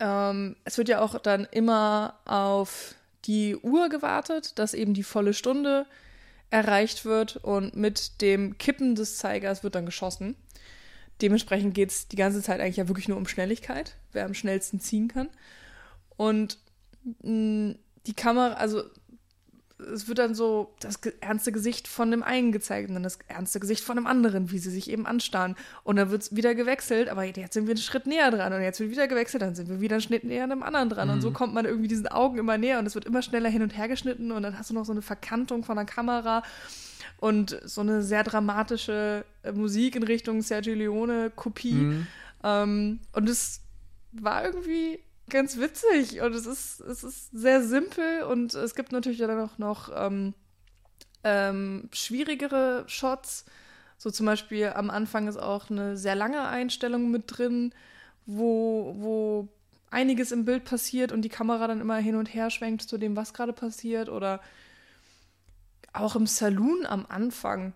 ähm, 0.00 0.56
es 0.64 0.78
wird 0.78 0.88
ja 0.88 1.00
auch 1.00 1.18
dann 1.18 1.46
immer 1.50 2.20
auf 2.24 2.94
die 3.24 3.56
Uhr 3.56 3.88
gewartet, 3.88 4.58
dass 4.58 4.74
eben 4.74 4.94
die 4.94 5.02
volle 5.02 5.34
Stunde 5.34 5.86
erreicht 6.50 7.04
wird 7.04 7.36
und 7.36 7.76
mit 7.76 8.20
dem 8.22 8.56
Kippen 8.58 8.94
des 8.94 9.18
Zeigers 9.18 9.62
wird 9.62 9.74
dann 9.74 9.86
geschossen. 9.86 10.34
Dementsprechend 11.20 11.74
geht 11.74 11.90
es 11.90 12.08
die 12.08 12.16
ganze 12.16 12.42
Zeit 12.42 12.60
eigentlich 12.60 12.76
ja 12.76 12.88
wirklich 12.88 13.08
nur 13.08 13.18
um 13.18 13.26
Schnelligkeit, 13.26 13.96
wer 14.12 14.24
am 14.24 14.34
schnellsten 14.34 14.80
ziehen 14.80 15.08
kann. 15.08 15.28
Und 16.16 16.58
mh, 17.22 17.74
die 18.06 18.14
Kamera, 18.14 18.54
also 18.54 18.84
es 19.78 20.08
wird 20.08 20.18
dann 20.18 20.34
so 20.34 20.74
das 20.80 20.98
ernste 21.20 21.52
Gesicht 21.52 21.86
von 21.86 22.10
dem 22.10 22.22
einen 22.22 22.50
gezeigt 22.50 22.88
und 22.88 22.94
dann 22.94 23.04
das 23.04 23.18
ernste 23.28 23.60
Gesicht 23.60 23.84
von 23.84 23.96
dem 23.96 24.06
anderen, 24.06 24.50
wie 24.50 24.58
sie 24.58 24.70
sich 24.70 24.90
eben 24.90 25.06
anstarren. 25.06 25.54
Und 25.84 25.96
dann 25.96 26.10
wird 26.10 26.22
es 26.22 26.34
wieder 26.34 26.54
gewechselt, 26.54 27.08
aber 27.08 27.24
jetzt 27.24 27.54
sind 27.54 27.66
wir 27.66 27.72
einen 27.72 27.82
Schritt 27.82 28.06
näher 28.06 28.30
dran 28.30 28.52
und 28.52 28.60
jetzt 28.60 28.80
wird 28.80 28.90
wieder 28.90 29.06
gewechselt, 29.06 29.42
dann 29.42 29.54
sind 29.54 29.68
wir 29.68 29.80
wieder 29.80 29.96
einen 29.96 30.02
Schnitt 30.02 30.24
näher 30.24 30.44
an 30.44 30.50
dem 30.50 30.62
anderen 30.62 30.88
dran. 30.88 31.10
Und 31.10 31.20
so 31.20 31.30
kommt 31.30 31.54
man 31.54 31.64
irgendwie 31.64 31.88
diesen 31.88 32.08
Augen 32.08 32.38
immer 32.38 32.58
näher 32.58 32.80
und 32.80 32.86
es 32.86 32.94
wird 32.94 33.04
immer 33.04 33.22
schneller 33.22 33.48
hin 33.48 33.62
und 33.62 33.76
her 33.76 33.88
geschnitten 33.88 34.32
und 34.32 34.42
dann 34.42 34.58
hast 34.58 34.70
du 34.70 34.74
noch 34.74 34.84
so 34.84 34.92
eine 34.92 35.02
Verkantung 35.02 35.62
von 35.62 35.76
der 35.76 35.84
Kamera 35.84 36.42
und 37.18 37.58
so 37.64 37.80
eine 37.80 38.02
sehr 38.02 38.24
dramatische 38.24 39.24
äh, 39.42 39.52
Musik 39.52 39.96
in 39.96 40.02
Richtung 40.02 40.42
Sergio 40.42 40.74
Leone-Kopie. 40.74 41.72
Mhm. 41.72 42.06
Ähm, 42.42 43.00
und 43.12 43.28
es 43.28 43.60
war 44.12 44.44
irgendwie 44.44 45.00
ganz 45.30 45.58
witzig 45.58 46.20
und 46.20 46.34
es 46.34 46.46
ist, 46.46 46.80
es 46.80 47.04
ist 47.04 47.30
sehr 47.32 47.62
simpel 47.62 48.22
und 48.22 48.54
es 48.54 48.74
gibt 48.74 48.92
natürlich 48.92 49.18
dann 49.18 49.40
auch 49.40 49.58
noch 49.58 49.90
ähm, 49.94 50.34
ähm, 51.24 51.88
schwierigere 51.92 52.84
Shots. 52.86 53.44
So 53.96 54.10
zum 54.10 54.26
Beispiel 54.26 54.68
am 54.74 54.90
Anfang 54.90 55.26
ist 55.28 55.36
auch 55.36 55.70
eine 55.70 55.96
sehr 55.96 56.14
lange 56.14 56.46
Einstellung 56.46 57.10
mit 57.10 57.24
drin, 57.26 57.74
wo, 58.26 58.94
wo 58.96 59.48
einiges 59.90 60.32
im 60.32 60.44
Bild 60.44 60.64
passiert 60.64 61.12
und 61.12 61.22
die 61.22 61.28
Kamera 61.28 61.66
dann 61.66 61.80
immer 61.80 61.96
hin 61.96 62.14
und 62.14 62.32
her 62.32 62.50
schwenkt 62.50 62.82
zu 62.82 62.98
dem, 62.98 63.16
was 63.16 63.34
gerade 63.34 63.52
passiert. 63.52 64.08
Oder 64.08 64.40
auch 65.92 66.14
im 66.14 66.26
Saloon 66.26 66.86
am 66.86 67.06
Anfang. 67.08 67.74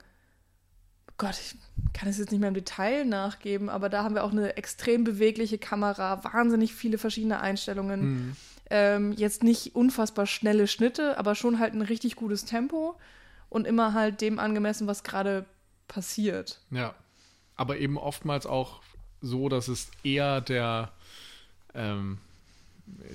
Gott, 1.22 1.38
ich 1.38 1.54
kann 1.92 2.08
es 2.08 2.18
jetzt 2.18 2.32
nicht 2.32 2.40
mehr 2.40 2.48
im 2.48 2.54
Detail 2.54 3.04
nachgeben, 3.04 3.68
aber 3.68 3.88
da 3.88 4.02
haben 4.02 4.16
wir 4.16 4.24
auch 4.24 4.32
eine 4.32 4.56
extrem 4.56 5.04
bewegliche 5.04 5.56
Kamera, 5.56 6.24
wahnsinnig 6.24 6.74
viele 6.74 6.98
verschiedene 6.98 7.38
Einstellungen. 7.38 8.00
Mhm. 8.00 8.36
Ähm, 8.70 9.12
jetzt 9.12 9.44
nicht 9.44 9.76
unfassbar 9.76 10.26
schnelle 10.26 10.66
Schnitte, 10.66 11.16
aber 11.18 11.36
schon 11.36 11.60
halt 11.60 11.74
ein 11.74 11.82
richtig 11.82 12.16
gutes 12.16 12.44
Tempo 12.44 12.98
und 13.48 13.68
immer 13.68 13.94
halt 13.94 14.20
dem 14.20 14.40
angemessen, 14.40 14.88
was 14.88 15.04
gerade 15.04 15.44
passiert. 15.86 16.58
Ja. 16.72 16.92
Aber 17.54 17.78
eben 17.78 17.98
oftmals 17.98 18.44
auch 18.44 18.82
so, 19.20 19.48
dass 19.48 19.68
es 19.68 19.92
eher 20.02 20.40
der 20.40 20.90
ähm, 21.72 22.18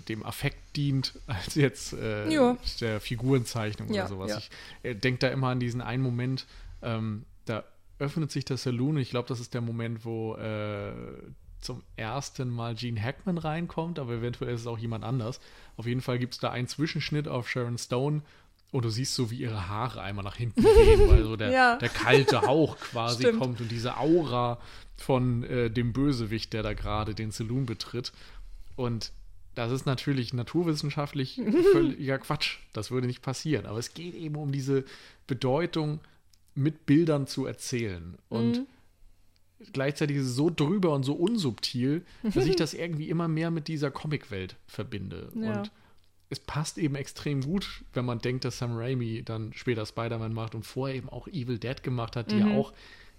dem 0.07 0.25
Affekt 0.25 0.77
dient, 0.77 1.19
als 1.27 1.55
jetzt 1.55 1.91
äh, 1.91 2.55
der 2.79 3.01
Figurenzeichnung 3.01 3.91
Ja, 3.91 4.03
oder 4.03 4.09
sowas. 4.09 4.29
ja. 4.29 4.37
Ich 4.37 4.49
äh, 4.83 4.95
denke 4.95 5.19
da 5.19 5.27
immer 5.27 5.49
an 5.49 5.59
diesen 5.59 5.81
einen 5.81 6.03
Moment, 6.03 6.45
ähm, 6.81 7.25
da 7.43 7.65
öffnet 7.99 8.31
sich 8.31 8.45
der 8.45 8.57
Saloon. 8.57 8.97
Ich 8.97 9.09
glaube, 9.09 9.27
das 9.27 9.39
ist 9.39 9.53
der 9.53 9.61
Moment, 9.61 10.05
wo 10.05 10.35
äh, 10.35 10.91
zum 11.61 11.83
ersten 11.95 12.49
Mal 12.49 12.75
Gene 12.75 13.01
Hackman 13.01 13.37
reinkommt, 13.37 13.97
aber 13.99 14.13
eventuell 14.13 14.53
ist 14.53 14.61
es 14.61 14.67
auch 14.67 14.77
jemand 14.77 15.03
anders. 15.03 15.39
Auf 15.75 15.85
jeden 15.87 16.01
Fall 16.01 16.19
gibt 16.19 16.33
es 16.35 16.39
da 16.39 16.51
einen 16.51 16.67
Zwischenschnitt 16.67 17.27
auf 17.27 17.49
Sharon 17.49 17.77
Stone 17.77 18.21
und 18.71 18.85
du 18.85 18.89
siehst 18.89 19.15
so, 19.15 19.31
wie 19.31 19.37
ihre 19.37 19.67
Haare 19.67 20.01
einmal 20.01 20.23
nach 20.23 20.35
hinten 20.35 20.61
gehen, 20.85 21.09
weil 21.09 21.23
so 21.23 21.35
der, 21.35 21.49
Ja. 21.51 21.75
der 21.77 21.89
kalte 21.89 22.41
Hauch 22.41 22.77
quasi 22.77 23.23
Stimmt. 23.23 23.39
kommt 23.39 23.61
und 23.61 23.71
diese 23.71 23.97
Aura 23.97 24.59
von 24.97 25.43
äh, 25.43 25.69
dem 25.71 25.93
Bösewicht, 25.93 26.53
der 26.53 26.63
da 26.63 26.73
gerade 26.73 27.15
den 27.15 27.31
Saloon 27.31 27.65
betritt. 27.65 28.11
Und 28.75 29.11
das 29.55 29.71
ist 29.71 29.85
natürlich 29.87 30.33
naturwissenschaftlich 30.33 31.41
völliger 31.71 32.19
Quatsch. 32.19 32.57
Das 32.73 32.91
würde 32.91 33.07
nicht 33.07 33.23
passieren. 33.23 33.65
Aber 33.65 33.79
es 33.79 33.93
geht 33.95 34.13
eben 34.13 34.35
um 34.35 34.51
diese 34.51 34.85
Bedeutung, 35.25 35.99
mit 36.57 36.85
Bildern 36.85 37.27
zu 37.27 37.45
erzählen. 37.45 38.17
Und 38.29 38.65
gleichzeitig 39.73 40.17
ist 40.17 40.27
es 40.27 40.35
so 40.35 40.49
drüber 40.49 40.93
und 40.93 41.03
so 41.03 41.13
unsubtil, 41.13 42.05
dass 42.23 42.45
ich 42.45 42.55
das 42.55 42.73
irgendwie 42.73 43.09
immer 43.09 43.27
mehr 43.27 43.51
mit 43.51 43.67
dieser 43.67 43.91
Comicwelt 43.91 44.57
verbinde. 44.67 45.31
Ja. 45.35 45.59
Und 45.59 45.71
es 46.29 46.39
passt 46.39 46.77
eben 46.77 46.95
extrem 46.95 47.41
gut, 47.41 47.85
wenn 47.93 48.03
man 48.03 48.19
denkt, 48.19 48.43
dass 48.43 48.57
Sam 48.57 48.75
Raimi 48.75 49.23
dann 49.23 49.53
später 49.53 49.85
Spider-Man 49.85 50.33
macht 50.33 50.55
und 50.55 50.65
vorher 50.65 50.97
eben 50.97 51.07
auch 51.07 51.27
Evil 51.27 51.57
Dead 51.57 51.81
gemacht 51.83 52.17
hat, 52.17 52.31
die 52.31 52.39
ja 52.39 52.47
auch 52.47 52.73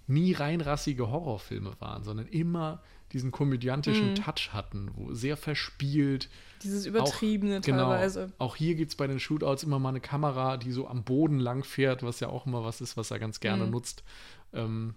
nie 0.09 0.33
reinrassige 0.33 1.09
Horrorfilme 1.09 1.71
waren, 1.79 2.03
sondern 2.03 2.27
immer 2.27 2.81
diesen 3.13 3.31
komödiantischen 3.31 4.13
Touch 4.15 4.49
hatten, 4.53 4.91
wo 4.93 5.13
sehr 5.13 5.35
verspielt. 5.37 6.29
Dieses 6.61 6.85
Übertriebene 6.85 7.61
teilweise. 7.61 8.25
Genau, 8.25 8.33
auch 8.37 8.55
hier 8.55 8.75
gibt 8.75 8.91
es 8.91 8.95
bei 8.95 9.07
den 9.07 9.19
Shootouts 9.19 9.63
immer 9.63 9.79
mal 9.79 9.89
eine 9.89 10.01
Kamera, 10.01 10.57
die 10.57 10.71
so 10.71 10.87
am 10.87 11.03
Boden 11.03 11.39
lang 11.39 11.63
fährt, 11.63 12.03
was 12.03 12.19
ja 12.19 12.27
auch 12.29 12.45
immer 12.45 12.63
was 12.63 12.81
ist, 12.81 12.97
was 12.97 13.09
er 13.11 13.17
ganz 13.19 13.39
gerne 13.39 13.65
Mhm. 13.65 13.71
nutzt. 13.71 14.03
Ähm, 14.53 14.93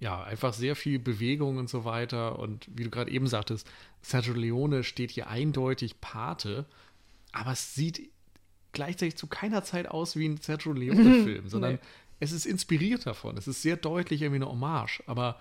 ja, 0.00 0.22
einfach 0.22 0.52
sehr 0.52 0.76
viel 0.76 0.98
Bewegung 0.98 1.56
und 1.58 1.68
so 1.68 1.84
weiter. 1.84 2.38
Und 2.38 2.68
wie 2.72 2.84
du 2.84 2.90
gerade 2.90 3.10
eben 3.10 3.26
sagtest, 3.26 3.68
Sergio 4.02 4.34
Leone 4.34 4.84
steht 4.84 5.10
hier 5.12 5.28
eindeutig 5.28 6.00
Pate, 6.00 6.66
aber 7.32 7.52
es 7.52 7.74
sieht 7.74 8.10
gleichzeitig 8.72 9.16
zu 9.16 9.26
keiner 9.26 9.62
Zeit 9.64 9.88
aus 9.88 10.16
wie 10.16 10.26
ein 10.28 10.36
Sergio 10.36 10.72
Leone-Film, 10.72 11.48
sondern 11.48 11.74
Nee. 11.74 11.78
Es 12.20 12.32
ist 12.32 12.46
inspiriert 12.46 13.06
davon. 13.06 13.36
Es 13.36 13.48
ist 13.48 13.62
sehr 13.62 13.76
deutlich 13.76 14.22
irgendwie 14.22 14.42
eine 14.42 14.50
Hommage, 14.50 15.02
aber 15.06 15.38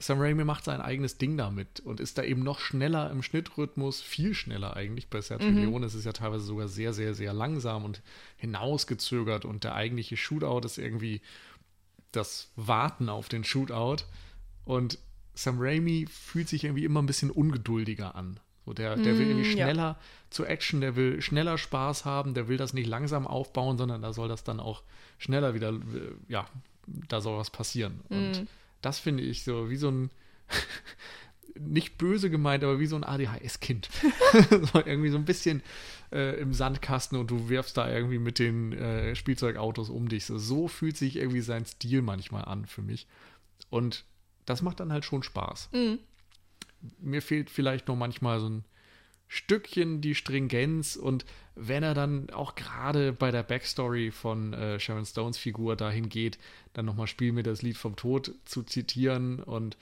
Sam 0.00 0.20
Raimi 0.20 0.44
macht 0.44 0.64
sein 0.64 0.80
eigenes 0.80 1.18
Ding 1.18 1.36
damit 1.36 1.80
und 1.80 2.00
ist 2.00 2.18
da 2.18 2.22
eben 2.22 2.42
noch 2.42 2.60
schneller 2.60 3.10
im 3.10 3.22
Schnittrhythmus, 3.22 4.00
viel 4.00 4.34
schneller 4.34 4.76
eigentlich. 4.76 5.08
Bei 5.08 5.20
Sergio 5.20 5.48
Leone 5.48 5.86
ist 5.86 5.94
es 5.94 6.04
ja 6.04 6.12
teilweise 6.12 6.44
sogar 6.44 6.68
sehr, 6.68 6.92
sehr, 6.92 7.14
sehr 7.14 7.32
langsam 7.32 7.84
und 7.84 8.02
hinausgezögert 8.36 9.44
und 9.44 9.64
der 9.64 9.74
eigentliche 9.74 10.16
Shootout 10.16 10.64
ist 10.64 10.78
irgendwie 10.78 11.20
das 12.12 12.52
Warten 12.56 13.08
auf 13.08 13.28
den 13.28 13.44
Shootout. 13.44 14.04
Und 14.64 14.98
Sam 15.34 15.56
Raimi 15.58 16.06
fühlt 16.10 16.48
sich 16.48 16.64
irgendwie 16.64 16.84
immer 16.84 17.02
ein 17.02 17.06
bisschen 17.06 17.30
ungeduldiger 17.30 18.14
an. 18.14 18.40
So 18.68 18.74
der, 18.74 18.96
der 18.96 19.16
will 19.18 19.26
irgendwie 19.28 19.48
Mm, 19.48 19.56
ja. 19.56 19.64
schneller 19.64 19.96
zur 20.28 20.46
Action, 20.46 20.82
der 20.82 20.94
will 20.94 21.22
schneller 21.22 21.56
Spaß 21.56 22.04
haben, 22.04 22.34
der 22.34 22.48
will 22.48 22.58
das 22.58 22.74
nicht 22.74 22.86
langsam 22.86 23.26
aufbauen, 23.26 23.78
sondern 23.78 24.02
da 24.02 24.12
soll 24.12 24.28
das 24.28 24.44
dann 24.44 24.60
auch 24.60 24.82
schneller 25.16 25.54
wieder, 25.54 25.70
äh, 25.70 26.12
ja, 26.28 26.46
da 26.86 27.22
soll 27.22 27.38
was 27.38 27.48
passieren. 27.48 28.00
Und 28.10 28.46
das 28.82 28.98
finde 28.98 29.22
ich 29.22 29.42
so 29.42 29.70
wie 29.70 29.76
so 29.76 29.90
ein, 29.90 30.10
nicht 31.58 31.96
böse 31.96 32.28
gemeint, 32.28 32.62
aber 32.62 32.78
wie 32.78 32.86
so 32.86 32.96
ein 32.96 33.04
ADHS-Kind. 33.04 33.88
so 34.50 34.80
irgendwie 34.84 35.08
so 35.08 35.16
ein 35.16 35.24
bisschen 35.24 35.62
äh, 36.12 36.38
im 36.38 36.52
Sandkasten 36.52 37.18
und 37.18 37.30
du 37.30 37.48
wirfst 37.48 37.78
da 37.78 37.88
irgendwie 37.90 38.18
mit 38.18 38.38
den 38.38 38.74
äh, 38.74 39.14
Spielzeugautos 39.16 39.88
um 39.88 40.10
dich. 40.10 40.26
So, 40.26 40.36
so 40.36 40.68
fühlt 40.68 40.98
sich 40.98 41.16
irgendwie 41.16 41.40
sein 41.40 41.64
Stil 41.64 42.02
manchmal 42.02 42.44
an 42.44 42.66
für 42.66 42.82
mich. 42.82 43.06
Und 43.70 44.04
das 44.44 44.60
macht 44.60 44.80
dann 44.80 44.92
halt 44.92 45.06
schon 45.06 45.22
Spaß. 45.22 45.70
Mir 46.98 47.22
fehlt 47.22 47.50
vielleicht 47.50 47.88
noch 47.88 47.96
manchmal 47.96 48.40
so 48.40 48.48
ein 48.48 48.64
Stückchen 49.28 50.00
die 50.00 50.14
Stringenz 50.14 50.96
und 50.96 51.26
wenn 51.54 51.82
er 51.82 51.92
dann 51.92 52.30
auch 52.30 52.54
gerade 52.54 53.12
bei 53.12 53.30
der 53.30 53.42
Backstory 53.42 54.10
von 54.10 54.54
äh, 54.54 54.80
Sharon 54.80 55.04
Stones 55.04 55.36
Figur 55.36 55.76
dahin 55.76 56.08
geht, 56.08 56.38
dann 56.72 56.86
nochmal 56.86 57.08
Spiel 57.08 57.32
mir 57.32 57.42
das 57.42 57.60
Lied 57.60 57.76
vom 57.76 57.94
Tod 57.94 58.32
zu 58.46 58.62
zitieren 58.62 59.40
und 59.42 59.76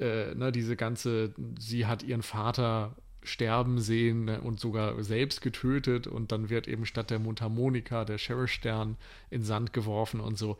äh, 0.00 0.34
ne, 0.34 0.50
diese 0.50 0.76
ganze, 0.76 1.34
sie 1.58 1.86
hat 1.86 2.02
ihren 2.02 2.22
Vater 2.22 2.96
sterben 3.22 3.78
sehen 3.78 4.24
ne, 4.24 4.40
und 4.40 4.58
sogar 4.58 5.02
selbst 5.04 5.40
getötet 5.40 6.06
und 6.06 6.32
dann 6.32 6.50
wird 6.50 6.66
eben 6.66 6.86
statt 6.86 7.10
der 7.10 7.18
Mundharmonika 7.18 8.04
der 8.04 8.18
Sheriff-Stern 8.18 8.96
in 9.30 9.42
Sand 9.42 9.72
geworfen 9.72 10.20
und 10.20 10.38
so. 10.38 10.58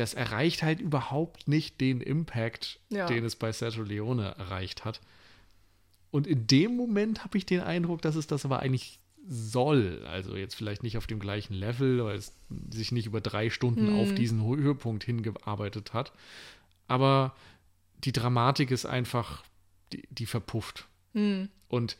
Das 0.00 0.14
erreicht 0.14 0.62
halt 0.62 0.80
überhaupt 0.80 1.46
nicht 1.46 1.78
den 1.78 2.00
Impact, 2.00 2.80
Ja. 2.88 3.06
den 3.06 3.22
es 3.22 3.36
bei 3.36 3.52
Sergio 3.52 3.82
Leone 3.82 4.34
erreicht 4.38 4.86
hat. 4.86 5.02
Und 6.10 6.26
in 6.26 6.46
dem 6.46 6.74
Moment 6.74 7.22
habe 7.22 7.36
ich 7.36 7.44
den 7.44 7.60
Eindruck, 7.60 8.00
dass 8.00 8.14
es 8.16 8.26
das 8.26 8.46
aber 8.46 8.60
eigentlich 8.60 8.98
soll. 9.28 10.02
Also 10.06 10.36
jetzt 10.36 10.54
vielleicht 10.54 10.82
nicht 10.82 10.96
auf 10.96 11.06
dem 11.06 11.18
gleichen 11.20 11.52
Level, 11.52 12.02
weil 12.02 12.16
es 12.16 12.32
sich 12.70 12.92
nicht 12.92 13.04
über 13.06 13.20
drei 13.20 13.50
Stunden 13.50 13.94
auf 14.00 14.14
diesen 14.14 14.40
Hö- 14.40 14.56
Höhepunkt 14.56 15.04
hingearbeitet 15.04 15.92
hat. 15.92 16.12
Aber 16.88 17.36
die 18.02 18.12
Dramatik 18.12 18.70
ist 18.70 18.86
einfach, 18.86 19.44
die, 19.92 20.08
die 20.10 20.24
verpufft. 20.24 20.88
Und 21.68 21.96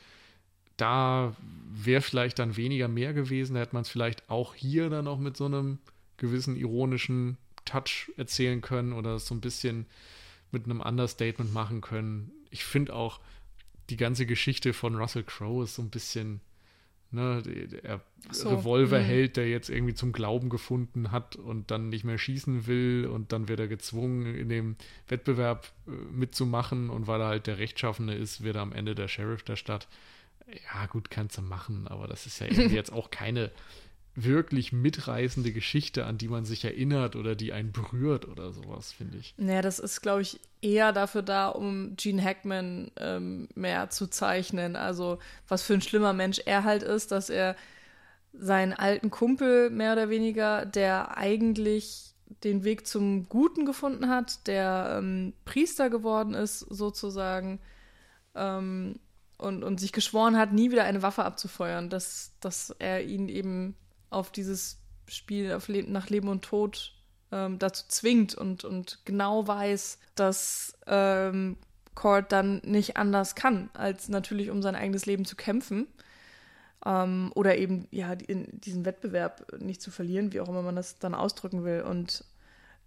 da 0.79 1.37
wäre 1.71 2.01
vielleicht 2.01 2.39
dann 2.39 2.57
weniger 2.57 2.89
mehr 2.89 3.13
gewesen. 3.13 3.55
Da 3.55 3.61
hätte 3.61 3.75
man 3.75 3.83
es 3.83 3.91
vielleicht 3.91 4.31
auch 4.31 4.55
hier 4.55 4.89
dann 4.89 5.07
auch 5.07 5.19
mit 5.19 5.37
so 5.37 5.45
einem 5.45 5.79
gewissen 6.17 6.57
ironischen 6.57 7.37
Touch 7.65 8.13
erzählen 8.17 8.61
können 8.61 8.93
oder 8.93 9.19
so 9.19 9.35
ein 9.35 9.41
bisschen 9.41 9.87
mit 10.51 10.65
einem 10.65 10.81
Understatement 10.81 11.53
machen 11.53 11.81
können. 11.81 12.33
Ich 12.51 12.65
finde 12.65 12.95
auch, 12.95 13.21
die 13.91 13.97
ganze 13.97 14.27
Geschichte 14.27 14.73
von 14.73 14.97
Russell 14.97 15.25
Crowe 15.25 15.65
ist 15.65 15.75
so 15.75 15.83
ein 15.83 15.91
bisschen, 15.91 16.41
ne, 17.11 17.43
der 17.43 18.01
so, 18.31 18.51
Revolverheld, 18.51 19.37
der 19.37 19.49
jetzt 19.49 19.69
irgendwie 19.69 19.95
zum 19.95 20.13
Glauben 20.13 20.49
gefunden 20.49 21.11
hat 21.11 21.37
und 21.37 21.71
dann 21.71 21.89
nicht 21.89 22.05
mehr 22.05 22.19
schießen 22.19 22.67
will 22.67 23.09
und 23.13 23.33
dann 23.33 23.49
wird 23.49 23.61
er 23.61 23.69
gezwungen, 23.69 24.35
in 24.35 24.49
dem 24.49 24.77
Wettbewerb 25.09 25.73
äh, 25.87 25.91
mitzumachen 25.91 26.91
und 26.91 27.07
weil 27.07 27.21
er 27.21 27.29
halt 27.29 27.47
der 27.47 27.59
Rechtschaffene 27.59 28.15
ist, 28.15 28.43
wird 28.43 28.57
er 28.57 28.63
am 28.63 28.73
Ende 28.73 28.95
der 28.95 29.09
Sheriff 29.09 29.43
der 29.43 29.57
Stadt. 29.57 29.89
Ja, 30.73 30.87
gut, 30.87 31.11
kannst 31.11 31.39
du 31.39 31.43
machen, 31.43 31.87
aber 31.87 32.07
das 32.07 32.27
ist 32.27 32.41
ja 32.41 32.47
jetzt 32.49 32.93
auch 32.93 33.11
keine 33.11 33.51
wirklich 34.15 34.73
mitreißende 34.73 35.53
Geschichte, 35.53 36.05
an 36.05 36.19
die 36.19 36.29
man 36.29 36.45
sich 36.45 36.65
erinnert 36.65 37.17
oder 37.17 37.35
die 37.35 37.53
einen 37.53 37.73
berührt 37.73 38.27
oder 38.27 38.53
sowas, 38.53 38.93
finde 38.93 39.19
ich. 39.19 39.35
Naja, 39.37 39.63
das 39.63 39.79
ist, 39.79 40.01
glaube 40.01 40.23
ich, 40.23 40.41
eher 40.63 40.93
dafür 40.93 41.23
da, 41.23 41.49
um 41.49 41.95
Gene 41.97 42.23
Hackman 42.23 42.91
ähm, 42.97 43.49
mehr 43.55 43.91
zu 43.91 44.09
zeichnen. 44.09 44.77
Also, 44.77 45.19
was 45.49 45.63
für 45.63 45.75
ein 45.75 45.83
schlimmer 45.83 46.13
Mensch 46.13 46.41
er 46.45 46.65
halt 46.65 46.83
ist, 46.83 47.13
dass 47.13 47.31
er 47.31 47.57
seinen 48.33 48.73
alten 48.73 49.11
Kumpel 49.11 49.71
mehr 49.71 49.93
oder 49.93 50.09
weniger, 50.09 50.67
der 50.67 51.17
eigentlich 51.17 52.15
den 52.45 52.65
Weg 52.65 52.87
zum 52.87 53.29
Guten 53.29 53.67
gefunden 53.67 54.09
hat, 54.09 54.47
der 54.47 54.99
ähm, 54.99 55.33
Priester 55.45 55.91
geworden 55.91 56.35
ist, 56.35 56.61
sozusagen, 56.61 57.61
ähm, 58.35 58.97
und, 59.37 59.65
und 59.65 59.81
sich 59.81 59.93
geschworen 59.93 60.37
hat, 60.37 60.53
nie 60.53 60.71
wieder 60.71 60.85
eine 60.85 61.03
Waffe 61.03 61.25
abzufeuern, 61.25 61.89
dass, 61.91 62.33
dass 62.41 62.75
er 62.79 63.03
ihn 63.03 63.29
eben 63.29 63.75
auf 64.11 64.31
dieses 64.31 64.79
Spiel 65.09 65.53
auf 65.53 65.69
Le 65.69 65.83
nach 65.85 66.09
Leben 66.09 66.29
und 66.29 66.43
Tod 66.43 66.93
ähm, 67.33 67.59
dazu 67.59 67.85
zwingt 67.89 68.35
und, 68.35 68.65
und 68.65 69.01
genau 69.05 69.47
weiß, 69.47 69.99
dass 70.15 70.77
ähm, 70.87 71.57
Cord 71.95 72.33
dann 72.33 72.61
nicht 72.65 72.97
anders 72.97 73.35
kann, 73.35 73.71
als 73.75 74.09
natürlich 74.09 74.51
um 74.51 74.63
sein 74.63 74.75
eigenes 74.75 75.07
Leben 75.07 75.25
zu 75.25 75.37
kämpfen. 75.37 75.87
Ähm, 76.85 77.31
oder 77.35 77.59
eben, 77.59 77.87
ja, 77.91 78.13
in 78.13 78.49
diesen 78.61 78.85
Wettbewerb 78.85 79.61
nicht 79.61 79.83
zu 79.83 79.91
verlieren, 79.91 80.33
wie 80.33 80.41
auch 80.41 80.49
immer 80.49 80.63
man 80.63 80.77
das 80.77 80.99
dann 80.99 81.15
ausdrücken 81.15 81.65
will. 81.65 81.83
Und 81.83 82.25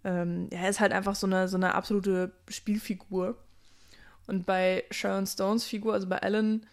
ähm, 0.02 0.48
er 0.50 0.68
ist 0.68 0.80
halt 0.80 0.92
einfach 0.92 1.14
so 1.14 1.26
eine, 1.26 1.48
so 1.48 1.56
eine 1.56 1.74
absolute 1.74 2.32
Spielfigur. 2.48 3.36
Und 4.26 4.46
bei 4.46 4.84
Sharon 4.90 5.26
Stones 5.26 5.64
Figur, 5.64 5.94
also 5.94 6.08
bei 6.08 6.16
Ellen, 6.16 6.66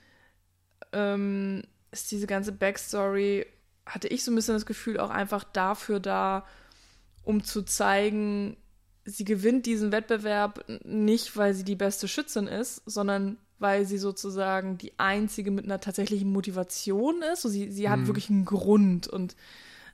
ähm, 0.93 1.64
ist 1.91 2.12
diese 2.12 2.28
ganze 2.28 2.54
Backstory, 2.54 3.45
hatte 3.86 4.07
ich 4.07 4.23
so 4.23 4.32
ein 4.32 4.36
bisschen 4.36 4.53
das 4.55 4.65
Gefühl, 4.65 4.99
auch 4.99 5.09
einfach 5.09 5.43
dafür 5.43 5.99
da, 5.99 6.45
um 7.23 7.43
zu 7.43 7.63
zeigen, 7.63 8.57
sie 9.05 9.25
gewinnt 9.25 9.65
diesen 9.65 9.91
Wettbewerb 9.91 10.65
nicht, 10.84 11.36
weil 11.38 11.53
sie 11.53 11.63
die 11.63 11.75
beste 11.75 12.07
Schützin 12.07 12.47
ist, 12.47 12.82
sondern 12.86 13.38
weil 13.59 13.86
sie 13.86 13.97
sozusagen 13.97 14.77
die 14.77 14.97
einzige 14.97 15.51
mit 15.51 15.65
einer 15.65 15.79
tatsächlichen 15.79 16.32
Motivation 16.32 17.21
ist. 17.21 17.43
So 17.43 17.49
sie, 17.49 17.71
sie 17.71 17.89
hat 17.89 18.07
wirklich 18.07 18.29
einen 18.29 18.45
Grund 18.45 19.07
und 19.07 19.36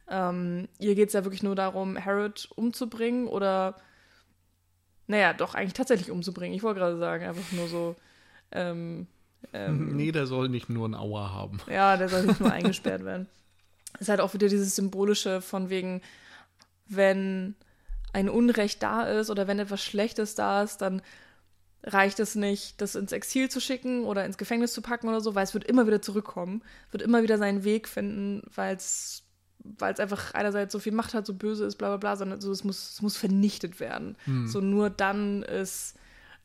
ähm, 0.09 0.69
ihr 0.79 0.95
geht 0.95 1.09
es 1.09 1.13
ja 1.13 1.25
wirklich 1.25 1.43
nur 1.43 1.55
darum, 1.55 1.97
Harrod 2.03 2.49
umzubringen 2.55 3.27
oder 3.27 3.75
naja, 5.07 5.33
doch 5.33 5.55
eigentlich 5.55 5.73
tatsächlich 5.73 6.11
umzubringen. 6.11 6.55
Ich 6.55 6.63
wollte 6.63 6.79
gerade 6.79 6.97
sagen, 6.97 7.25
einfach 7.25 7.51
nur 7.53 7.67
so, 7.67 7.95
ähm, 8.51 9.07
ähm, 9.53 9.95
Nee, 9.95 10.11
der 10.11 10.27
soll 10.27 10.49
nicht 10.49 10.69
nur 10.69 10.87
ein 10.87 10.95
Auer 10.95 11.33
haben. 11.33 11.59
ja, 11.69 11.97
der 11.97 12.09
soll 12.09 12.25
nicht 12.25 12.39
nur 12.39 12.51
eingesperrt 12.51 13.03
werden. 13.05 13.27
Es 13.97 14.03
ist 14.03 14.09
halt 14.09 14.21
auch 14.21 14.33
wieder 14.33 14.47
dieses 14.47 14.75
Symbolische 14.75 15.41
von 15.41 15.69
wegen, 15.69 16.01
wenn 16.87 17.55
ein 18.13 18.29
Unrecht 18.29 18.81
da 18.81 19.03
ist 19.03 19.29
oder 19.29 19.47
wenn 19.47 19.59
etwas 19.59 19.83
Schlechtes 19.83 20.35
da 20.35 20.63
ist, 20.63 20.77
dann 20.77 21.01
reicht 21.83 22.19
es 22.19 22.35
nicht, 22.35 22.81
das 22.81 22.95
ins 22.95 23.11
Exil 23.11 23.49
zu 23.49 23.59
schicken 23.59 24.03
oder 24.03 24.25
ins 24.25 24.37
Gefängnis 24.37 24.73
zu 24.73 24.81
packen 24.81 25.07
oder 25.07 25.21
so, 25.21 25.35
weil 25.35 25.43
es 25.43 25.53
wird 25.53 25.63
immer 25.63 25.87
wieder 25.87 26.01
zurückkommen, 26.01 26.61
wird 26.91 27.01
immer 27.01 27.23
wieder 27.23 27.37
seinen 27.37 27.63
Weg 27.63 27.87
finden, 27.87 28.41
weil 28.53 28.75
es 28.75 29.23
weil 29.79 29.93
es 29.93 29.99
einfach 29.99 30.33
einerseits 30.33 30.71
so 30.71 30.79
viel 30.79 30.93
Macht 30.93 31.13
hat, 31.13 31.25
so 31.25 31.33
böse 31.33 31.65
ist, 31.65 31.75
bla 31.75 31.89
bla 31.89 31.97
bla, 31.97 32.15
sondern 32.15 32.39
so, 32.39 32.51
es, 32.51 32.63
muss, 32.63 32.91
es 32.91 33.01
muss 33.01 33.17
vernichtet 33.17 33.81
werden. 33.81 34.15
Hm. 34.23 34.47
So 34.47 34.61
nur 34.61 34.89
dann 34.89 35.43
ist 35.43 35.95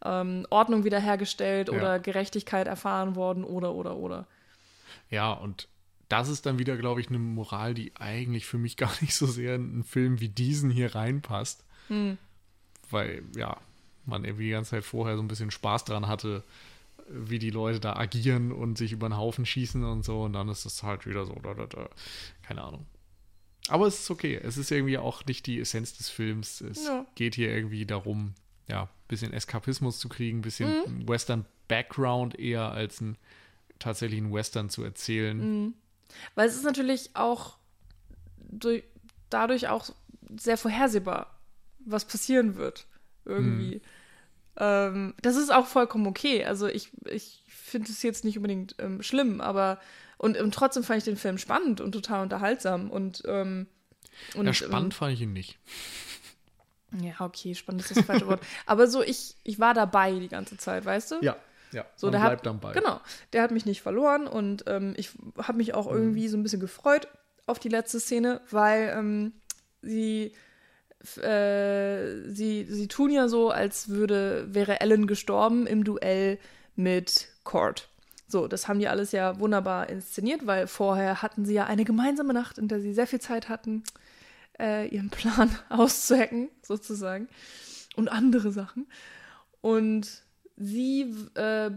ähm, 0.04 0.46
Ordnung 0.50 0.84
wiederhergestellt 0.84 1.68
ja. 1.68 1.74
oder 1.74 1.98
Gerechtigkeit 2.00 2.66
erfahren 2.66 3.14
worden 3.14 3.44
oder 3.44 3.74
oder 3.74 3.96
oder. 3.96 4.26
Ja, 5.10 5.32
und 5.32 5.68
das 6.12 6.28
ist 6.28 6.44
dann 6.44 6.58
wieder, 6.58 6.76
glaube 6.76 7.00
ich, 7.00 7.08
eine 7.08 7.18
Moral, 7.18 7.72
die 7.72 7.96
eigentlich 7.96 8.44
für 8.44 8.58
mich 8.58 8.76
gar 8.76 8.92
nicht 9.00 9.14
so 9.14 9.26
sehr 9.26 9.54
in 9.54 9.72
einen 9.72 9.84
Film 9.84 10.20
wie 10.20 10.28
diesen 10.28 10.70
hier 10.70 10.94
reinpasst. 10.94 11.64
Hm. 11.88 12.18
Weil, 12.90 13.22
ja, 13.34 13.56
man 14.04 14.24
irgendwie 14.24 14.44
die 14.44 14.50
ganze 14.50 14.72
Zeit 14.72 14.84
vorher 14.84 15.16
so 15.16 15.22
ein 15.22 15.28
bisschen 15.28 15.50
Spaß 15.50 15.84
dran 15.84 16.08
hatte, 16.08 16.44
wie 17.08 17.38
die 17.38 17.50
Leute 17.50 17.80
da 17.80 17.96
agieren 17.96 18.52
und 18.52 18.76
sich 18.76 18.92
über 18.92 19.08
den 19.08 19.16
Haufen 19.16 19.46
schießen 19.46 19.82
und 19.84 20.04
so. 20.04 20.24
Und 20.24 20.34
dann 20.34 20.48
ist 20.48 20.66
es 20.66 20.82
halt 20.82 21.06
wieder 21.06 21.24
so, 21.24 21.34
da, 21.42 21.54
da, 21.54 21.66
da. 21.66 21.88
keine 22.42 22.62
Ahnung. 22.62 22.86
Aber 23.68 23.86
es 23.86 24.00
ist 24.00 24.10
okay. 24.10 24.38
Es 24.42 24.58
ist 24.58 24.70
irgendwie 24.70 24.98
auch 24.98 25.24
nicht 25.24 25.46
die 25.46 25.60
Essenz 25.60 25.96
des 25.96 26.10
Films. 26.10 26.60
Es 26.60 26.84
ja. 26.84 27.06
geht 27.14 27.34
hier 27.34 27.54
irgendwie 27.54 27.86
darum, 27.86 28.34
ja, 28.68 28.82
ein 28.82 28.88
bisschen 29.08 29.32
Eskapismus 29.32 29.98
zu 29.98 30.08
kriegen, 30.08 30.38
ein 30.38 30.42
bisschen 30.42 31.00
mhm. 31.00 31.08
Western-Background 31.08 32.38
eher 32.38 32.70
als 32.72 33.00
ein 33.00 33.16
tatsächlichen 33.78 34.32
Western 34.32 34.68
zu 34.68 34.82
erzählen. 34.84 35.38
Mhm. 35.38 35.74
Weil 36.34 36.48
es 36.48 36.56
ist 36.56 36.64
natürlich 36.64 37.10
auch 37.14 37.56
durch, 38.38 38.84
dadurch 39.30 39.68
auch 39.68 39.90
sehr 40.38 40.56
vorhersehbar, 40.56 41.38
was 41.80 42.04
passieren 42.04 42.56
wird. 42.56 42.86
Irgendwie. 43.24 43.76
Mhm. 43.76 43.80
Ähm, 44.56 45.14
das 45.22 45.36
ist 45.36 45.52
auch 45.52 45.66
vollkommen 45.66 46.06
okay. 46.06 46.44
Also 46.44 46.66
ich, 46.66 46.90
ich 47.06 47.42
finde 47.48 47.90
es 47.90 48.02
jetzt 48.02 48.24
nicht 48.24 48.36
unbedingt 48.36 48.74
ähm, 48.78 49.02
schlimm, 49.02 49.40
aber 49.40 49.80
und, 50.18 50.36
und, 50.36 50.54
trotzdem 50.54 50.84
fand 50.84 50.98
ich 50.98 51.04
den 51.04 51.16
Film 51.16 51.38
spannend 51.38 51.80
und 51.80 51.92
total 51.92 52.22
unterhaltsam. 52.22 52.90
Und, 52.90 53.22
ähm, 53.26 53.66
und 54.34 54.46
ja, 54.46 54.52
spannend 54.52 54.94
ähm, 54.94 54.98
fand 54.98 55.12
ich 55.14 55.20
ihn 55.22 55.32
nicht. 55.32 55.58
Ja, 57.00 57.14
okay, 57.20 57.54
spannend 57.54 57.82
ist 57.82 57.96
das 57.96 58.04
falsche 58.04 58.26
Wort. 58.26 58.40
Aber 58.66 58.86
so, 58.86 59.02
ich, 59.02 59.34
ich 59.42 59.58
war 59.58 59.74
dabei 59.74 60.12
die 60.12 60.28
ganze 60.28 60.56
Zeit, 60.58 60.84
weißt 60.84 61.12
du? 61.12 61.16
Ja, 61.22 61.36
ja. 61.72 61.84
So, 61.96 62.10
der 62.10 62.18
bleibt 62.18 62.46
hat, 62.46 62.46
dabei. 62.46 62.72
Genau. 62.72 63.00
Der 63.32 63.42
hat 63.42 63.50
mich 63.50 63.66
nicht 63.66 63.82
verloren 63.82 64.26
und 64.26 64.64
ähm, 64.66 64.94
ich 64.96 65.10
habe 65.38 65.58
mich 65.58 65.74
auch 65.74 65.90
mhm. 65.90 65.96
irgendwie 65.96 66.28
so 66.28 66.36
ein 66.36 66.42
bisschen 66.42 66.60
gefreut 66.60 67.08
auf 67.46 67.58
die 67.58 67.68
letzte 67.68 68.00
Szene, 68.00 68.40
weil 68.50 68.94
ähm, 68.96 69.32
sie 69.80 70.32
äh, 71.16 72.28
sie, 72.28 72.64
sie 72.68 72.88
tun 72.88 73.10
ja 73.10 73.28
so, 73.28 73.50
als 73.50 73.88
würde, 73.88 74.46
wäre 74.54 74.80
Ellen 74.80 75.06
gestorben 75.06 75.66
im 75.66 75.84
Duell 75.84 76.38
mit 76.76 77.28
Cord. 77.44 77.88
So, 78.28 78.46
das 78.48 78.68
haben 78.68 78.78
die 78.78 78.88
alles 78.88 79.12
ja 79.12 79.38
wunderbar 79.40 79.88
inszeniert, 79.88 80.46
weil 80.46 80.66
vorher 80.66 81.20
hatten 81.20 81.44
sie 81.44 81.54
ja 81.54 81.66
eine 81.66 81.84
gemeinsame 81.84 82.32
Nacht, 82.32 82.56
in 82.56 82.68
der 82.68 82.80
sie 82.80 82.94
sehr 82.94 83.06
viel 83.06 83.20
Zeit 83.20 83.48
hatten, 83.48 83.82
äh, 84.58 84.86
ihren 84.88 85.10
Plan 85.10 85.50
auszuhacken, 85.68 86.48
sozusagen. 86.62 87.28
Und 87.96 88.08
andere 88.08 88.52
Sachen. 88.52 88.86
Und 89.60 90.21
sie 90.56 91.14
äh, 91.34 91.70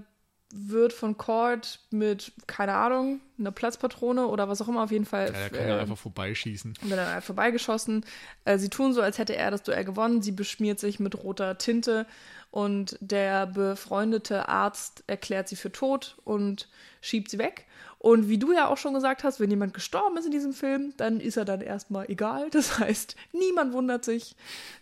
wird 0.53 0.93
von 0.93 1.17
Cord 1.17 1.79
mit, 1.91 2.31
keine 2.47 2.73
Ahnung, 2.73 3.19
einer 3.37 3.51
Platzpatrone 3.51 4.27
oder 4.27 4.47
was 4.47 4.61
auch 4.61 4.67
immer 4.67 4.83
auf 4.83 4.91
jeden 4.91 5.05
Fall. 5.05 5.27
Ja, 5.33 5.39
er 5.39 5.49
kann 5.49 5.67
ja 5.67 5.77
äh, 5.77 5.81
einfach 5.81 5.97
vorbeischießen. 5.97 6.75
Und 6.81 6.89
dann 6.89 6.99
einfach 6.99 7.23
vorbeigeschossen. 7.23 8.05
Äh, 8.45 8.57
sie 8.57 8.69
tun 8.69 8.93
so, 8.93 9.01
als 9.01 9.17
hätte 9.17 9.35
er 9.35 9.51
das 9.51 9.63
Duell 9.63 9.83
gewonnen. 9.83 10.21
Sie 10.21 10.31
beschmiert 10.31 10.79
sich 10.79 10.99
mit 10.99 11.21
roter 11.23 11.57
Tinte 11.57 12.05
und 12.51 12.97
der 13.01 13.47
befreundete 13.47 14.47
Arzt 14.47 15.03
erklärt 15.07 15.49
sie 15.49 15.57
für 15.57 15.73
tot 15.73 16.17
und 16.23 16.69
schiebt 17.01 17.29
sie 17.29 17.37
weg. 17.37 17.65
Und 17.97 18.29
wie 18.29 18.37
du 18.37 18.53
ja 18.53 18.67
auch 18.67 18.77
schon 18.77 18.93
gesagt 18.93 19.23
hast, 19.23 19.39
wenn 19.39 19.49
jemand 19.49 19.73
gestorben 19.73 20.15
ist 20.15 20.25
in 20.25 20.31
diesem 20.31 20.53
Film, 20.53 20.93
dann 20.95 21.19
ist 21.19 21.37
er 21.37 21.45
dann 21.45 21.61
erstmal 21.61 22.09
egal. 22.09 22.49
Das 22.51 22.79
heißt, 22.79 23.15
niemand 23.33 23.73
wundert 23.73 24.05
sich 24.05 24.35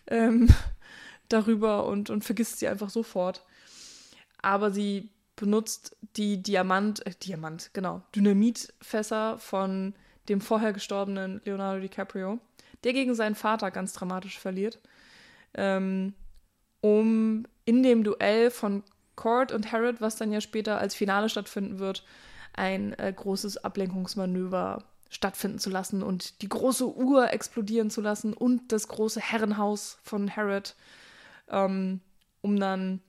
ähm, 0.06 0.48
darüber 1.28 1.86
und, 1.86 2.10
und 2.10 2.22
vergisst 2.22 2.60
sie 2.60 2.68
einfach 2.68 2.90
sofort. 2.90 3.42
Aber 4.44 4.70
sie 4.70 5.08
benutzt 5.36 5.96
die 6.16 6.42
Diamant, 6.42 7.04
äh, 7.06 7.12
Diamant, 7.22 7.70
genau, 7.72 8.02
Dynamitfässer 8.14 9.38
von 9.38 9.94
dem 10.28 10.42
vorher 10.42 10.74
gestorbenen 10.74 11.40
Leonardo 11.46 11.80
DiCaprio, 11.80 12.38
der 12.84 12.92
gegen 12.92 13.14
seinen 13.14 13.36
Vater 13.36 13.70
ganz 13.70 13.94
dramatisch 13.94 14.38
verliert, 14.38 14.80
ähm, 15.54 16.12
um 16.82 17.46
in 17.64 17.82
dem 17.82 18.04
Duell 18.04 18.50
von 18.50 18.82
Cord 19.16 19.50
und 19.50 19.72
Harrod, 19.72 20.02
was 20.02 20.16
dann 20.16 20.30
ja 20.30 20.42
später 20.42 20.78
als 20.78 20.94
Finale 20.94 21.30
stattfinden 21.30 21.78
wird, 21.78 22.04
ein 22.52 22.92
äh, 22.98 23.12
großes 23.16 23.64
Ablenkungsmanöver 23.64 24.84
stattfinden 25.08 25.58
zu 25.58 25.70
lassen 25.70 26.02
und 26.02 26.42
die 26.42 26.50
große 26.50 26.86
Uhr 26.86 27.32
explodieren 27.32 27.88
zu 27.88 28.02
lassen 28.02 28.34
und 28.34 28.72
das 28.72 28.88
große 28.88 29.20
Herrenhaus 29.20 29.96
von 30.02 30.36
Harrod, 30.36 30.74
ähm, 31.48 32.02
um 32.42 32.60
dann 32.60 33.00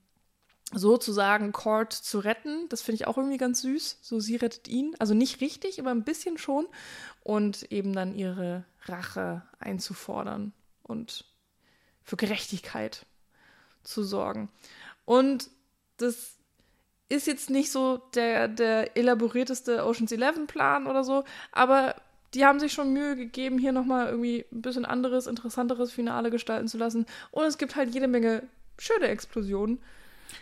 sozusagen 0.76 1.52
Cord 1.52 1.94
zu 1.94 2.20
retten. 2.20 2.68
Das 2.70 2.82
finde 2.82 2.96
ich 2.96 3.08
auch 3.08 3.18
irgendwie 3.18 3.38
ganz 3.38 3.62
süß. 3.62 4.00
So, 4.02 4.20
sie 4.20 4.36
rettet 4.36 4.68
ihn. 4.68 4.96
Also 5.00 5.14
nicht 5.14 5.42
richtig, 5.42 5.80
aber 5.80 5.92
ein 5.92 6.04
bisschen 6.04 6.38
schon. 6.38 6.68
Und 7.24 7.72
eben 7.72 7.94
dann 7.94 8.14
ihre 8.14 8.66
Rache 8.86 9.42
einzufordern 9.60 10.54
und 10.84 11.26
für 12.04 12.18
Gerechtigkeit 12.18 13.06
zu 13.84 14.04
sorgen. 14.04 14.50
Und 15.06 15.50
das 15.98 16.36
ist 17.10 17.28
jetzt 17.28 17.50
nicht 17.50 17.72
so 17.72 17.98
der, 18.14 18.48
der 18.48 18.98
elaborierteste 18.98 19.86
Oceans 19.86 20.12
11 20.12 20.48
Plan 20.48 20.88
oder 20.88 21.04
so, 21.04 21.24
aber 21.52 21.96
die 22.34 22.46
haben 22.46 22.60
sich 22.60 22.74
schon 22.74 22.92
Mühe 22.92 23.16
gegeben, 23.16 23.58
hier 23.58 23.72
nochmal 23.72 24.08
irgendwie 24.08 24.46
ein 24.52 24.62
bisschen 24.62 24.86
anderes, 24.86 25.26
interessanteres 25.28 25.92
Finale 25.92 26.32
gestalten 26.32 26.68
zu 26.68 26.78
lassen. 26.78 27.06
Und 27.32 27.46
es 27.46 27.58
gibt 27.58 27.76
halt 27.76 27.94
jede 27.94 28.08
Menge 28.08 28.44
schöne 28.78 29.08
Explosionen. 29.08 29.82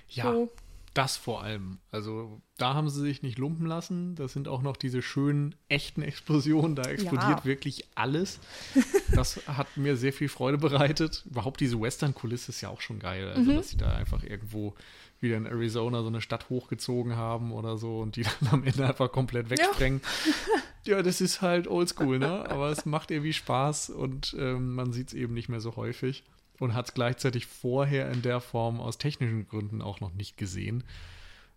Ja, 0.09 0.31
so. 0.31 0.51
das 0.93 1.17
vor 1.17 1.43
allem. 1.43 1.79
Also 1.91 2.41
da 2.57 2.73
haben 2.73 2.89
sie 2.89 3.01
sich 3.01 3.23
nicht 3.23 3.37
lumpen 3.37 3.65
lassen. 3.65 4.15
Das 4.15 4.33
sind 4.33 4.47
auch 4.47 4.61
noch 4.61 4.77
diese 4.77 5.01
schönen, 5.01 5.55
echten 5.69 6.01
Explosionen. 6.01 6.75
Da 6.75 6.83
explodiert 6.83 7.39
ja. 7.39 7.45
wirklich 7.45 7.85
alles. 7.95 8.39
Das 9.13 9.45
hat 9.45 9.77
mir 9.77 9.95
sehr 9.95 10.11
viel 10.11 10.27
Freude 10.27 10.57
bereitet. 10.57 11.23
Überhaupt 11.29 11.59
diese 11.59 11.79
Western-Kulisse 11.79 12.51
ist 12.51 12.61
ja 12.61 12.69
auch 12.69 12.81
schon 12.81 12.97
geil. 12.97 13.27
Also, 13.27 13.51
mhm. 13.51 13.57
dass 13.57 13.69
sie 13.69 13.77
da 13.77 13.93
einfach 13.93 14.23
irgendwo 14.23 14.73
wieder 15.23 15.37
in 15.37 15.47
Arizona 15.47 16.01
so 16.01 16.07
eine 16.07 16.21
Stadt 16.21 16.49
hochgezogen 16.49 17.15
haben 17.15 17.51
oder 17.51 17.77
so 17.77 17.99
und 17.99 18.15
die 18.15 18.23
dann 18.41 18.49
am 18.51 18.63
Ende 18.63 18.87
einfach 18.87 19.11
komplett 19.11 19.49
wegsprengen. 19.49 20.01
Ja, 20.85 20.97
ja 20.97 21.01
das 21.01 21.21
ist 21.21 21.41
halt 21.41 21.67
oldschool, 21.67 22.19
ne? 22.19 22.49
Aber 22.49 22.69
es 22.69 22.85
macht 22.85 23.09
irgendwie 23.09 23.33
Spaß 23.33 23.89
und 23.89 24.35
ähm, 24.37 24.75
man 24.75 24.91
sieht 24.93 25.07
es 25.07 25.13
eben 25.13 25.33
nicht 25.33 25.49
mehr 25.49 25.61
so 25.61 25.75
häufig 25.75 26.23
und 26.59 26.73
hat 26.73 26.87
es 26.87 26.93
gleichzeitig 26.93 27.45
vorher 27.45 28.11
in 28.11 28.21
der 28.21 28.39
Form 28.41 28.79
aus 28.79 28.97
technischen 28.97 29.47
Gründen 29.47 29.81
auch 29.81 29.99
noch 29.99 30.13
nicht 30.13 30.37
gesehen. 30.37 30.83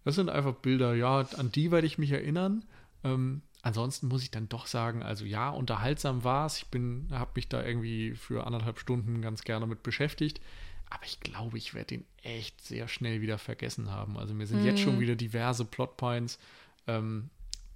Das 0.05 0.15
sind 0.15 0.31
einfach 0.31 0.55
Bilder, 0.55 0.95
ja, 0.95 1.21
an 1.37 1.51
die 1.51 1.71
werde 1.71 1.87
ich 1.87 1.99
mich 1.99 2.13
erinnern. 2.13 2.65
Ähm, 3.05 3.43
ansonsten 3.63 4.09
muss 4.09 4.23
ich 4.23 4.31
dann 4.31 4.49
doch 4.49 4.67
sagen, 4.67 5.03
also 5.03 5.25
ja, 5.25 5.51
unterhaltsam 5.51 6.25
war 6.25 6.47
es. 6.47 6.59
Ich 6.59 6.67
bin, 6.67 7.09
habe 7.11 7.33
mich 7.35 7.49
da 7.49 7.65
irgendwie 7.65 8.15
für 8.15 8.47
anderthalb 8.47 8.79
Stunden 8.79 9.21
ganz 9.21 9.43
gerne 9.43 9.67
mit 9.67 9.83
beschäftigt. 9.83 10.41
Aber 10.89 11.05
ich 11.05 11.19
glaube, 11.21 11.59
ich 11.59 11.75
werde 11.75 11.97
den 11.97 12.05
echt 12.23 12.65
sehr 12.65 12.87
schnell 12.87 13.21
wieder 13.21 13.39
vergessen 13.39 13.91
haben. 13.91 14.17
Also 14.17 14.35
mir 14.35 14.47
sind 14.47 14.61
mhm. 14.61 14.67
jetzt 14.67 14.81
schon 14.81 15.01
wieder 15.01 15.17
diverse 15.17 15.65
Plotpoints 15.65 16.39
ähm, 16.87 17.31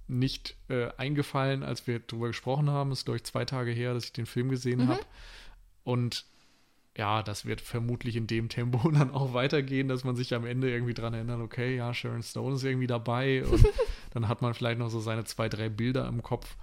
nicht 0.07 0.55
äh, 0.69 0.89
eingefallen, 0.97 1.63
als 1.63 1.87
wir 1.87 1.99
darüber 1.99 2.27
gesprochen 2.27 2.69
haben. 2.69 2.91
Es 2.91 2.99
ist, 2.99 3.05
glaube 3.05 3.17
ich, 3.17 3.23
zwei 3.25 3.43
Tage 3.45 3.71
her, 3.71 3.93
dass 3.93 4.05
ich 4.05 4.13
den 4.13 4.25
Film 4.25 4.49
gesehen 4.49 4.85
mhm. 4.85 4.87
habe. 4.87 5.05
Und 5.83 6.25
ja, 6.97 7.23
das 7.23 7.45
wird 7.45 7.61
vermutlich 7.61 8.15
in 8.15 8.27
dem 8.27 8.49
Tempo 8.49 8.89
dann 8.91 9.11
auch 9.11 9.33
weitergehen, 9.33 9.87
dass 9.87 10.03
man 10.03 10.15
sich 10.15 10.33
am 10.33 10.45
Ende 10.45 10.69
irgendwie 10.69 10.93
dran 10.93 11.13
erinnert, 11.13 11.39
okay, 11.39 11.75
ja, 11.75 11.93
Sharon 11.93 12.23
Stone 12.23 12.55
ist 12.55 12.63
irgendwie 12.63 12.87
dabei 12.87 13.45
und 13.45 13.65
dann 14.11 14.27
hat 14.27 14.41
man 14.41 14.53
vielleicht 14.53 14.79
noch 14.79 14.89
so 14.89 14.99
seine 14.99 15.23
zwei, 15.23 15.49
drei 15.49 15.69
Bilder 15.69 16.07
im 16.07 16.21
Kopf. 16.21 16.57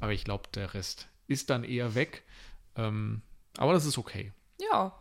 Aber 0.00 0.12
ich 0.12 0.24
glaube, 0.24 0.44
der 0.54 0.74
Rest 0.74 1.08
ist 1.26 1.50
dann 1.50 1.64
eher 1.64 1.94
weg. 1.94 2.22
Ähm, 2.76 3.22
aber 3.56 3.72
das 3.72 3.84
ist 3.84 3.98
okay. 3.98 4.32
Ja, 4.60 4.98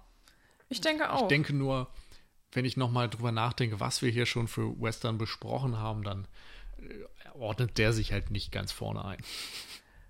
ich 0.69 0.81
denke 0.81 1.11
auch. 1.11 1.23
Ich 1.23 1.27
denke 1.27 1.53
nur, 1.53 1.87
wenn 2.51 2.65
ich 2.65 2.77
nochmal 2.77 3.09
drüber 3.09 3.31
nachdenke, 3.31 3.79
was 3.79 4.01
wir 4.01 4.09
hier 4.09 4.25
schon 4.25 4.47
für 4.47 4.79
Western 4.81 5.17
besprochen 5.17 5.77
haben, 5.77 6.03
dann 6.03 6.27
äh, 6.77 7.31
ordnet 7.33 7.77
der 7.77 7.93
sich 7.93 8.11
halt 8.11 8.31
nicht 8.31 8.51
ganz 8.51 8.71
vorne 8.71 9.05
ein. 9.05 9.21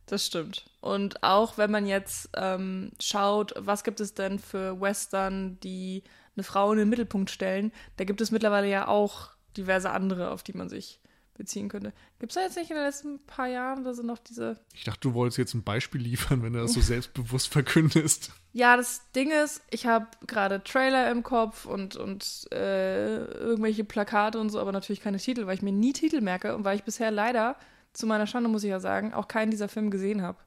Das 0.06 0.26
stimmt. 0.26 0.66
Und 0.82 1.24
auch 1.24 1.58
wenn 1.58 1.72
man 1.72 1.86
jetzt 1.86 2.30
ähm, 2.36 2.92
schaut, 3.00 3.54
was 3.58 3.84
gibt 3.84 4.00
es 4.00 4.14
denn 4.14 4.40
für 4.40 4.80
Western, 4.82 5.60
die 5.62 6.04
eine 6.36 6.44
Frau 6.44 6.72
in 6.72 6.80
den 6.80 6.90
Mittelpunkt 6.90 7.30
stellen, 7.30 7.72
da 7.98 8.04
gibt 8.04 8.22
es 8.22 8.32
mittlerweile 8.32 8.70
ja 8.70 8.88
auch 8.88 9.30
diverse 9.58 9.92
andere, 9.92 10.32
auf 10.32 10.44
die 10.44 10.54
man 10.54 10.70
sich 10.70 11.02
beziehen 11.42 11.70
könnte. 11.70 11.94
Gibt 12.20 12.32
es 12.32 12.36
da 12.36 12.42
jetzt 12.42 12.56
nicht 12.56 12.70
in 12.70 12.76
den 12.76 12.86
letzten 12.86 13.20
paar 13.26 13.48
Jahren, 13.48 13.84
da 13.84 13.94
sind 13.94 14.06
noch 14.06 14.20
diese. 14.20 14.60
Ich 14.74 14.84
dachte, 14.84 15.00
du 15.02 15.14
wolltest 15.14 15.38
jetzt 15.38 15.54
ein 15.54 15.64
Beispiel 15.64 16.02
liefern, 16.02 16.44
wenn 16.44 16.54
du 16.54 16.60
das 16.60 16.74
so 16.74 16.82
selbstbewusst 16.82 17.48
verkündest. 17.48 18.32
Ja, 18.54 18.78
das 18.78 19.12
Ding 19.14 19.32
ist, 19.32 19.62
ich 19.72 19.86
habe 19.86 20.08
gerade 20.28 20.64
Trailer 20.64 21.10
im 21.10 21.24
Kopf 21.24 21.66
und, 21.66 21.96
und 21.96 22.48
äh, 22.52 23.24
irgendwelche 23.26 23.84
Plakate 23.84 24.40
und 24.40 24.50
so, 24.50 24.60
aber 24.60 24.72
natürlich 24.72 25.02
keine 25.02 25.18
Titel, 25.18 25.48
weil 25.48 25.56
ich 25.56 25.62
mir 25.62 25.72
nie 25.72 25.94
Titel 25.94 26.22
merke 26.22 26.56
und 26.56 26.64
weil 26.64 26.76
ich 26.76 26.84
bisher 26.84 27.12
leider, 27.12 27.56
zu 27.94 28.08
meiner 28.08 28.28
Schande 28.28 28.50
muss 28.50 28.64
ich 28.64 28.70
ja 28.70 28.80
sagen, 28.80 29.14
auch 29.14 29.28
keinen 29.28 29.52
dieser 29.52 29.68
Filme 29.68 29.90
gesehen 29.90 30.22
habe. 30.22 30.38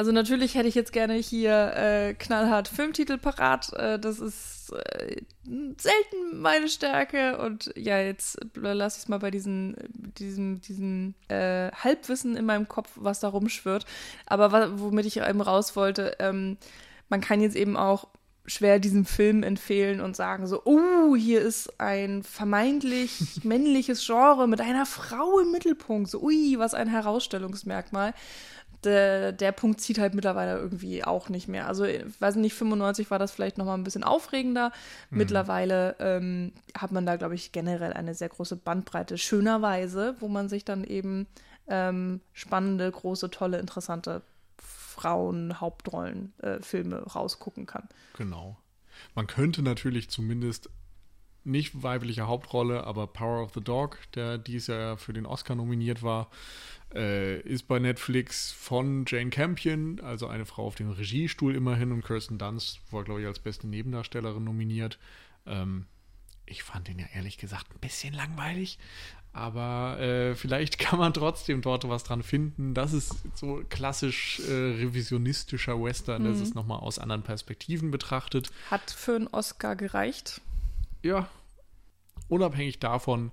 Also 0.00 0.12
natürlich 0.12 0.54
hätte 0.54 0.68
ich 0.68 0.76
jetzt 0.76 0.92
gerne 0.92 1.14
hier 1.14 1.72
äh, 1.74 2.14
knallhart 2.14 2.68
Filmtitel 2.68 3.18
parat. 3.18 3.72
Äh, 3.72 3.98
das 3.98 4.20
ist 4.20 4.72
äh, 4.72 5.22
selten 5.44 6.40
meine 6.40 6.68
Stärke. 6.68 7.38
Und 7.38 7.72
ja, 7.74 7.98
jetzt 7.98 8.38
lasse 8.54 8.98
ich 8.98 9.04
es 9.04 9.08
mal 9.08 9.18
bei 9.18 9.32
diesen, 9.32 9.74
diesem, 10.16 10.60
diesem 10.60 11.14
äh, 11.26 11.72
Halbwissen 11.72 12.36
in 12.36 12.46
meinem 12.46 12.68
Kopf, 12.68 12.90
was 12.94 13.18
da 13.18 13.28
rumschwirrt. 13.28 13.86
Aber 14.26 14.78
womit 14.78 15.06
ich 15.06 15.16
eben 15.16 15.40
raus 15.40 15.74
wollte, 15.74 16.14
ähm, 16.20 16.58
man 17.08 17.20
kann 17.20 17.40
jetzt 17.40 17.56
eben 17.56 17.76
auch 17.76 18.06
schwer 18.48 18.78
diesen 18.78 19.04
Film 19.04 19.42
empfehlen 19.42 20.00
und 20.00 20.16
sagen 20.16 20.46
so, 20.46 20.62
oh, 20.64 21.14
hier 21.14 21.40
ist 21.40 21.78
ein 21.80 22.22
vermeintlich 22.22 23.20
männliches 23.44 24.04
Genre 24.04 24.48
mit 24.48 24.60
einer 24.60 24.86
Frau 24.86 25.38
im 25.38 25.52
Mittelpunkt. 25.52 26.10
So, 26.10 26.20
ui, 26.22 26.58
was 26.58 26.74
ein 26.74 26.88
Herausstellungsmerkmal 26.88 28.14
der, 28.84 29.32
der 29.32 29.52
Punkt 29.52 29.80
zieht 29.80 29.98
halt 29.98 30.14
mittlerweile 30.14 30.56
irgendwie 30.58 31.02
auch 31.02 31.28
nicht 31.28 31.48
mehr. 31.48 31.66
Also, 31.66 31.84
ich 31.84 32.02
weiß 32.20 32.36
nicht, 32.36 32.54
95 32.54 33.10
war 33.10 33.18
das 33.18 33.32
vielleicht 33.32 33.58
nochmal 33.58 33.76
ein 33.76 33.84
bisschen 33.84 34.04
aufregender. 34.04 34.72
Mhm. 35.10 35.18
Mittlerweile 35.18 35.96
ähm, 35.98 36.52
hat 36.76 36.92
man 36.92 37.04
da, 37.04 37.16
glaube 37.16 37.34
ich, 37.34 37.52
generell 37.52 37.92
eine 37.92 38.14
sehr 38.14 38.28
große 38.28 38.56
Bandbreite, 38.56 39.18
schönerweise, 39.18 40.14
wo 40.20 40.28
man 40.28 40.48
sich 40.48 40.64
dann 40.64 40.84
eben 40.84 41.26
ähm, 41.66 42.20
spannende, 42.32 42.90
große, 42.90 43.30
tolle, 43.30 43.58
interessante 43.58 44.22
Frauen, 44.98 45.60
Hauptrollen, 45.60 46.32
äh, 46.38 46.58
rausgucken 47.14 47.66
kann. 47.66 47.88
Genau. 48.16 48.56
Man 49.14 49.28
könnte 49.28 49.62
natürlich 49.62 50.10
zumindest 50.10 50.70
nicht 51.44 51.82
weibliche 51.84 52.26
Hauptrolle, 52.26 52.84
aber 52.84 53.06
Power 53.06 53.44
of 53.44 53.54
the 53.54 53.60
Dog, 53.60 53.98
der 54.14 54.38
dies 54.38 54.66
Jahr 54.66 54.96
für 54.96 55.12
den 55.12 55.24
Oscar 55.24 55.54
nominiert 55.54 56.02
war, 56.02 56.30
äh, 56.92 57.40
ist 57.42 57.68
bei 57.68 57.78
Netflix 57.78 58.50
von 58.50 59.04
Jane 59.06 59.30
Campion, 59.30 60.00
also 60.00 60.26
eine 60.26 60.46
Frau 60.46 60.66
auf 60.66 60.74
dem 60.74 60.90
Regiestuhl 60.90 61.54
immerhin, 61.54 61.92
und 61.92 62.04
Kirsten 62.04 62.38
Dunst 62.38 62.80
war, 62.90 63.04
glaube 63.04 63.20
ich, 63.20 63.26
als 63.26 63.38
beste 63.38 63.68
Nebendarstellerin 63.68 64.42
nominiert. 64.42 64.98
Ähm, 65.46 65.86
ich 66.48 66.62
fand 66.62 66.88
ihn 66.88 66.98
ja 66.98 67.06
ehrlich 67.14 67.38
gesagt 67.38 67.66
ein 67.74 67.80
bisschen 67.80 68.14
langweilig, 68.14 68.78
aber 69.32 69.98
äh, 70.00 70.34
vielleicht 70.34 70.78
kann 70.78 70.98
man 70.98 71.12
trotzdem 71.14 71.62
dort 71.62 71.88
was 71.88 72.04
dran 72.04 72.22
finden. 72.22 72.74
Das 72.74 72.92
ist 72.92 73.14
so 73.34 73.62
klassisch 73.68 74.40
äh, 74.40 74.52
revisionistischer 74.52 75.82
Western, 75.82 76.22
mhm. 76.22 76.32
das 76.32 76.40
ist 76.40 76.54
nochmal 76.54 76.80
aus 76.80 76.98
anderen 76.98 77.22
Perspektiven 77.22 77.90
betrachtet. 77.90 78.50
Hat 78.70 78.90
für 78.90 79.16
einen 79.16 79.28
Oscar 79.28 79.76
gereicht. 79.76 80.40
Ja, 81.02 81.28
unabhängig 82.28 82.80
davon 82.80 83.30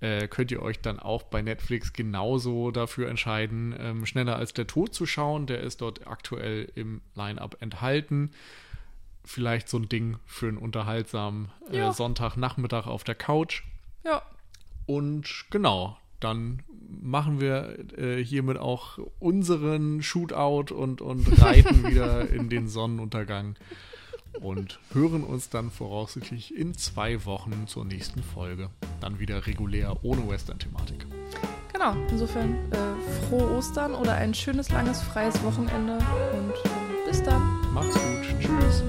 äh, 0.00 0.28
könnt 0.28 0.50
ihr 0.50 0.62
euch 0.62 0.80
dann 0.80 1.00
auch 1.00 1.22
bei 1.22 1.42
Netflix 1.42 1.92
genauso 1.92 2.70
dafür 2.70 3.08
entscheiden, 3.08 3.74
ähm, 3.78 4.06
schneller 4.06 4.36
als 4.36 4.52
der 4.52 4.66
Tod 4.66 4.94
zu 4.94 5.06
schauen. 5.06 5.46
Der 5.46 5.60
ist 5.60 5.80
dort 5.80 6.06
aktuell 6.06 6.70
im 6.74 7.00
Line-up 7.14 7.56
enthalten. 7.60 8.30
Vielleicht 9.26 9.68
so 9.68 9.76
ein 9.76 9.88
Ding 9.88 10.16
für 10.24 10.48
einen 10.48 10.56
unterhaltsamen 10.56 11.50
äh, 11.70 11.78
ja. 11.78 11.92
Sonntagnachmittag 11.92 12.86
auf 12.86 13.04
der 13.04 13.16
Couch. 13.16 13.62
Ja. 14.04 14.22
Und 14.86 15.46
genau, 15.50 15.98
dann 16.20 16.62
machen 16.88 17.40
wir 17.40 17.76
äh, 17.98 18.24
hiermit 18.24 18.56
auch 18.56 18.98
unseren 19.18 20.02
Shootout 20.02 20.72
und, 20.72 21.00
und 21.00 21.40
reiten 21.42 21.86
wieder 21.86 22.30
in 22.30 22.48
den 22.48 22.68
Sonnenuntergang 22.68 23.56
und 24.40 24.78
hören 24.92 25.24
uns 25.24 25.48
dann 25.48 25.70
voraussichtlich 25.70 26.54
in 26.54 26.74
zwei 26.74 27.24
Wochen 27.24 27.66
zur 27.66 27.84
nächsten 27.84 28.22
Folge. 28.22 28.70
Dann 29.00 29.18
wieder 29.18 29.46
regulär 29.46 30.04
ohne 30.04 30.28
Western-Thematik. 30.28 31.06
Genau, 31.72 31.94
insofern 32.10 32.54
äh, 32.72 33.28
frohe 33.28 33.50
Ostern 33.56 33.94
oder 33.94 34.14
ein 34.14 34.34
schönes, 34.34 34.70
langes, 34.70 35.02
freies 35.02 35.42
Wochenende 35.42 35.94
und 35.94 36.54
äh, 36.54 37.08
bis 37.08 37.22
dann. 37.22 37.42
Macht's 37.74 37.94
gut. 37.94 38.40
Tschüss. 38.40 38.82